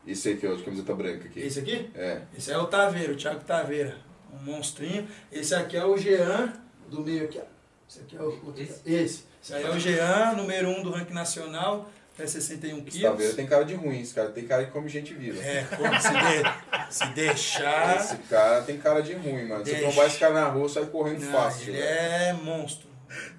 [0.06, 1.40] Esse é o de camiseta branca aqui.
[1.40, 1.90] Esse aqui?
[1.94, 2.20] É.
[2.36, 3.96] Esse é o Taveira, o Thiago Taveira.
[4.32, 5.08] Um monstrinho.
[5.32, 6.52] Esse aqui é o Jean,
[6.88, 7.44] do meio aqui, ó.
[7.88, 8.28] Esse aqui é o.
[8.28, 8.80] o- Esse?
[8.84, 9.24] Esse.
[9.42, 13.10] Esse aí é o Jean, número 1 um do ranking nacional, até 61 Esse quilos.
[13.10, 15.42] Taveira tem cara de ruim, esse cara tem cara que come gente viva.
[15.42, 17.96] É, como se, de- se deixar.
[17.96, 19.64] Esse cara tem cara de ruim, mano.
[19.64, 19.86] Se Deixa.
[19.86, 21.68] trombar esse cara na rua, sai correndo Não, fácil.
[21.68, 21.88] ele velho.
[21.88, 22.88] é monstro.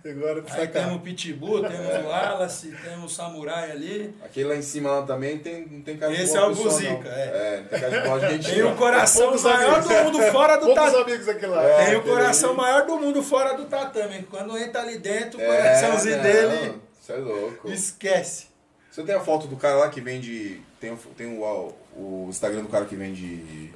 [0.05, 4.13] Agora Aí sai temos Pitbull, temos o Wallace, temos o Samurai ali.
[4.23, 6.55] Aquele lá em cima lá também tem, não tem cara de Esse boa é o
[6.55, 7.21] Buzica, é.
[7.23, 8.51] É, não tem cara de boa gente.
[8.51, 9.87] Tem o coração Poucos maior amigos.
[9.97, 11.01] do mundo fora do tatame.
[11.03, 11.63] amigos aqui lá.
[11.63, 11.85] É.
[11.85, 12.57] Tem o coração ele.
[12.61, 14.23] maior do mundo fora do tatame.
[14.29, 17.71] Quando entra ali dentro, o É, coraçãozinho não, dele Você é louco.
[17.71, 18.47] esquece.
[18.91, 20.61] Você tem a foto do cara lá que vende.
[20.79, 23.73] Tem, tem o, o Instagram do cara que vende.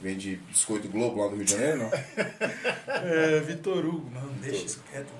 [0.00, 1.90] Vende biscoito Globo lá do Rio de Janeiro, não?
[2.86, 5.12] É, Vitor Hugo, não, deixa isso quieto.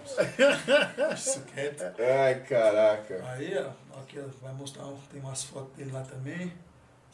[0.97, 1.85] Deixa isso quieto.
[1.99, 3.23] Ai, caraca.
[3.29, 6.53] Aí, ó, aqui ó, vai mostrar, tem umas fotos dele lá também.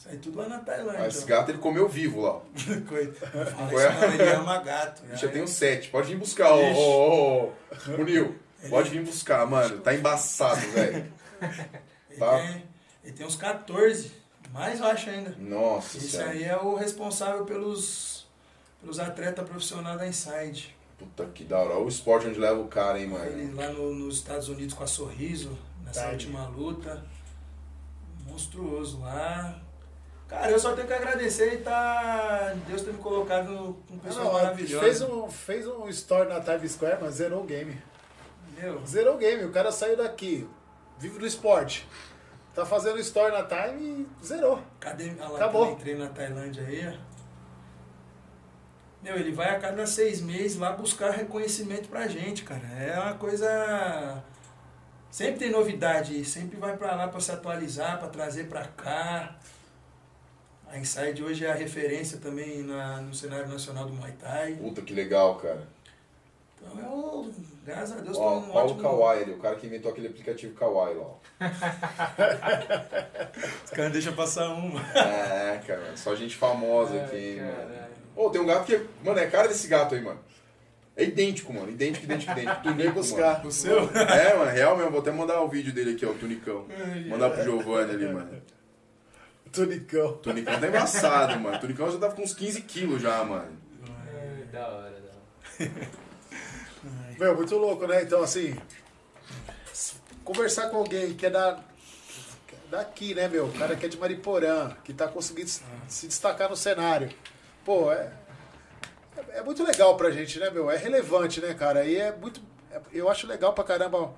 [0.03, 1.07] Isso aí tudo lá na Tailândia.
[1.07, 1.27] Esse ó.
[1.27, 2.41] gato ele comeu vivo lá.
[2.89, 3.47] Coitado.
[3.51, 5.03] Fala isso não, ele ama gato.
[5.15, 5.91] Já tem um sete.
[5.91, 7.53] Pode vir buscar, ô, ô, ô,
[7.99, 8.37] ô, Nil.
[8.69, 9.81] Pode vir buscar, mano.
[9.81, 11.13] Tá embaçado, velho.
[12.11, 12.39] Ele, tá.
[12.39, 12.65] tem,
[13.05, 14.13] ele tem uns 14,
[14.53, 15.35] mais eu acho ainda.
[15.39, 16.31] Nossa Esse senhora.
[16.31, 18.27] aí é o responsável pelos,
[18.81, 20.77] pelos atletas profissionais da Inside.
[20.99, 21.75] Puta que da hora.
[21.75, 23.57] Olha o esporte onde leva o cara, hein, Ele mano.
[23.57, 26.13] lá no- nos Estados Unidos com a Sorriso, nessa Tá aí.
[26.13, 27.03] última luta.
[28.27, 29.59] Monstruoso lá.
[30.29, 32.55] Cara, eu só tenho que agradecer e tá.
[32.67, 34.81] Deus ter me colocado com um pessoal não, maravilhoso.
[34.83, 37.77] fez, um, fez um story na Times Square, mas zerou o game.
[38.57, 39.45] Meu, Zerou o game.
[39.45, 40.49] O cara saiu daqui,
[40.99, 41.87] vive do esporte.
[42.55, 44.63] Tá fazendo story na Time e zerou.
[44.79, 45.67] cadê lá, Acabou.
[45.67, 47.13] eu entrei na Tailândia aí, ó.
[49.03, 52.63] Meu, ele vai a cada seis meses lá buscar reconhecimento pra gente, cara.
[52.79, 54.23] É uma coisa.
[55.11, 59.37] Sempre tem novidade, sempre vai pra lá pra se atualizar, pra trazer pra cá.
[60.69, 64.55] A Inside hoje é a referência também na, no cenário nacional do Muay Thai.
[64.55, 65.67] Puta que legal, cara.
[66.65, 67.33] Eu,
[67.65, 68.83] graças a Deus, Ó, num Paulo ótimo...
[68.83, 71.03] Kawai ali, o cara que inventou aquele aplicativo Kawai lá.
[71.03, 71.17] ó.
[73.65, 74.81] Os caras deixam passar uma.
[74.97, 77.75] É, cara, só gente famosa Ai, aqui, hein, mano.
[78.17, 78.87] Ô, tem um gato que.
[79.05, 80.21] Mano, é a cara desse gato aí, mano.
[80.95, 81.71] É idêntico, mano.
[81.71, 82.61] Idêntico, idêntico, idêntico.
[82.63, 83.39] Tunico, buscar.
[83.39, 83.49] mano.
[83.49, 83.79] O seu?
[83.95, 84.91] É, mano, real mesmo.
[84.91, 86.67] Vou até mandar o vídeo dele aqui, ó, o Tunicão.
[87.09, 88.43] Mandar pro Giovanni ali, mano.
[89.51, 90.09] Tunicão.
[90.09, 91.57] O Tunicão tá embaçado, mano.
[91.57, 93.53] O Tunicão já tava com uns 15 quilos já, mano.
[94.13, 95.81] É, da hora, da hora.
[97.19, 98.03] Meu, muito louco, né?
[98.03, 98.57] Então, assim,
[100.25, 101.59] conversar com alguém que é da,
[102.71, 103.47] daqui, né, meu?
[103.47, 105.51] O cara que é de Mariporã, que tá conseguindo
[105.89, 107.11] se- destacar no cenário.
[107.65, 108.13] Pô, é,
[109.17, 110.71] é, é muito legal pra gente, né, meu?
[110.71, 111.85] É relevante, né, cara?
[111.85, 112.41] E é muito.
[112.71, 114.13] é- eu acho legal pra caramba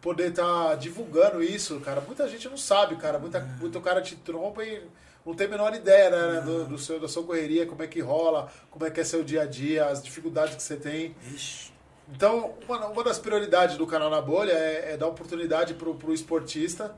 [0.00, 2.00] poder estar divulgando isso, cara.
[2.00, 3.18] Muita gente não sabe, cara.
[3.18, 4.82] Muita, muito cara te trompa e
[5.24, 8.00] não tem a menor ideia, né, do, do seu, da sua correria, como é que
[8.00, 11.14] rola, como é que é seu dia a dia, as dificuldades que você tem.
[11.32, 11.70] Ixi.
[12.08, 16.12] Então, uma, uma das prioridades do canal Na Bolha é, é dar oportunidade pro, pro
[16.12, 16.94] esportista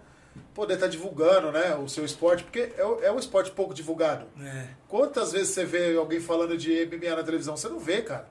[0.53, 4.27] poder estar divulgando, né, o seu esporte, porque é, o- é um esporte pouco divulgado.
[4.43, 4.67] É.
[4.89, 7.57] Quantas vezes você vê alguém falando de MMA na televisão?
[7.57, 8.29] Você não vê, cara.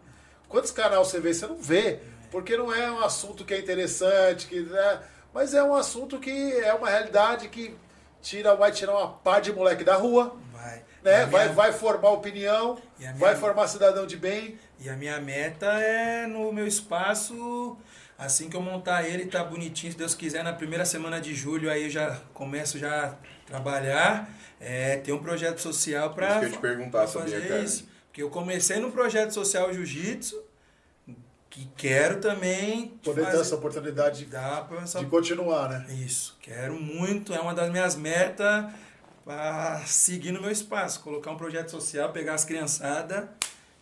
[0.50, 1.34] Quantos canais você vê?
[1.34, 2.00] Você não vê.
[2.30, 5.00] Porque não é um assunto que é interessante, que, né?
[5.34, 7.74] mas é um assunto que é uma realidade que
[8.22, 10.84] tira, vai tirar uma pá de moleque da rua, Vai.
[11.04, 11.26] Né?
[11.26, 14.58] Vai, minha- vai formar opinião, minha- vai formar cidadão de bem.
[14.80, 17.78] E a minha meta é no meu espaço,
[18.18, 21.70] assim que eu montar ele, tá bonitinho, se Deus quiser, na primeira semana de julho
[21.70, 23.14] aí eu já começo já a
[23.46, 27.64] trabalhar, é, ter um projeto social Isso para que eu ia te perguntar, sabia, cara?
[28.08, 30.42] Porque eu comecei no projeto social Jiu-Jitsu,
[31.50, 34.36] que quero também Poder ter fazer- essa oportunidade de,
[34.84, 35.86] essa de continuar, né?
[35.94, 38.66] isso, quero muito, é uma das minhas metas
[39.24, 43.26] para seguir no meu espaço, colocar um projeto social, pegar as criançadas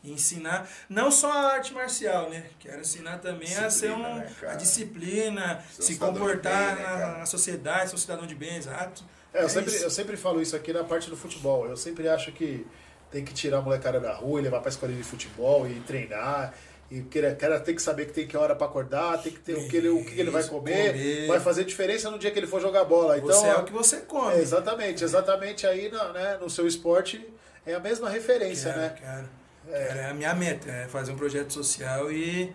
[0.03, 2.45] e ensinar, não só a arte marcial, né?
[2.59, 6.83] Quero ensinar também a ser Disciplina, um, né, a disciplina, Ser um se comportar bem,
[6.83, 9.03] né, na, na sociedade, ser um cidadão de bem, exato.
[9.33, 9.83] É, eu, sempre, isso.
[9.83, 11.67] eu sempre falo isso aqui na parte do futebol.
[11.67, 12.65] Eu sempre acho que
[13.09, 16.53] tem que tirar a molecada da rua e levar pra escolinha de futebol e treinar.
[16.91, 17.05] E o
[17.39, 19.77] cara- tem que saber que tem que hora pra acordar, tem que ter o que
[19.77, 21.27] ele, o que ele vai comer, comer.
[21.27, 23.17] vai fazer diferença no dia que ele for jogar bola.
[23.17, 24.33] Então, você é o que você come.
[24.35, 27.25] é, exatamente, exatamente aí na- né, no seu esporte
[27.65, 28.95] é a mesma referência, Quero, né?
[28.99, 29.29] quero.
[29.69, 32.51] Quero, é a minha meta, é fazer um projeto social e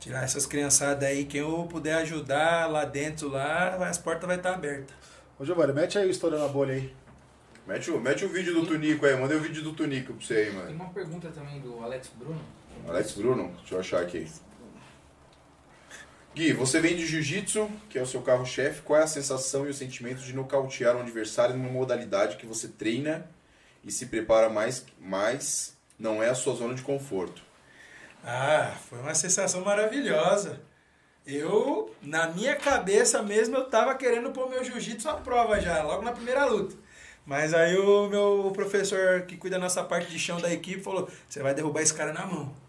[0.00, 4.54] tirar essas criançadas aí, quem eu puder ajudar lá dentro, lá, as portas vai estar
[4.54, 4.92] abertas.
[5.38, 6.92] Ô Giovanni, mete aí o estourando a bolha aí.
[7.64, 10.34] Mete o, mete o vídeo do Tunico aí, mandei o vídeo do Tunico pra você
[10.34, 10.70] aí, Tem mano.
[10.72, 12.40] uma pergunta também do Alex Bruno.
[12.88, 14.26] Alex Bruno, deixa eu achar aqui.
[16.34, 18.80] Gui, você vem de jiu-jitsu, que é o seu carro-chefe.
[18.80, 22.68] Qual é a sensação e o sentimento de nocautear um adversário numa modalidade que você
[22.68, 23.28] treina
[23.84, 27.42] e se prepara mais, mais não é a sua zona de conforto?
[28.24, 30.60] Ah, foi uma sensação maravilhosa.
[31.26, 36.02] Eu, na minha cabeça mesmo, eu tava querendo pôr meu jiu-jitsu à prova já, logo
[36.02, 36.74] na primeira luta.
[37.26, 41.06] Mas aí o meu professor que cuida da nossa parte de chão da equipe falou:
[41.28, 42.67] você vai derrubar esse cara na mão.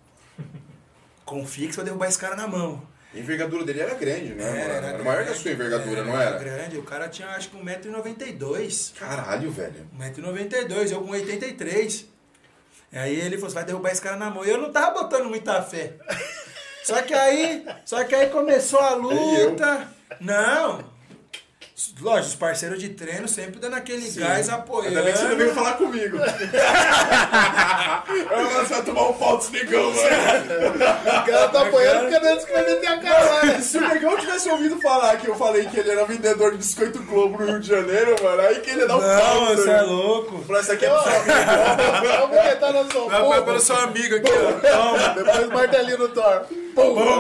[1.26, 2.82] Confia que você vai derrubar esse cara na mão.
[3.14, 4.44] A envergadura dele era grande, né?
[4.44, 4.88] Era, mano?
[4.88, 6.38] Era, maior que a sua envergadura, não era?
[6.38, 8.94] grande, o cara tinha acho que 1,92m.
[8.94, 9.88] Caralho, velho.
[10.00, 12.06] 1,92m, eu com 83.
[12.92, 14.46] E aí ele falou, você vai derrubar esse cara na mão.
[14.46, 15.94] E eu não tava botando muita fé.
[16.84, 19.88] Só que aí, só que aí começou a luta.
[20.20, 20.84] Não.
[22.02, 24.90] Lógico, os parceiros de treino sempre dando aquele gás apoiando.
[24.90, 26.18] Ainda bem que você não veio falar comigo.
[26.18, 26.26] Eu
[28.66, 30.76] vai tomar um pau desse negão, mano.
[30.76, 33.62] O cara tá apoiando porque antes que vai meter a cara, né?
[33.62, 37.02] Se o negão tivesse ouvido falar que eu falei que ele era vendedor de biscoito
[37.04, 39.46] Globo no Rio de Janeiro, mano, aí que ele ia dar um pau.
[39.46, 39.80] Não, você né?
[39.80, 40.44] é louco.
[40.44, 43.42] Falar, isso aqui é só Vamos botar na sua Vai boca.
[43.44, 44.52] pelo seu amigo aqui, ó.
[44.70, 45.10] Toma.
[45.10, 46.46] Depois martelinho no Thor.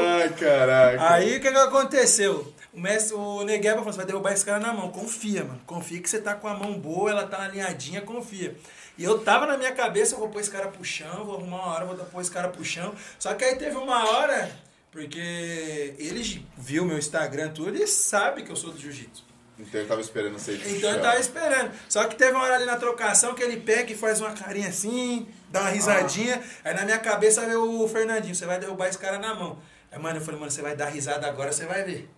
[0.06, 1.14] Ai, caraca.
[1.14, 2.46] Aí o que, que aconteceu?
[2.74, 4.92] O mestre, o Negueba falou: você vai derrubar esse cara na mão.
[4.92, 5.62] Confia, mano.
[5.66, 8.56] Confia que você tá com a mão boa, ela tá alinhadinha, confia.
[8.98, 11.58] E eu tava na minha cabeça, eu vou pôr esse cara pro chão, vou arrumar
[11.58, 12.94] uma hora, vou pôr esse cara pro chão.
[13.18, 14.52] Só que aí teve uma hora,
[14.92, 19.24] porque ele viu meu Instagram tudo e sabe que eu sou do jiu-jitsu.
[19.58, 21.72] Então ele tava esperando você Então eu tava esperando.
[21.88, 24.70] Só que teve uma hora ali na trocação que ele pega e faz uma carinha
[24.70, 26.42] assim, dá uma risadinha.
[26.64, 29.60] Aí na minha cabeça veio o Fernandinho, você vai derrubar esse cara na mão.
[29.92, 32.10] Aí, mano, eu falei, mano, você vai dar risada agora, você vai ver.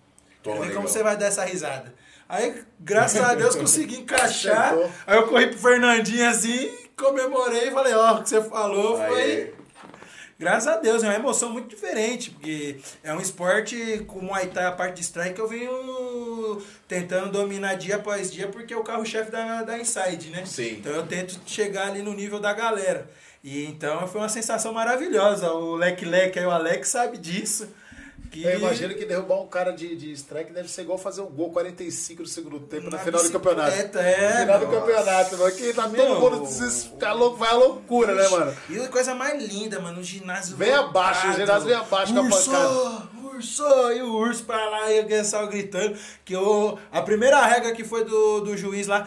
[0.42, 1.94] Toma, ver como você vai dar essa risada.
[2.28, 4.72] Aí, graças a Deus, consegui encaixar.
[4.72, 4.90] Acertou.
[5.06, 9.22] Aí eu corri pro Fernandinho assim, comemorei e falei, ó, o que você falou foi.
[9.22, 9.54] Aí,
[10.42, 14.48] Graças a Deus, é uma emoção muito diferente, porque é um esporte como o Muay
[14.48, 18.82] Thai, a parte de strike, eu venho tentando dominar dia após dia, porque é o
[18.82, 20.44] carro-chefe da, da Inside, né?
[20.44, 20.78] Sim.
[20.80, 23.08] Então eu tento chegar ali no nível da galera.
[23.44, 25.52] E então foi uma sensação maravilhosa.
[25.52, 27.68] O Leque Leque aí, o Alex sabe disso.
[28.32, 31.26] Que Eu imagino que derrubar um cara de, de strike deve ser igual fazer um
[31.26, 33.98] gol 45 do segundo tempo na, Na final do campeonato.
[33.98, 34.80] é, final do nossa.
[34.80, 35.54] campeonato, mano.
[35.54, 38.56] Que tá todo mundo desesperado, vai a loucura, né, mano?
[38.70, 40.56] E a coisa mais linda, mano, o ginásio.
[40.56, 43.12] Vem abaixo, o ginásio vem abaixo com a pancada.
[43.22, 45.98] Urso, e o urso pra lá, e o gritando.
[46.24, 49.06] Que eu, a primeira regra que foi do, do juiz lá.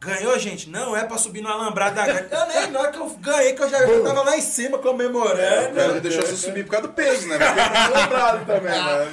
[0.00, 0.70] Ganhou, gente?
[0.70, 2.06] Não é pra subir no alambrado da.
[2.06, 4.78] Eu nem, na hora que eu ganhei, que eu já eu tava lá em cima
[4.78, 5.72] comemorando.
[5.72, 7.36] o cara deixou você subir por causa do peso, né?
[7.36, 9.08] Porque ele tá lembrado também, né?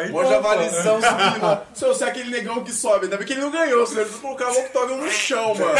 [0.00, 1.60] Aí Mó não, javalizão subindo.
[1.74, 4.10] Se eu ser aquele negão que sobe, ainda bem que ele não ganhou, senão ele
[4.12, 5.74] colocava o octógono no chão, mano.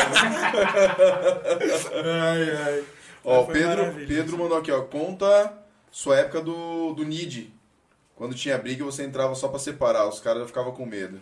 [2.22, 2.84] Ai, ai.
[3.24, 3.94] Ó, o Pedro.
[4.06, 4.82] Pedro mandou aqui, ó.
[4.82, 5.52] Conta
[5.90, 7.50] sua época do, do NID.
[8.14, 10.06] Quando tinha briga, você entrava só pra separar.
[10.06, 11.18] Os caras ficavam com medo.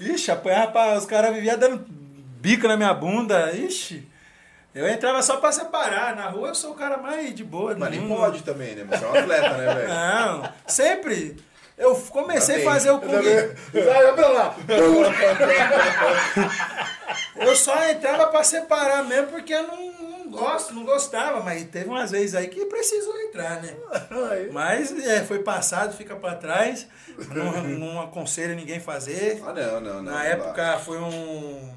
[0.00, 0.94] Ixi, apanhava pra...
[0.94, 1.84] Os caras viviam dando
[2.40, 3.52] bico na minha bunda.
[3.52, 4.06] Ixi.
[4.74, 6.14] Eu entrava só pra separar.
[6.14, 7.74] Na rua eu sou o cara mais de boa.
[7.76, 8.84] Mas nem pode também, né?
[8.84, 9.88] Você é um atleta, né, velho?
[9.88, 11.36] Não, sempre.
[11.78, 13.08] Eu comecei a fazer o Kung
[14.14, 14.56] pra lá.
[17.36, 19.92] Eu só entrava pra separar mesmo porque eu não,
[20.26, 23.76] não gosto, não gostava, mas teve umas vezes aí que precisou entrar, né?
[24.52, 26.86] Mas é, foi passado, fica pra trás.
[27.32, 29.40] Não, não aconselho ninguém fazer.
[29.46, 30.02] Ah, não, não, não.
[30.02, 31.76] Na não época foi um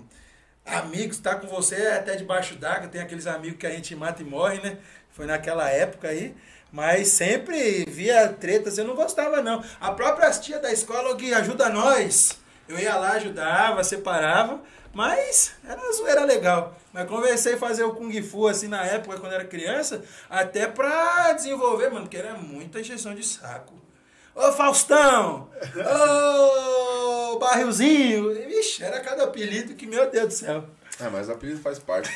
[0.66, 4.26] amigo está com você até debaixo d'água, tem aqueles amigos que a gente mata e
[4.26, 4.78] morre, né?
[5.12, 6.36] Foi naquela época aí.
[6.72, 9.64] Mas sempre via tretas, eu não gostava não.
[9.80, 12.38] A própria tia da escola que ajuda nós.
[12.68, 14.62] Eu ia lá, ajudava, separava,
[14.94, 16.76] mas era uma zoeira legal.
[16.92, 17.08] Mas
[17.48, 22.02] a fazer o Kung Fu assim na época, quando era criança, até pra desenvolver, mano,
[22.02, 23.74] porque era muita injeção de saco.
[24.36, 25.50] Ô Faustão!
[27.34, 28.34] Ô Barrilzinho!
[28.48, 30.66] Vixe, era cada apelido que, meu Deus do céu.
[31.00, 32.10] Ah, mas o apelido faz parte.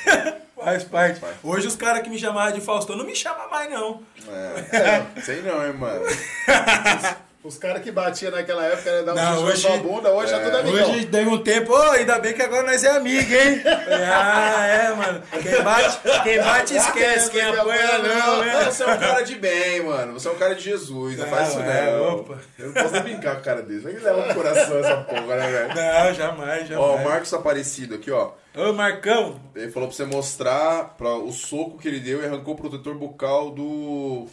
[0.56, 1.20] Faz parte.
[1.20, 1.36] Faz.
[1.44, 4.02] Hoje os caras que me chamavam de Faustão não me chamam mais, não.
[4.28, 6.06] É, sei não, hein, mano.
[7.44, 10.40] Os caras que batiam naquela época, né, davam Não, um hoje- na bunda, hoje é,
[10.40, 10.92] tudo amigão.
[10.92, 13.62] Hoje deu um tempo, ô, ainda bem que agora nós é amigo, hein?
[14.14, 15.22] ah, é, mano.
[15.42, 18.64] Quem bate, quem bate esquece, quem apanha não, né?
[18.64, 20.14] Você é um cara de bem, mano.
[20.14, 21.18] Você é um cara de Jesus.
[21.18, 22.16] Não, faz isso é, não.
[22.16, 22.40] opa.
[22.58, 23.88] Eu não posso nem brincar com o cara desse.
[23.88, 25.68] Que leva no coração essa porra, né, velho?
[25.76, 26.78] Não, jamais, jamais.
[26.78, 28.32] Ó, o Marcos Aparecido aqui, ó.
[28.56, 32.54] Ô, Marcão, Ele falou pra você mostrar pra o soco que ele deu e arrancou
[32.54, 34.28] o protetor bucal do,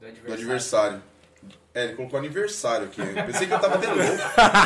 [0.00, 1.00] Do do adversário.
[1.78, 3.00] É, ele colocou aniversário aqui.
[3.00, 4.22] Eu pensei que eu tava tendo louco.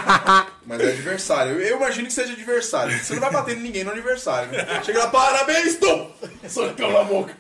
[0.64, 1.52] Mas é adversário.
[1.52, 2.96] Eu, eu imagino que seja adversário.
[2.98, 4.50] Você não vai bater em ninguém no aniversário.
[4.50, 4.82] Né?
[4.82, 6.10] Chega lá, parabéns, Tom!
[6.48, 7.36] Socão na boca.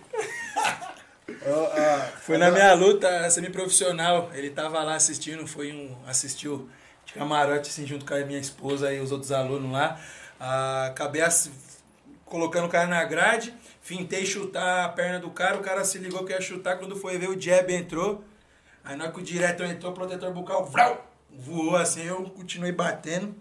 [2.20, 4.30] foi na minha luta semiprofissional.
[4.34, 5.96] Ele tava lá assistindo, foi um.
[6.06, 6.68] assistiu
[7.04, 9.98] de camarote assim, junto com a minha esposa e os outros alunos lá.
[10.38, 11.50] Ah, acabei ass-
[12.24, 16.24] colocando o cara na grade, fintei chutar a perna do cara, o cara se ligou
[16.24, 18.24] que ia chutar, quando foi ver o jab entrou.
[18.84, 22.72] Aí na hora que o direto entrou, o protetor bucal vrau, voou assim, eu continuei
[22.72, 23.34] batendo.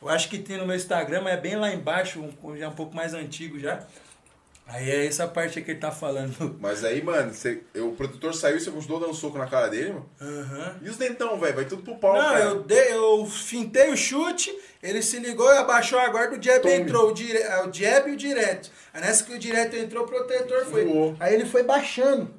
[0.00, 2.74] Eu acho que tem no meu Instagram, mas é bem lá embaixo, um, já um
[2.74, 3.80] pouco mais antigo já.
[4.70, 6.54] Aí é essa parte que ele tá falando.
[6.60, 9.92] Mas aí, mano, você- o protetor saiu e você continuou dando soco na cara dele,
[9.94, 10.10] mano?
[10.20, 10.76] Aham.
[10.82, 11.54] E os dentão, velho?
[11.54, 12.40] Vai tudo pro pau, Não, cara.
[12.44, 16.60] eu, dei, eu fintei o chute, ele se ligou e abaixou a guarda, o jab
[16.60, 16.74] Tome.
[16.74, 18.70] entrou, o, dire, ah, o jab e o direto.
[18.92, 20.84] Aí nessa que o direto entrou, o protetor foi.
[20.84, 21.16] Voou.
[21.18, 22.30] Aí ele foi baixando.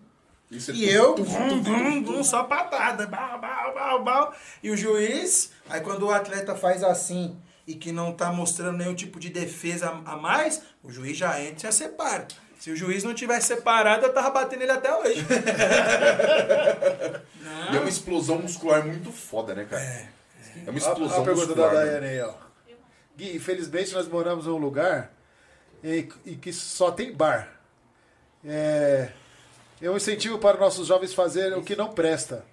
[0.50, 4.36] Isso é E eu, vum, só patada, bau, bau, bau, bau.
[4.64, 8.96] E o juiz, aí quando o atleta faz assim e que não tá mostrando nenhum
[8.96, 12.28] tipo de defesa a mais, o juiz já entra e já separa.
[12.60, 15.26] Se o juiz não tivesse separado, eu tava batendo ele até hoje.
[17.72, 19.82] E é uma explosão muscular muito foda, né, cara?
[19.82, 20.08] É,
[20.64, 21.72] uma A, explosão a pergunta muscular.
[21.74, 21.86] da né?
[21.86, 22.34] Daiane aí, ó.
[23.16, 25.12] Gui, infelizmente nós moramos em um lugar
[25.84, 27.48] e, e que só tem bar.
[28.44, 29.10] É,
[29.81, 32.43] eu incentivo para nossos jovens fazerem o que não presta.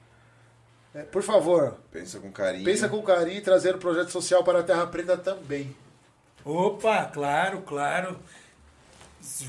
[0.95, 2.65] É, por favor, Pensa com carinho.
[2.65, 5.75] pensa com carinho em trazer um projeto social para a Terra Preta também.
[6.45, 8.19] Opa, claro, claro.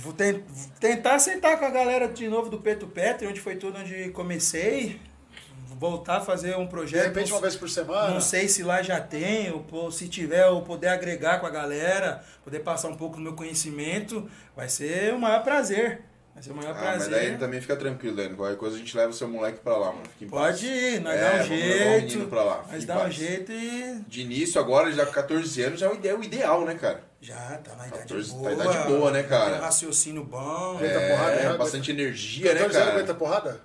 [0.02, 0.44] Vou ten-
[0.80, 5.00] tentar sentar com a galera de novo do Peto Petri, onde foi tudo onde comecei.
[5.80, 7.06] Voltar a fazer um De projeto.
[7.06, 8.10] repente, uma vez por semana.
[8.12, 12.24] Não sei se lá já tem, ou se tiver, eu poder agregar com a galera,
[12.44, 16.02] poder passar um pouco do meu conhecimento, vai ser o maior prazer.
[16.38, 17.30] Vai ser o maior Ah, mas prazer.
[17.32, 18.36] daí também fica tranquilo, Dani.
[18.36, 20.04] Qualquer coisa a gente leva o seu moleque pra lá, mano.
[20.22, 20.62] Em paz.
[20.62, 22.28] Pode ir, nós É, dá um vamos levar o menino jeito.
[22.28, 23.14] pra lá, Nós dá um paz.
[23.16, 24.00] jeito e.
[24.08, 26.76] De início, agora, já com 14 anos, já é o ide- é o ideal, né,
[26.76, 27.02] cara?
[27.20, 28.56] Já, tá na idade 14, tá boa.
[28.56, 29.50] na idade boa, né, cara?
[29.50, 30.76] Tem um raciocínio bom.
[30.78, 31.58] Aguenta É, porrada, né?
[31.58, 32.92] bastante energia, né, 14 anos cara?
[33.00, 33.62] aguenta porrada?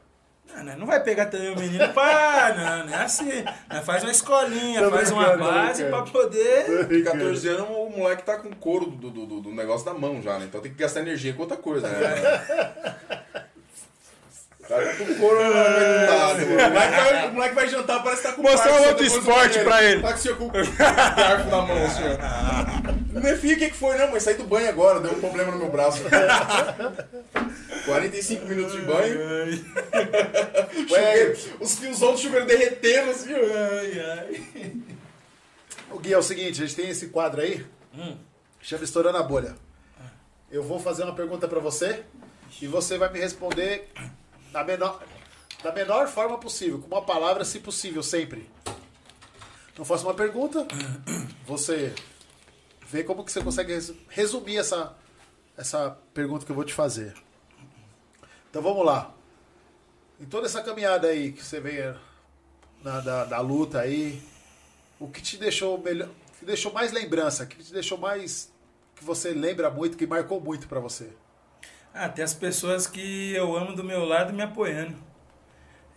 [0.55, 0.77] Ah, né?
[0.79, 2.55] Não vai pegar também o menino pra.
[2.57, 3.45] Não, não é assim.
[3.70, 6.87] Nós faz uma escolinha, faz uma base pra poder.
[6.89, 9.95] Com 14 anos, o moleque tá com o couro do, do, do, do negócio da
[9.95, 10.47] mão já, né?
[10.47, 11.99] Então tem que gastar energia com outra coisa, né?
[14.68, 16.52] Cara tá com arrebentado, mano.
[16.52, 19.59] O moleque vai- O moleque vai jantar, parece que tá com Mostrar garfo outro esporte
[19.60, 20.02] pra ele.
[20.02, 22.93] Tá com o seu com o garfo na mão, assim, ó.
[23.22, 23.97] Meu filho, o que, que foi?
[23.98, 26.02] Não, mas saí do banho agora, deu um problema no meu braço.
[27.84, 29.18] 45 minutos de banho.
[30.89, 33.36] Chuveiro, os fiozão do chuveiro derretendo, assim, ó.
[33.36, 34.72] Ai, ai.
[35.90, 37.64] O Gui, é o seguinte, a gente tem esse quadro aí,
[38.62, 39.55] chama Estourando a Bolha.
[40.51, 42.02] Eu vou fazer uma pergunta pra você
[42.60, 43.90] e você vai me responder
[44.53, 45.03] da menor,
[45.62, 48.49] da menor forma possível, com uma palavra, se possível, sempre.
[49.77, 50.66] Não faço uma pergunta,
[51.47, 51.95] você
[52.87, 54.95] vê como que você consegue res- resumir essa,
[55.57, 57.15] essa pergunta que eu vou te fazer.
[58.51, 59.15] Então vamos lá.
[60.20, 61.99] Em toda essa caminhada aí que você veio
[62.85, 64.23] na, da, da luta aí,
[65.01, 66.09] o que te deixou melhor,
[66.39, 68.53] que deixou mais lembrança, que te deixou mais
[68.95, 71.11] que você lembra muito, que marcou muito pra você?
[71.94, 74.97] Ah, tem as pessoas que eu amo do meu lado me apoiando.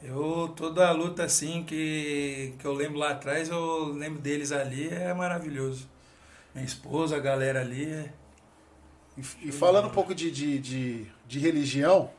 [0.03, 4.89] Eu, toda a luta assim que, que eu lembro lá atrás, eu lembro deles ali,
[4.89, 5.89] é maravilhoso.
[6.53, 7.85] Minha esposa, a galera ali.
[7.85, 8.13] é-
[9.17, 12.11] E, e falando um pouco de, de, de, de religião,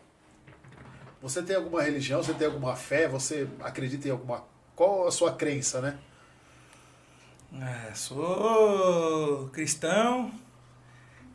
[1.20, 2.22] você tem alguma religião?
[2.22, 3.08] Você tem alguma fé?
[3.08, 4.44] Você acredita em alguma.
[4.74, 5.98] Qual a sua crença, né?
[7.52, 10.30] É, sou cristão,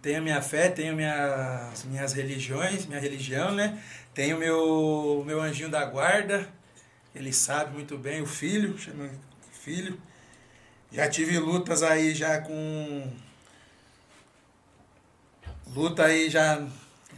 [0.02, 3.82] tenho minha fé, tenho minhas, minhas religiões, minha religião, né?
[4.14, 6.50] Tenho meu, meu anjinho da guarda,
[7.14, 9.10] ele sabe muito bem, o filho, chama
[9.52, 10.00] filho.
[10.92, 13.12] Já tive lutas aí já com.
[15.68, 16.66] Luta aí já.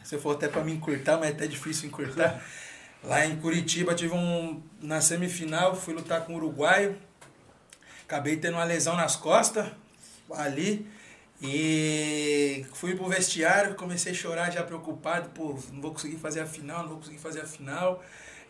[0.04, 2.44] Se for até para me encurtar, mas é até difícil encurtar.
[3.04, 4.62] Lá em Curitiba tive um.
[4.82, 6.98] Na semifinal, fui lutar com o uruguaio.
[8.04, 9.72] Acabei tendo uma lesão nas costas
[10.32, 10.88] ali.
[11.44, 16.46] E fui pro vestiário, comecei a chorar já preocupado, pô, não vou conseguir fazer a
[16.46, 18.02] final, não vou conseguir fazer a final.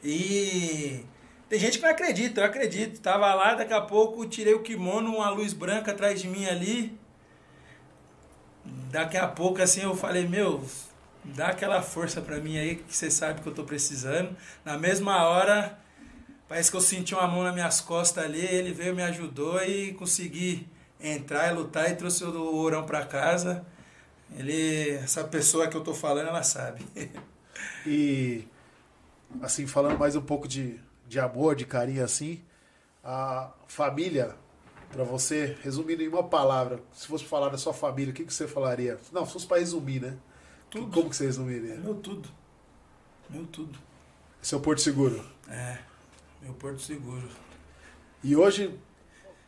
[0.03, 1.03] E
[1.49, 3.01] tem gente que não acredita, eu acredito.
[3.01, 6.95] Tava lá, daqui a pouco tirei o kimono, uma luz branca atrás de mim ali.
[8.91, 10.63] Daqui a pouco assim eu falei, meu,
[11.23, 14.37] dá aquela força pra mim aí que você sabe que eu tô precisando.
[14.63, 15.79] Na mesma hora,
[16.47, 19.93] Parece que eu senti uma mão nas minhas costas ali, ele veio, me ajudou e
[19.93, 20.67] consegui
[20.99, 23.65] entrar e lutar e trouxe o ourão para casa.
[24.35, 26.85] Ele, essa pessoa que eu tô falando, ela sabe.
[27.85, 28.45] E,
[29.41, 32.41] assim, falando mais um pouco de, de amor, de carinho, assim,
[33.03, 34.35] a família,
[34.91, 38.33] pra você, resumindo em uma palavra, se fosse falar da sua família, o que, que
[38.33, 38.99] você falaria?
[39.11, 40.17] Não, se fosse pra resumir, né?
[40.69, 40.91] Tudo.
[40.91, 41.75] Como que você resumiria?
[41.75, 42.27] Meu tudo.
[43.29, 43.77] Meu tudo.
[44.41, 45.23] Seu Porto Seguro.
[45.47, 45.77] É,
[46.41, 47.27] meu porto seguro.
[48.23, 48.77] E hoje,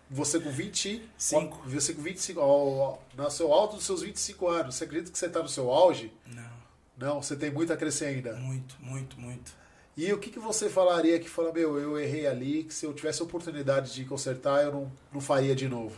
[0.09, 1.61] você com 20, Cinco.
[1.67, 5.25] você com 25, ao, no seu alto dos seus 25 anos, você acredita que você
[5.25, 6.13] está no seu auge?
[6.27, 6.49] Não,
[6.97, 8.33] Não, você tem muito a crescer ainda.
[8.35, 9.51] muito, muito, muito.
[9.97, 12.93] E o que, que você falaria que fala, meu, eu errei ali, que se eu
[12.93, 15.97] tivesse a oportunidade de consertar, eu não, não faria de novo?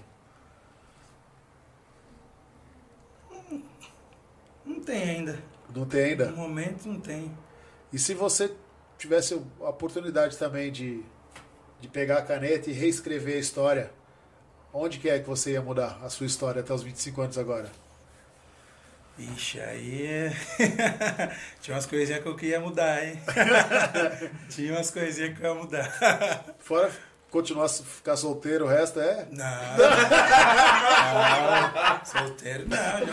[4.65, 5.39] Não tem ainda.
[5.75, 6.25] Não tem ainda?
[6.31, 7.35] No momento não tem.
[7.91, 8.53] E se você
[8.97, 11.03] tivesse a oportunidade também de,
[11.79, 13.91] de pegar a caneta e reescrever a história,
[14.73, 17.69] onde que é que você ia mudar a sua história até os 25 anos agora?
[19.17, 20.05] Ixi, aí.
[20.05, 20.31] é-
[21.59, 23.19] Tinha umas coisinhas que eu queria mudar, hein?
[24.49, 26.55] Tinha umas coisinhas que eu ia mudar.
[26.59, 26.91] Fora
[27.31, 29.27] continuar a ficar solteiro, o resto é.
[29.31, 29.45] Não.
[31.83, 32.77] não solteiro, não.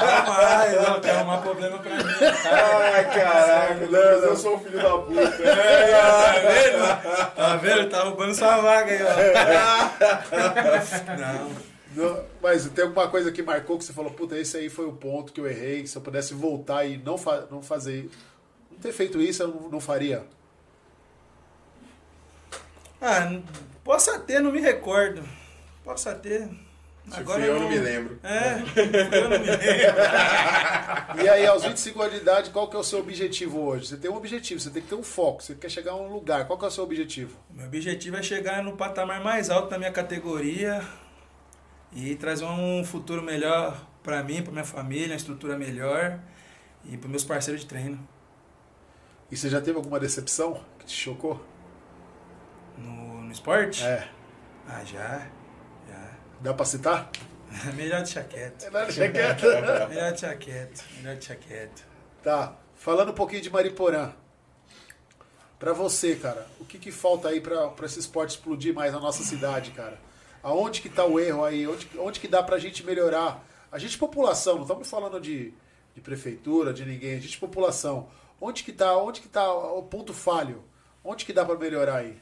[0.00, 0.82] Jamais.
[0.82, 2.02] Não, quer arrumar problema pra mim.
[2.02, 5.30] Tá, Ai, caraca, Deus, eu sou o filho da puta.
[5.30, 7.34] tá vendo?
[7.34, 7.88] Tá vendo?
[7.88, 9.08] Tá roubando sua vaga aí, ó.
[11.16, 11.68] Não.
[11.96, 14.92] Não, mas tem alguma coisa que marcou que você falou, puta, esse aí foi o
[14.92, 18.10] ponto que eu errei, se eu pudesse voltar e não, fa não fazer.
[18.70, 20.24] Não ter feito isso, eu não, não faria.
[23.00, 23.40] Ah,
[23.84, 25.22] possa ter, não me recordo.
[25.84, 26.48] Possa ter.
[27.10, 28.18] Se fui eu, não me lembro.
[28.22, 28.54] É,
[29.16, 31.22] eu não me lembro.
[31.22, 33.86] E aí, aos 25 anos de idade, qual que é o seu objetivo hoje?
[33.86, 36.12] Você tem um objetivo, você tem que ter um foco, você quer chegar a um
[36.12, 36.46] lugar.
[36.46, 37.38] Qual que é o seu objetivo?
[37.50, 40.82] Meu objetivo é chegar no patamar mais alto da minha categoria
[41.92, 46.18] e trazer um futuro melhor para mim, para minha família, uma estrutura melhor
[46.84, 48.06] e para meus parceiros de treino.
[49.30, 51.42] E você já teve alguma decepção que te chocou?
[52.78, 53.84] No, no esporte?
[53.84, 54.08] É.
[54.66, 55.26] Ah, já.
[55.88, 56.10] Já.
[56.40, 57.10] Dá pra citar?
[57.74, 58.70] melhor deixar quieto.
[58.70, 59.46] Deixa quieto.
[59.88, 60.84] Melhor deixar quieto.
[60.96, 61.86] Melhor deixar quieto.
[62.22, 62.56] Tá.
[62.74, 64.12] Falando um pouquinho de Mariporã.
[65.58, 69.00] Pra você, cara, o que, que falta aí pra, pra esse esporte explodir mais na
[69.00, 69.98] nossa cidade, cara?
[70.40, 71.66] Aonde que tá o erro aí?
[71.66, 73.44] Onde, onde que dá pra gente melhorar?
[73.70, 75.52] A gente, população, não estamos falando de,
[75.94, 78.08] de prefeitura, de ninguém, a gente, população.
[78.40, 80.62] Onde que tá, onde que tá o ponto falho?
[81.02, 82.16] Onde que dá pra melhorar aí?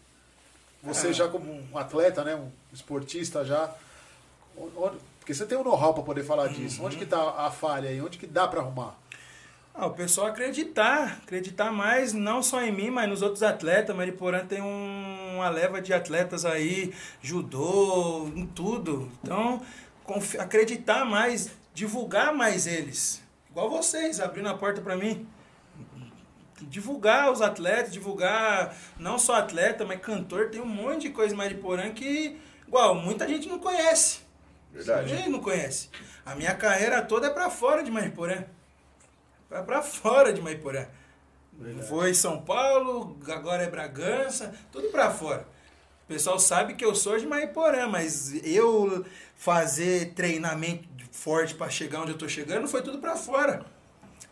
[0.86, 3.70] Você já como um atleta, né, um esportista já,
[4.56, 6.82] onde- porque você tem o know-how pra poder falar disso.
[6.84, 8.00] Onde que tá a falha aí?
[8.00, 8.94] Onde que dá pra arrumar?
[9.74, 13.94] Ah, o pessoal acreditar, acreditar mais, não só em mim, mas nos outros atletas.
[13.94, 19.10] Mariporã tem um- uma leva de atletas aí, judô, em tudo.
[19.22, 19.60] Então,
[20.38, 23.20] acreditar mais, divulgar mais eles.
[23.50, 25.26] Igual vocês, abrindo a porta para mim.
[26.62, 30.50] Divulgar os atletas, divulgar não só atleta, mas cantor.
[30.50, 34.20] Tem um monte de coisa em Mariporã que, igual, muita gente não conhece.
[34.72, 35.12] Verdade.
[35.12, 35.90] Ninguém não conhece.
[36.24, 38.44] A minha carreira toda é para fora de Mariporã.
[39.48, 40.86] Vai pra fora de Maiporã.
[41.88, 45.46] Foi São Paulo, agora é Bragança, tudo pra fora.
[46.04, 49.04] O pessoal sabe que eu sou de Maiporã, mas eu
[49.34, 53.64] fazer treinamento forte pra chegar onde eu tô chegando foi tudo pra fora.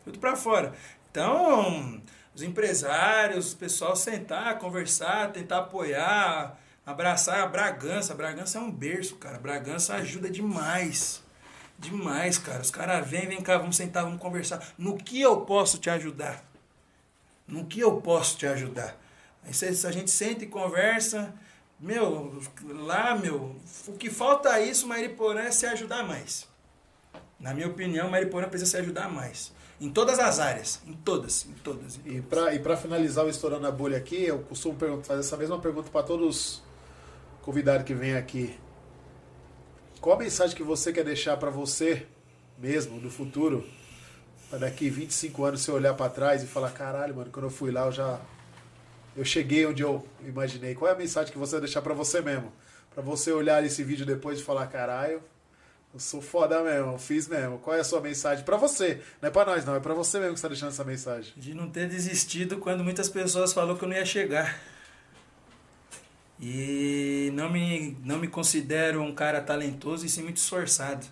[0.05, 0.75] Tudo pra fora.
[1.11, 2.03] Então,
[2.35, 8.15] os empresários, o pessoal sentar, conversar, tentar apoiar, abraçar a Bragança.
[8.15, 9.39] Bragança é um berço, cara.
[9.39, 11.23] Bragança ajuda demais.
[11.79, 12.61] Demais, cara.
[12.61, 14.67] Os caras vêm, vem cá, vamos sentar, vamos conversar.
[14.77, 16.45] No que eu posso te ajudar?
[17.47, 18.97] No que eu posso te ajudar?
[19.53, 21.35] Se a gente senta e conversa,
[21.79, 23.57] meu, lá, meu,
[23.87, 26.49] o que falta é isso, Mariporã, é se ajudar mais.
[27.39, 29.53] Na minha opinião, Mariporã precisa se ajudar mais.
[29.85, 30.81] Em todas as áreas.
[30.87, 31.97] Em todas, em todas.
[31.99, 32.25] Em E todas.
[32.27, 35.59] pra, e pra finalizar o Estourando a Bolha aqui, eu costumo perguntar, fazer essa mesma
[35.59, 36.63] pergunta para todos os
[37.43, 38.59] convidados que vêm aqui.
[40.01, 42.07] Qual a mensagem que você quer deixar para você
[42.59, 43.63] mesmo no futuro?
[44.49, 47.71] Pra daqui 25 anos você olhar para trás e falar: caralho, mano, quando eu fui
[47.71, 48.19] lá eu já.
[49.15, 50.75] Eu cheguei onde eu imaginei.
[50.75, 52.51] Qual é a mensagem que você vai deixar para você mesmo?
[52.95, 55.23] Para você olhar esse vídeo depois e falar: caralho,
[55.95, 57.57] eu sou foda mesmo, fiz mesmo.
[57.61, 58.45] Qual é a sua mensagem?
[58.45, 59.01] Para você.
[59.23, 59.77] Não é para nós, não.
[59.77, 61.33] É para você mesmo que você tá deixando essa mensagem.
[61.37, 64.61] De não ter desistido quando muitas pessoas falaram que eu não ia chegar.
[66.41, 71.07] E não me, não me considero um cara talentoso e sim muito esforçado.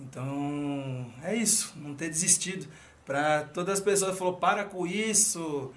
[0.00, 2.66] Então, é isso, não ter desistido.
[3.04, 5.74] Para todas as pessoas falou para com isso,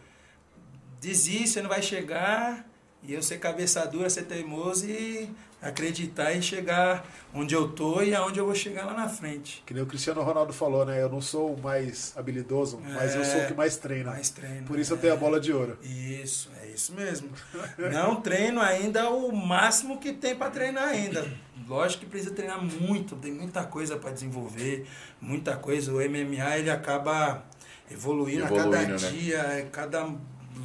[1.01, 2.65] desiste, você não vai chegar.
[3.03, 5.29] E eu ser cabeça dura, ser teimoso e
[5.61, 9.63] acreditar e chegar onde eu tô e aonde eu vou chegar lá na frente.
[9.65, 11.01] Que nem o Cristiano Ronaldo falou, né?
[11.01, 14.11] Eu não sou o mais habilidoso, mas eu sou o que mais treina.
[14.11, 14.65] Mais treino.
[14.65, 15.01] Por isso eu é.
[15.01, 15.77] tenho a bola de ouro.
[15.81, 17.29] Isso, é isso mesmo.
[17.91, 21.27] Não treino ainda o máximo que tem para treinar ainda.
[21.67, 24.87] Lógico que precisa treinar muito, tem muita coisa para desenvolver,
[25.19, 25.91] muita coisa.
[25.91, 27.43] O MMA ele acaba
[27.91, 29.09] evoluindo, a cada Evoluindo, né?
[29.09, 30.07] dia, é, cada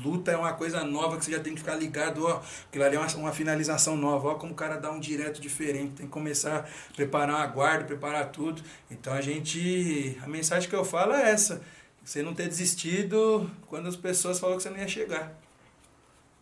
[0.02, 2.96] luta é uma coisa nova que você já tem que ficar ligado, ó, aquilo ali
[2.96, 6.12] é uma, uma finalização nova, ó como o cara dá um direto diferente, tem que
[6.12, 8.62] começar a preparar uma guarda, preparar tudo.
[8.90, 11.62] Então a gente, a mensagem que eu falo é essa,
[12.04, 15.32] você não ter desistido quando as pessoas falaram que você não ia chegar.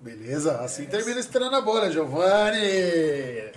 [0.00, 0.58] Beleza?
[0.60, 2.58] Assim termina esse treino na bola, Giovanni!
[2.58, 3.52] É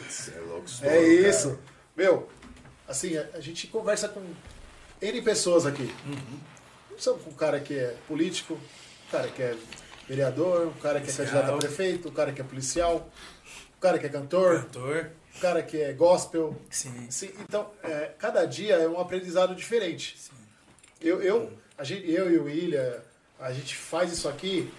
[0.48, 1.50] louco, É isso.
[1.52, 1.60] cara.
[1.96, 2.28] Meu,
[2.88, 4.22] assim, a, a gente conversa com
[5.02, 5.90] N pessoas aqui.
[6.06, 6.40] Uhum.
[7.24, 9.56] Com um cara que é político, um cara que é
[10.16, 11.28] vereador, um cara que é Policial.
[11.28, 13.10] candidato a prefeito, um cara que é policial,
[13.78, 16.56] um cara que é cantor, Cantor, um cara que é gospel.
[16.70, 17.08] sim.
[17.10, 20.16] Sim, então, é, cada dia é um aprendizado diferente.
[21.02, 23.02] Eu, eu, a gente, eu e o William,
[23.40, 24.72] a gente faz isso aqui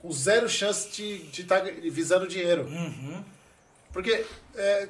[0.00, 1.60] com zero chance de estar
[1.90, 2.62] visando dinheiro.
[2.64, 3.22] Uhum.
[3.92, 4.24] Porque
[4.54, 4.88] é,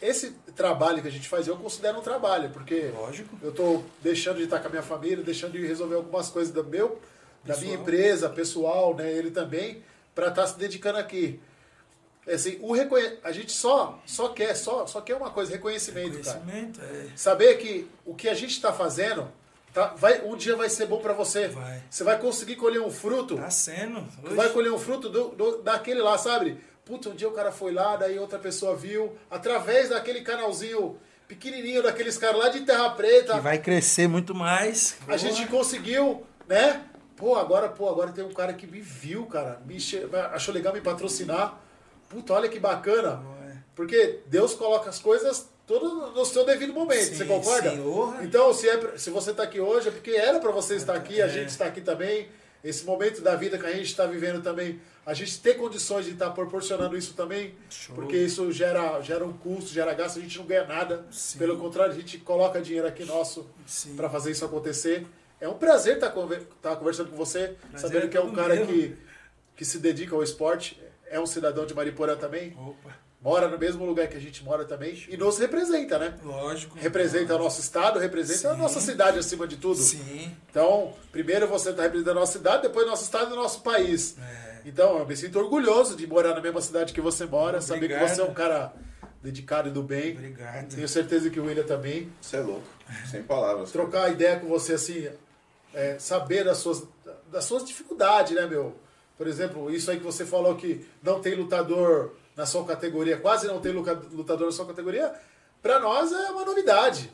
[0.00, 3.36] esse trabalho que a gente faz, eu considero um trabalho, porque Lógico.
[3.42, 6.64] eu estou deixando de estar com a minha família, deixando de resolver algumas coisas do
[6.64, 7.00] meu,
[7.44, 9.82] da minha empresa, pessoal, né, ele também,
[10.14, 11.40] para estar se dedicando aqui.
[12.26, 13.18] É Assim, o reconhe...
[13.24, 16.38] A gente só, só quer, só, só quer uma coisa, reconhecimento, cara.
[16.38, 17.06] Conhecimento, é.
[17.16, 19.28] Saber que o que a gente está fazendo,
[19.74, 21.48] tá, vai, um dia vai ser bom para você.
[21.48, 21.82] Vai.
[21.90, 24.06] Você vai conseguir colher um fruto Tá sendo.
[24.24, 26.58] Tu vai colher um fruto do, do- daquele lá, sabe?
[26.84, 30.96] Puta, um dia o cara foi lá, daí outra pessoa viu, através daquele canalzinho
[31.26, 34.96] pequenininho, daqueles caras lá de Terra Preta, Que vai crescer muito mais.
[35.08, 36.82] a gente conseguiu, né?
[37.22, 39.76] Pô, agora, pô, agora tem um cara que me viu, cara, me
[40.32, 41.56] achou legal me patrocinar.
[42.08, 43.22] Puta, olha que bacana.
[43.44, 43.58] Ué.
[43.76, 47.70] Porque Deus coloca as coisas tudo no seu devido momento, Sim, você concorda?
[47.70, 48.24] sim, honra.
[48.24, 51.22] Então, se, é, se você está aqui hoje, é porque era para você estar aqui,
[51.22, 51.28] a É.
[51.28, 52.26] gente está aqui também.
[52.64, 56.12] Esse momento da vida que a gente está vivendo também, a gente ter condições de
[56.14, 57.94] estar proporcionando isso também, Show.
[57.94, 61.06] porque isso gera, gera um custo, gera gasto, a gente não ganha nada.
[61.12, 61.38] Sim.
[61.38, 63.46] Pelo contrário, a gente coloca dinheiro aqui nosso
[63.96, 65.06] para fazer isso acontecer.
[65.42, 68.32] É um prazer estar conver- estar conversando com você, Prazer sabendo é que é um
[68.32, 68.66] cara meu.
[68.66, 68.96] que,
[69.56, 72.90] que se dedica ao esporte, é um cidadão de Mariporã também, Opa,
[73.20, 76.14] mora no mesmo lugar que a gente mora também e nos representa, né?
[76.22, 76.78] lógico.
[76.78, 78.60] Representa o nosso estado, representa a Sim.
[78.60, 79.80] nossa cidade acima de tudo.
[79.80, 80.32] Sim.
[80.48, 84.16] Então, primeiro você está representando a nossa cidade, depois nosso estado e nosso país.
[84.18, 84.60] É.
[84.64, 87.94] Então, eu me sinto orgulhoso de morar na mesma cidade que você mora, saber que
[87.94, 88.14] Obrigado.
[88.14, 88.72] você é um cara
[89.20, 90.12] dedicado e do bem.
[90.12, 90.72] Obrigado.
[90.74, 92.10] Tenho certeza que o William também.
[92.20, 92.62] Você é louco.
[93.10, 93.70] Sem palavras.
[93.72, 95.08] Trocar ideia com você, assim,
[95.74, 96.82] é, saber das suas,
[97.30, 98.74] das suas dificuldades, né, meu?
[99.16, 103.46] Por exemplo, isso aí que você falou que não tem lutador na sua categoria, quase
[103.46, 105.14] não tem lutador na sua categoria,
[105.60, 107.12] pra nós é uma novidade.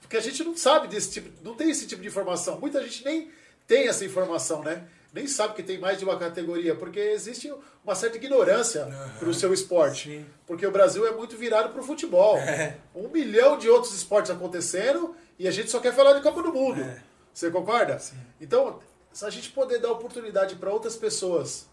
[0.00, 2.58] Porque a gente não sabe desse tipo, não tem esse tipo de informação.
[2.60, 3.30] Muita gente nem
[3.66, 4.86] tem essa informação, né?
[5.12, 7.52] Nem sabe que tem mais de uma categoria, porque existe
[7.84, 8.86] uma certa ignorância
[9.18, 10.10] pro seu esporte.
[10.10, 10.26] Sim.
[10.46, 12.36] Porque o Brasil é muito virado pro futebol.
[12.38, 12.76] É.
[12.94, 16.52] Um milhão de outros esportes acontecendo e a gente só quer falar de Copa do
[16.52, 16.82] Mundo.
[16.82, 17.02] É.
[17.36, 17.98] Você concorda?
[17.98, 18.16] Sim.
[18.40, 18.80] Então,
[19.12, 21.66] se a gente poder dar oportunidade para outras pessoas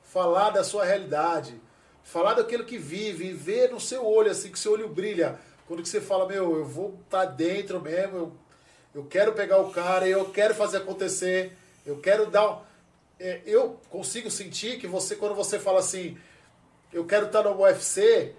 [0.00, 1.60] falar da sua realidade,
[2.04, 5.36] falar daquilo que vive e ver no seu olho, assim, que seu olho brilha,
[5.66, 8.32] quando que você fala, meu, eu vou estar dentro mesmo, eu,
[8.94, 11.52] Eu quero pegar o cara, eu quero fazer acontecer,
[11.84, 12.64] eu quero dar.
[13.18, 16.16] É, eu consigo sentir que você, quando você fala assim,
[16.92, 18.36] eu quero estar no UFC,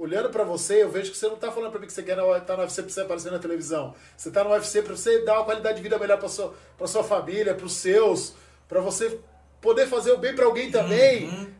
[0.00, 2.16] olhando pra você, eu vejo que você não tá falando pra mim que você quer
[2.18, 3.94] estar no UFC pra você aparecer na televisão.
[4.16, 6.86] Você tá no UFC pra você dar uma qualidade de vida melhor pra sua, pra
[6.86, 8.34] sua família, pros seus,
[8.68, 9.18] pra você
[9.60, 11.54] poder fazer o bem pra alguém também.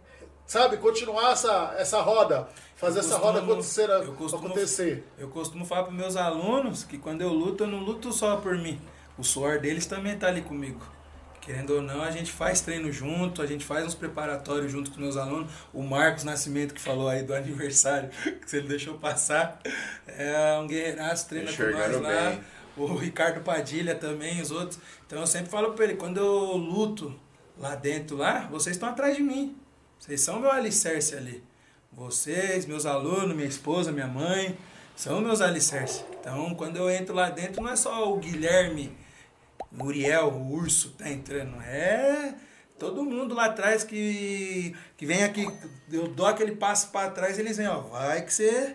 [0.47, 0.79] Sabe?
[0.79, 2.49] Continuar essa, essa roda.
[2.75, 3.91] Fazer Eu essa costumo- roda acontecer.
[3.91, 5.05] eu costumo- acontecer.
[5.19, 8.57] Eu costumo falar para meus alunos que quando eu luto, eu não luto só por
[8.57, 8.81] mim.
[9.19, 10.81] O suor deles também tá ali comigo.
[11.51, 15.01] Querendo ou não, a gente faz treino junto, a gente faz uns preparatórios junto com
[15.01, 15.51] meus alunos.
[15.74, 18.09] O Marcos Nascimento que falou aí do aniversário,
[18.40, 19.60] que você deixou passar,
[20.06, 22.31] é um guerreiraço, treina com nós lá.
[22.31, 22.40] bem.
[22.77, 24.78] O Ricardo Padilha também, os outros.
[25.05, 27.18] Então eu sempre falo para ele, quando eu luto
[27.59, 29.56] lá dentro, lá, vocês estão atrás de mim.
[29.98, 31.43] Vocês são meu alicerce ali.
[31.93, 34.56] Vocês, meus alunos, minha esposa, minha mãe,
[34.94, 36.05] são meus alicerces.
[36.20, 38.97] Então, quando eu entro lá dentro, não é só o Guilherme,
[39.78, 41.60] o Uriel, o Urso tá entrando.
[41.62, 42.34] É
[42.80, 45.47] todo mundo lá atrás que, que vem aqui,
[45.92, 48.74] eu dou aquele passo para trás, eles vêm, ó, vai que você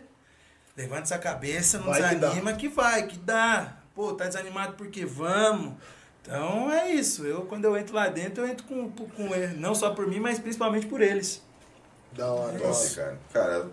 [0.78, 2.28] levanta essa cabeça, não Vai que dá.
[2.28, 3.78] desanima que, vai, que dá.
[3.96, 5.74] Pô, tá desanimado porque vamos.
[6.22, 7.26] Então é isso.
[7.26, 10.20] Eu quando eu entro lá dentro, eu entro com, com ele, não só por mim,
[10.20, 11.42] mas principalmente por eles.
[12.12, 12.90] Da hora, hora.
[12.96, 13.20] cara.
[13.34, 13.72] Cara,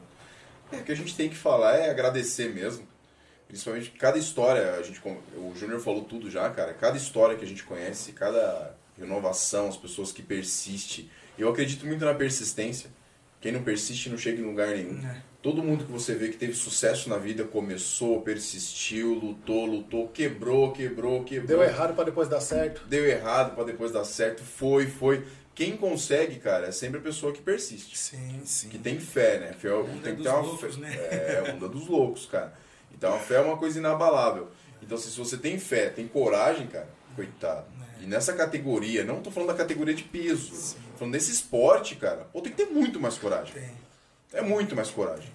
[0.72, 2.86] o que a gente tem que falar é agradecer mesmo.
[3.52, 4.98] Principalmente cada história, a gente,
[5.36, 6.72] o Júnior falou tudo já, cara.
[6.72, 11.10] Cada história que a gente conhece, cada renovação, as pessoas que persistem.
[11.38, 12.88] Eu acredito muito na persistência.
[13.42, 15.06] Quem não persiste não chega em lugar nenhum.
[15.06, 15.20] É.
[15.42, 20.72] Todo mundo que você vê que teve sucesso na vida começou, persistiu, lutou, lutou, quebrou,
[20.72, 21.46] quebrou, quebrou.
[21.48, 22.86] Deu errado pra depois dar certo.
[22.86, 24.42] Deu errado pra depois dar certo.
[24.42, 25.26] Foi, foi.
[25.54, 28.70] Quem consegue, cara, é sempre a pessoa que persiste Sim, sim.
[28.70, 29.52] que tem fé, né?
[29.52, 30.80] Fé, Onda tem que dos ter uma loucos, fé.
[30.80, 30.94] né?
[30.96, 32.61] É, onda dos loucos, cara.
[33.02, 34.48] Então a fé é uma coisa inabalável.
[34.80, 37.66] Então se você tem fé, tem coragem, cara, coitado.
[38.00, 42.28] E nessa categoria, não tô falando da categoria de peso, tô falando desse esporte, cara,
[42.32, 43.54] pô, tem que ter muito mais coragem.
[43.54, 43.70] Tem.
[44.32, 45.32] É muito mais coragem.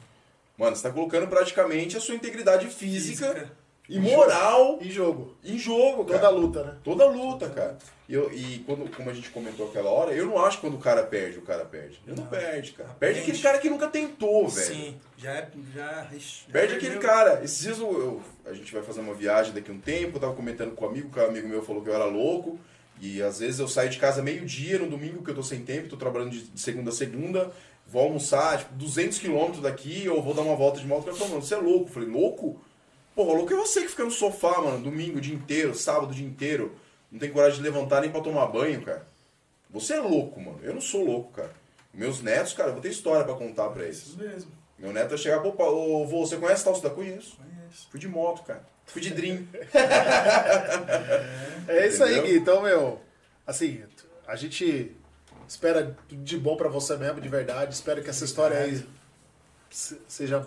[0.58, 3.57] Mano, você tá colocando praticamente a sua integridade física, Física.
[3.90, 5.36] E moral Em jogo.
[5.44, 6.20] em jogo, cara.
[6.20, 6.76] Toda luta, né?
[6.84, 7.78] Toda luta, cara.
[8.10, 10.76] E, eu, e quando, como a gente comentou aquela hora, eu não acho que quando
[10.76, 12.00] o cara perde, o cara perde.
[12.08, 12.30] Ele não, Não.
[12.30, 12.90] perde, cara.
[12.90, 13.14] Aprende.
[13.16, 14.66] Perde aquele cara que nunca tentou, velho.
[14.76, 15.50] Sim, já é.
[15.76, 16.78] Já, já Perde perdeu.
[16.78, 17.44] aquele cara.
[17.44, 20.22] Esses dias eu, eu- a gente vai fazer uma viagem daqui a um tempo, eu
[20.22, 22.58] tava comentando com um amigo, que um amigo meu falou que eu era louco.
[23.02, 25.90] E às vezes eu saio de casa meio-dia no domingo, que eu tô sem tempo,
[25.90, 27.52] tô trabalhando de de segunda a segunda,
[27.86, 31.02] vou almoçar, tipo, 200 quilômetros daqui, ou vou dar uma volta de moto.
[31.02, 31.90] O cara falou, mano, você é louco.
[31.90, 32.60] Eu falei, louco?
[33.18, 36.14] Porra, louco é você que fica no sofá, mano, domingo o dia inteiro, sábado o
[36.14, 36.76] dia inteiro.
[37.12, 39.08] Não tem coragem de levantar nem pra tomar banho, cara.
[39.72, 40.60] Você é louco, mano.
[40.62, 41.52] Eu não sou louco, cara.
[41.92, 43.98] Meus netos, cara, eu vou ter história pra contar pra eles.
[44.06, 44.52] Isso mesmo.
[44.78, 47.38] Meu neto vai chegar, pô, pa- ô, vô, você conhece tal da Conheço.
[47.38, 47.88] Conheço.
[47.90, 48.64] Fui de moto, cara.
[48.86, 49.48] Fui de Dream.
[51.68, 52.22] É isso aí?
[52.22, 52.38] Gui.
[52.38, 53.02] Então, meu,
[53.48, 53.84] assim,
[54.28, 54.96] a gente
[55.48, 57.74] espera tudo de bom pra você mesmo, de verdade.
[57.74, 58.86] Espero que essa história aí
[59.70, 60.46] se- seja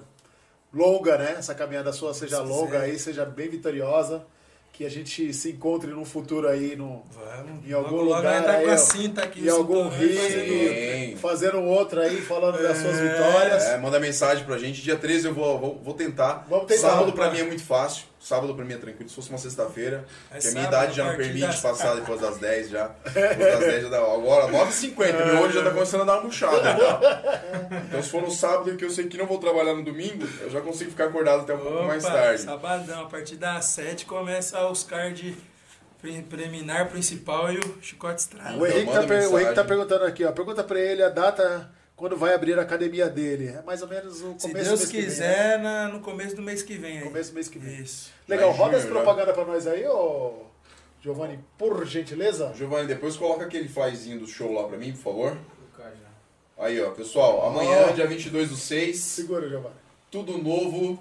[0.73, 1.35] longa, né?
[1.39, 2.85] Essa caminhada sua seja Se longa quiser.
[2.85, 4.25] aí, seja bem vitoriosa.
[4.73, 7.69] Que a gente se encontre num futuro aí, no, Vamos.
[7.69, 9.45] em algum lugar vai estar aí, com a cinta aqui.
[9.45, 13.09] em algum cinturão, fazendo fazendo um outro aí, falando das suas É.
[13.09, 13.63] vitórias.
[13.65, 14.81] É, manda mensagem pra gente.
[14.81, 16.47] Dia 13 eu vou, vou, vou tentar.
[16.49, 16.89] Vamos tentar.
[16.93, 18.05] Sábado pra mim é muito fácil.
[18.23, 19.09] Sábado pra mim é tranquilo.
[19.09, 22.21] Se fosse uma sexta-feira, É que a minha idade já não permite das- passar depois
[22.21, 22.89] das 10 já.
[23.03, 23.97] Depois das 10 já dá.
[23.97, 26.77] Agora, 9h50, meu olho já tá começando a dar uma murchada.
[27.89, 30.51] Então se for no sábado, que eu sei que não vou trabalhar no domingo, eu
[30.51, 32.43] já consigo ficar acordado até um pouco mais Opa, tarde.
[32.43, 35.35] Sabadão, a partir das 7 começa os card
[36.01, 38.57] pre- preliminar principal e o chicote estrada.
[38.59, 40.33] O Henrique, tá, manda per- o Henrique tá perguntando aqui, ó.
[40.33, 41.71] Pergunta pra ele a data
[42.01, 43.49] quando vai abrir a academia dele.
[43.49, 45.87] É mais ou menos no começo Se do Deus mês que vem, né?
[45.93, 46.97] no começo do mês que vem.
[46.99, 47.05] aí.
[47.05, 47.81] Começo do mês que vem.
[47.83, 48.11] Isso.
[48.27, 50.45] Legal, roda as Júnior, propaganda pra nós aí, ô
[51.03, 52.53] Giovanni, por gentileza.
[52.57, 55.37] Giovanni, depois coloca aquele flyzinho do show lá pra mim, por favor.
[56.59, 57.93] Aí, ó, pessoal, amanhã, Ó.
[57.93, 59.75] dia 22 do 6, Segura, Giovanni.
[60.11, 60.99] tudo novo,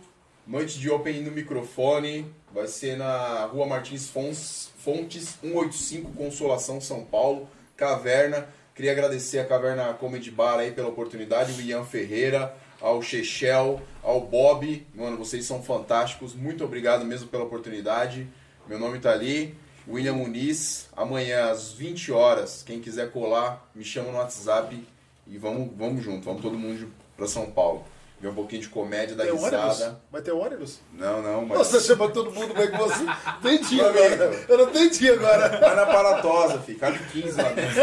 [0.48, 7.04] noite de Open no microfone, vai ser na Rua Martins Fons- Fontes, 185, Consolação, São
[7.04, 8.48] Paulo, Caverna.
[8.80, 14.22] Queria agradecer a Caverna Comedy Bar aí pela oportunidade, o Ian Ferreira, ao Chechel, ao
[14.22, 18.26] Bob, mano, vocês são fantásticos, muito obrigado mesmo pela oportunidade.
[18.70, 19.54] Meu nome tá ali,
[19.86, 24.82] William Muniz, amanhã às 20 horas, quem quiser colar, me chama no WhatsApp
[25.28, 27.84] e vamos, vamos junto, vamos todo mundo pra São Paulo.
[28.22, 29.78] Ver um pouquinho de comédia, Tem um ônibus?
[29.78, 30.02] risada.
[30.12, 30.80] Vai ter ônibus?
[30.94, 31.58] Não, não, mas.
[31.58, 33.04] Nossa, chama todo mundo bem com você.
[33.40, 34.46] Entendi agora.
[34.50, 35.58] Eu não entendi agora.
[35.58, 36.80] Vai na Paratosa, filho.
[36.80, 37.76] Cabe 15 lá dentro.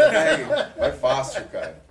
[0.77, 1.81] Vai fácil, cara.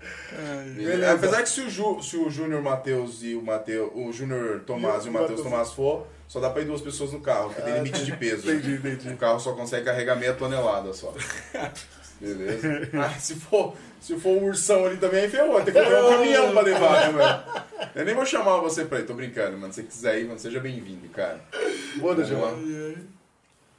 [0.77, 1.13] Beleza.
[1.13, 3.91] Apesar que se o, Ju, se o Júnior Matheus e o Matheus.
[3.95, 7.21] O Júnior Tomás e o Matheus Tomás for, só dá pra ir duas pessoas no
[7.21, 8.49] carro, porque tem limite de peso.
[8.49, 9.09] Entendi, entendi.
[9.13, 11.13] O carro só consegue carregar meia tonelada só.
[12.21, 12.89] Beleza?
[12.95, 15.63] Ah, se for, se for um ursão ali também, aí ferrou.
[15.63, 17.45] Tem que comprar um caminhão pra levar, né, mano?
[17.95, 19.73] Eu nem vou chamar você pra ir, tô brincando, mano.
[19.73, 21.41] Se você quiser ir, mano, seja bem-vindo, cara.
[21.97, 22.25] Boa.
[22.25, 22.97] Giovanni.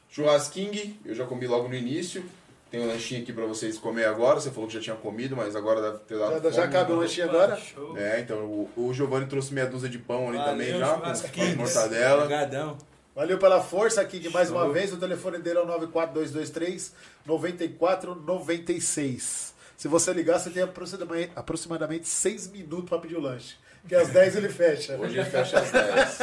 [0.09, 2.23] Churrasquinho, eu já comi logo no início.
[2.69, 4.39] Tem um lanchinho aqui pra vocês comer agora.
[4.39, 6.95] Você falou que já tinha comido, mas agora deve ter dado Já, já cabe o
[6.95, 7.55] lanchinho agora?
[7.55, 7.97] Show.
[7.97, 11.11] É, então o, o Giovanni trouxe meia dúzia de pão ali Valeu, também já, com,
[11.31, 12.23] com mortadela.
[12.23, 12.77] Obrigadão.
[13.18, 14.94] Valeu pela força aqui de mais uma vez.
[14.94, 16.94] O telefone dele é o 94223
[17.26, 19.56] 9496.
[19.76, 23.56] Se você ligar, você tem aproximadamente, aproximadamente 6 minutos para pedir o lanche.
[23.88, 24.95] Que às 10 ele fecha.
[24.98, 26.19] Hoje ele fecha às 10.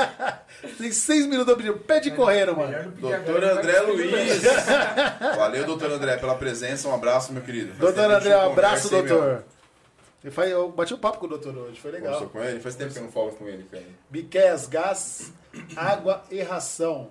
[0.78, 1.76] Tem 6 minutos para pedir.
[1.80, 2.92] Pede correndo, Melhor mano.
[2.92, 4.42] Doutor agora, André Luiz.
[5.36, 6.88] Valeu, doutor André, pela presença.
[6.88, 7.74] Um abraço, meu querido.
[7.74, 9.42] Doutor André, um abraço, hein, meu?
[10.24, 10.48] Doutor.
[10.48, 12.14] Eu, bati um papo com o doutor hoje, foi legal.
[12.14, 12.60] Conversou com ele?
[12.60, 13.84] Faz tempo que eu não falo com ele, cara.
[14.10, 15.32] Biqués Gás,
[15.76, 17.10] Água e Ração.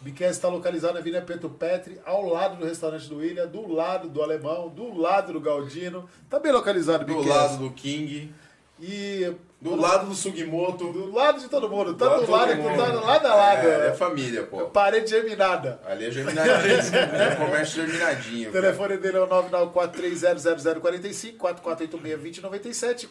[0.00, 4.08] Biqués está localizado na Avenida Pedro Petri, ao lado do restaurante do William, do lado
[4.08, 6.08] do Alemão, do lado do Galdino.
[6.28, 7.28] Tá bem localizado, Do Biqués.
[7.28, 8.34] lado do King,
[8.80, 9.32] E
[9.62, 10.92] do lado do Sugimoto.
[10.92, 11.94] do lado de todo mundo.
[11.94, 12.76] Tá lado do de lado, que mundo.
[12.76, 13.68] tá lado a lado.
[13.68, 14.64] É, é família, pô.
[14.66, 15.80] Parede germinada.
[15.86, 16.80] Ali é germinadinho.
[17.14, 18.48] é comércio germinadinho.
[18.48, 23.08] O telefone dele é o 994300045, 4486-2097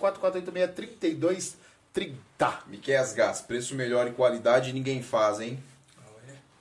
[1.96, 2.54] 4486-3230.
[2.68, 5.58] Miquel Gás, preço melhor e qualidade ninguém faz, hein?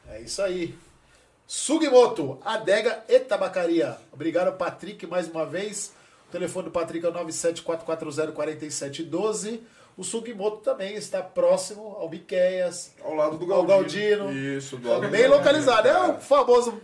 [0.09, 0.79] É isso aí.
[1.49, 3.97] Sugimoto, Adega e Tabacaria.
[4.13, 5.93] Obrigado, Patrick, mais uma vez.
[6.29, 9.59] O telefone do Patrick é o 974404712.
[9.97, 12.95] O Sugimoto também está próximo ao Biqueias.
[13.05, 14.25] Ao lado do Galdino.
[14.27, 14.33] Galdino.
[14.57, 15.39] Isso, do lado Tá do bem Galdino.
[15.39, 15.89] localizado.
[15.89, 16.81] É o famoso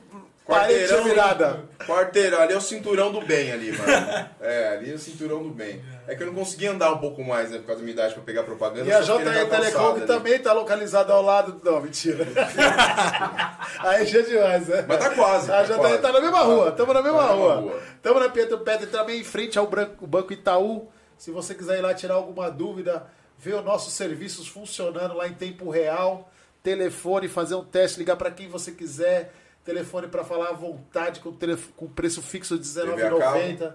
[0.46, 1.60] parede Quarteirão, germinada.
[1.86, 4.28] Quarteirão, ali é o cinturão do bem ali, mano.
[4.40, 5.82] É, ali é o cinturão do bem.
[6.06, 8.14] É que eu não consegui andar um pouco mais, né, por causa da minha idade,
[8.14, 8.86] pra pegar propaganda.
[8.88, 10.06] E a JE Telecom ali.
[10.06, 11.60] também está localizada ao lado.
[11.64, 12.24] Não, mentira.
[13.80, 14.84] Aí já é demais, né?
[14.86, 15.50] Mas tá quase.
[15.50, 15.98] A tá JE quase.
[15.98, 17.80] tá na mesma rua, estamos na mesma Tá rua.
[17.96, 20.88] Estamos na Pietro Pedro também em frente ao Branco- Banco Itaú.
[21.18, 23.06] Se você quiser ir lá tirar alguma dúvida,
[23.38, 26.30] ver os nossos serviços funcionando lá em tempo real,
[26.62, 29.32] telefone, fazer um teste, ligar para quem você quiser,
[29.64, 33.38] telefone para falar à vontade com, telef- com preço fixo de TV a cabo.
[33.38, 33.72] R$19,90,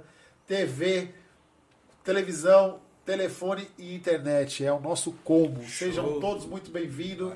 [0.47, 1.09] TV,
[2.03, 4.63] televisão, telefone e internet.
[4.65, 5.67] É o nosso combo.
[5.67, 7.33] Sejam todos muito bem-vindos.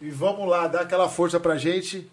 [0.00, 2.10] E vamos lá, dar aquela força pra gente.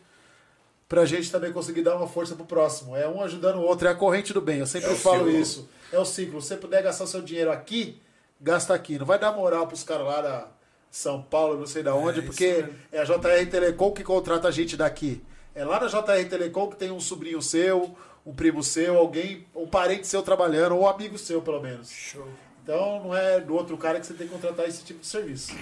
[0.87, 2.95] Pra gente também conseguir dar uma força pro próximo.
[2.95, 4.59] É um ajudando o outro, é a corrente do bem.
[4.59, 5.69] Eu sempre É falo isso.
[5.91, 6.41] É o ciclo.
[6.41, 8.01] Se você puder gastar seu dinheiro aqui,
[8.39, 8.97] gasta aqui.
[8.97, 10.47] Não vai dar moral pros caras lá da
[10.89, 14.51] São Paulo, não sei da onde, isso porque é a JR Telecom que contrata a
[14.51, 15.21] gente daqui.
[15.53, 17.95] É lá na JR Telecom que tem um sobrinho seu,
[18.25, 21.89] um primo seu, alguém, um parente seu trabalhando, ou um amigo seu, pelo menos.
[21.89, 22.27] Show.
[22.63, 25.55] Então não é do outro cara que você tem que contratar esse tipo de serviço.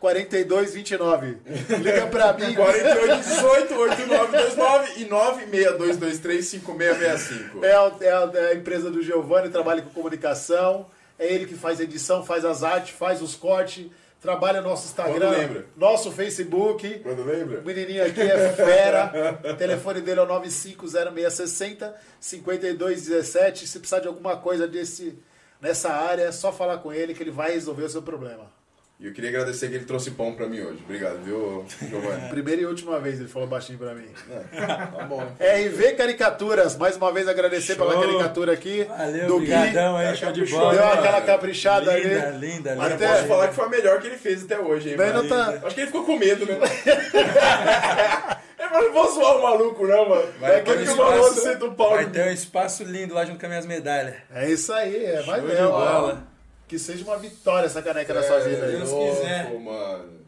[0.00, 1.36] 4486-4229.
[1.82, 2.54] Liga pra mim.
[2.54, 7.62] 4818-8929 e 962235665.
[7.62, 7.74] É
[8.06, 10.86] é é a empresa do Giovanni, trabalha com comunicação.
[11.18, 13.86] É ele que faz a edição, faz as artes, faz os cortes,
[14.20, 17.00] Trabalha no nosso Instagram, nosso Facebook.
[17.00, 17.60] Quando lembra?
[17.60, 19.38] O menininho aqui é fera.
[19.48, 23.66] O telefone dele é o 950660 5217.
[23.66, 25.16] Se precisar de alguma coisa desse,
[25.60, 28.57] nessa área, é só falar com ele que ele vai resolver o seu problema.
[29.00, 30.80] E eu queria agradecer que ele trouxe pão pra mim hoje.
[30.84, 32.26] Obrigado, viu, Giovanni?
[32.30, 34.08] Primeira e última vez ele falou baixinho pra mim.
[34.56, 35.22] Tá bom.
[35.38, 37.86] RV Caricaturas, mais uma vez agradecer Show.
[37.86, 38.82] pela caricatura aqui.
[38.82, 40.04] Valeu, do obrigadão Gui.
[40.04, 40.74] aí, show de bola.
[40.74, 42.46] Deu né, aquela caprichada linda, ali.
[42.48, 42.86] linda, linda.
[42.86, 45.28] Até- eu posso falar que foi a melhor que ele fez até hoje, hein, mano?
[45.28, 46.58] tá- Acho que ele ficou com medo, né?
[48.58, 50.28] Eu não vou zoar o maluco, não, mano.
[50.40, 51.90] Vai é aquele ter que um o maluco espaço- senta o pau.
[51.90, 54.16] Vai ter um espaço lindo lá junto com as minhas medalhas.
[54.34, 55.68] É isso aí, é mesmo.
[55.70, 56.26] bola.
[56.68, 58.76] Que seja uma vitória essa caneca na sua vida aí.
[58.76, 59.58] Deus louco, quiser.
[59.58, 60.18] mano.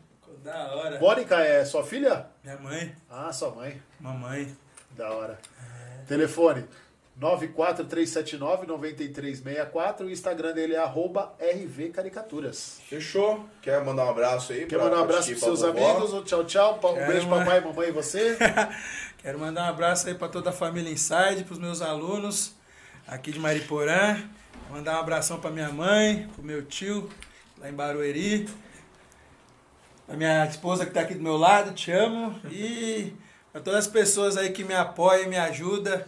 [0.43, 0.99] Da hora.
[0.99, 2.27] Mônica é sua filha?
[2.43, 3.81] Minha mãe, Ah, sua mãe.
[4.01, 4.57] mamãe.
[4.97, 5.39] Da hora.
[6.09, 6.65] Telefone
[7.21, 10.07] 94379-9364.
[10.07, 12.81] O Instagram dele é arroba RVCaricaturas.
[12.89, 13.45] Fechou?
[13.63, 14.67] Quer mandar um abraço aí?
[14.67, 16.13] Quer pra- mandar um abraço pros seus amigos?
[16.13, 16.79] Um tchau, tchau.
[16.83, 17.45] Um Quero, beijo, mano.
[17.45, 18.37] papai, mamãe e você.
[19.23, 22.55] Quero mandar um abraço aí pra toda a família Inside, pros meus alunos
[23.07, 24.17] aqui de Mariporã.
[24.71, 27.11] Mandar um abração pra minha mãe, pro meu tio
[27.59, 28.49] lá em Barueri.
[30.09, 32.39] A minha esposa que tá aqui do meu lado, te amo.
[32.49, 33.13] E
[33.53, 36.05] pra todas as pessoas aí que me apoiam, me ajudam.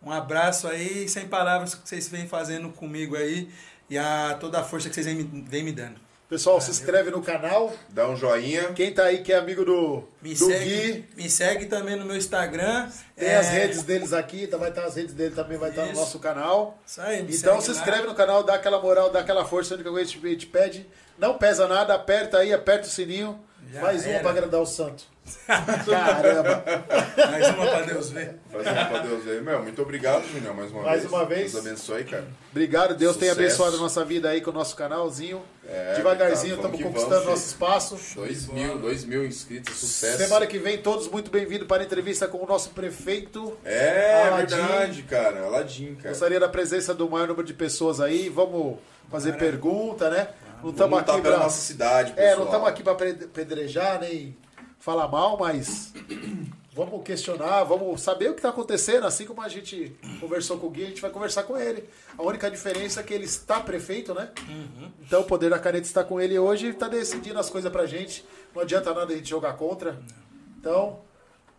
[0.00, 3.50] Um abraço aí, sem palavras que vocês vêm fazendo comigo aí.
[3.90, 6.05] E a toda a força que vocês vêm me dando.
[6.28, 7.72] Pessoal, se inscreve no canal.
[7.88, 8.72] Dá um joinha.
[8.72, 12.04] Quem tá aí que é amigo do, Me do segue, Gui, me segue também no
[12.04, 12.88] meu Instagram.
[13.14, 15.84] tem É, as redes deles aqui, tá- vai estar as redes dele também, vai estar
[15.84, 16.00] no Isso.
[16.00, 16.76] nosso canal.
[16.84, 17.76] Isso aí, me Então se lá.
[17.76, 20.46] inscreve no canal, dá aquela moral, dá aquela força, a única coisa que a gente
[20.46, 20.86] pede.
[21.16, 23.38] Não pesa nada, aperta aí, aperta o sininho.
[23.72, 24.20] Já faz uma era.
[24.20, 25.04] pra agradar o santo.
[25.46, 26.64] Caramba.
[27.30, 28.36] Mais uma pra Deus ver.
[28.50, 29.40] Fazendo pra Deus aí.
[29.40, 31.12] Meu, muito obrigado, Junior, mais uma Mais vez.
[31.12, 31.52] uma vez.
[31.52, 32.26] Deus abençoe, cara.
[32.50, 33.40] Obrigado, Deus tem Sucesso.
[33.46, 35.42] abençoado a nossa vida aí com o nosso canalzinho.
[35.68, 37.98] É, Devagarzinho estamos que conquistando vamos, nosso espaço.
[38.14, 40.18] Dois mil, dois mil inscritos, sucesso.
[40.18, 43.56] Semana que vem, todos muito bem-vindos para a entrevista com o nosso prefeito.
[43.64, 44.54] É, Aladim.
[44.56, 45.42] verdade, cara.
[45.44, 46.10] Aladim, cara.
[46.10, 48.28] Gostaria da presença do maior número de pessoas aí.
[48.28, 48.78] Vamos
[49.10, 50.28] fazer pergunta, né?
[50.62, 51.44] Não estamos aqui pela pra...
[51.44, 52.36] nossa cidade, É, pessoal.
[52.38, 54.36] não estamos aqui para pedrejar nem
[54.86, 55.92] falar mal, mas
[56.72, 59.04] vamos questionar, vamos saber o que está acontecendo.
[59.04, 61.82] Assim como a gente conversou com o Gui, a gente vai conversar com ele.
[62.16, 64.30] A única diferença é que ele está prefeito, né?
[65.00, 67.84] Então o poder da caneta está com ele hoje e está decidindo as coisas pra
[67.84, 68.24] gente.
[68.54, 70.00] Não adianta nada a gente jogar contra.
[70.60, 71.00] Então,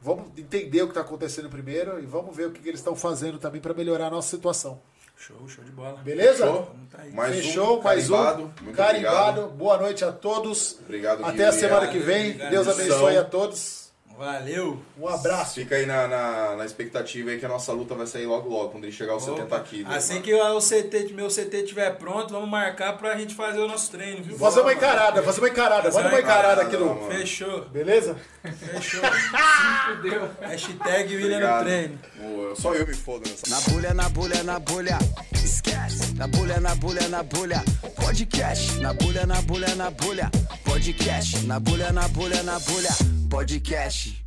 [0.01, 2.95] vamos entender o que está acontecendo primeiro e vamos ver o que, que eles estão
[2.95, 4.81] fazendo também para melhorar a nossa situação.
[5.17, 5.97] Show, show de bola.
[6.03, 6.45] Beleza?
[6.45, 6.75] Fechou?
[6.91, 7.11] tá aí.
[7.11, 8.43] Mais Fechou, um, mais carimbado.
[8.43, 8.63] um.
[8.63, 9.41] Muito Carimbado.
[9.41, 9.57] obrigado.
[9.57, 10.77] Boa noite a todos.
[10.81, 11.43] Obrigado, Até Gui.
[11.43, 12.25] a semana que vem.
[12.31, 12.49] obrigado.
[12.51, 13.86] Deus abençoe a todos.
[14.17, 14.79] Valeu.
[14.99, 15.55] Um abraço.
[15.55, 18.69] Fica aí na, na, na expectativa aí que a nossa luta vai sair logo logo,
[18.69, 19.93] quando ele chegar aos 70 quilos.
[19.93, 20.25] Assim mano.
[20.25, 24.23] que o CT, meu CT estiver pronto, vamos marcar pra gente fazer o nosso treino,
[24.23, 24.37] viu?
[24.37, 25.83] Fazer uma encarada, fazer uma encarada.
[25.83, 27.07] Fazer Manda uma encarada aqui no.
[27.11, 28.15] Fechou, Beleza?
[28.43, 29.01] fechou.
[29.87, 30.29] Fudeu.
[30.41, 31.99] Hashtag William no treino.
[32.19, 33.47] Ô, Só eu me fodo nessa.
[33.49, 34.97] Na bolha, na bolha, na bolha,
[35.31, 36.13] esquece.
[36.15, 37.63] Na bolha, na bolha, na bolha,
[37.95, 38.79] podcast.
[38.79, 40.31] Na bolha, na bolha, na bolha,
[40.65, 41.45] podcast.
[41.45, 42.89] Na bolha, na bolha, na bolha,
[43.27, 44.26] podcast.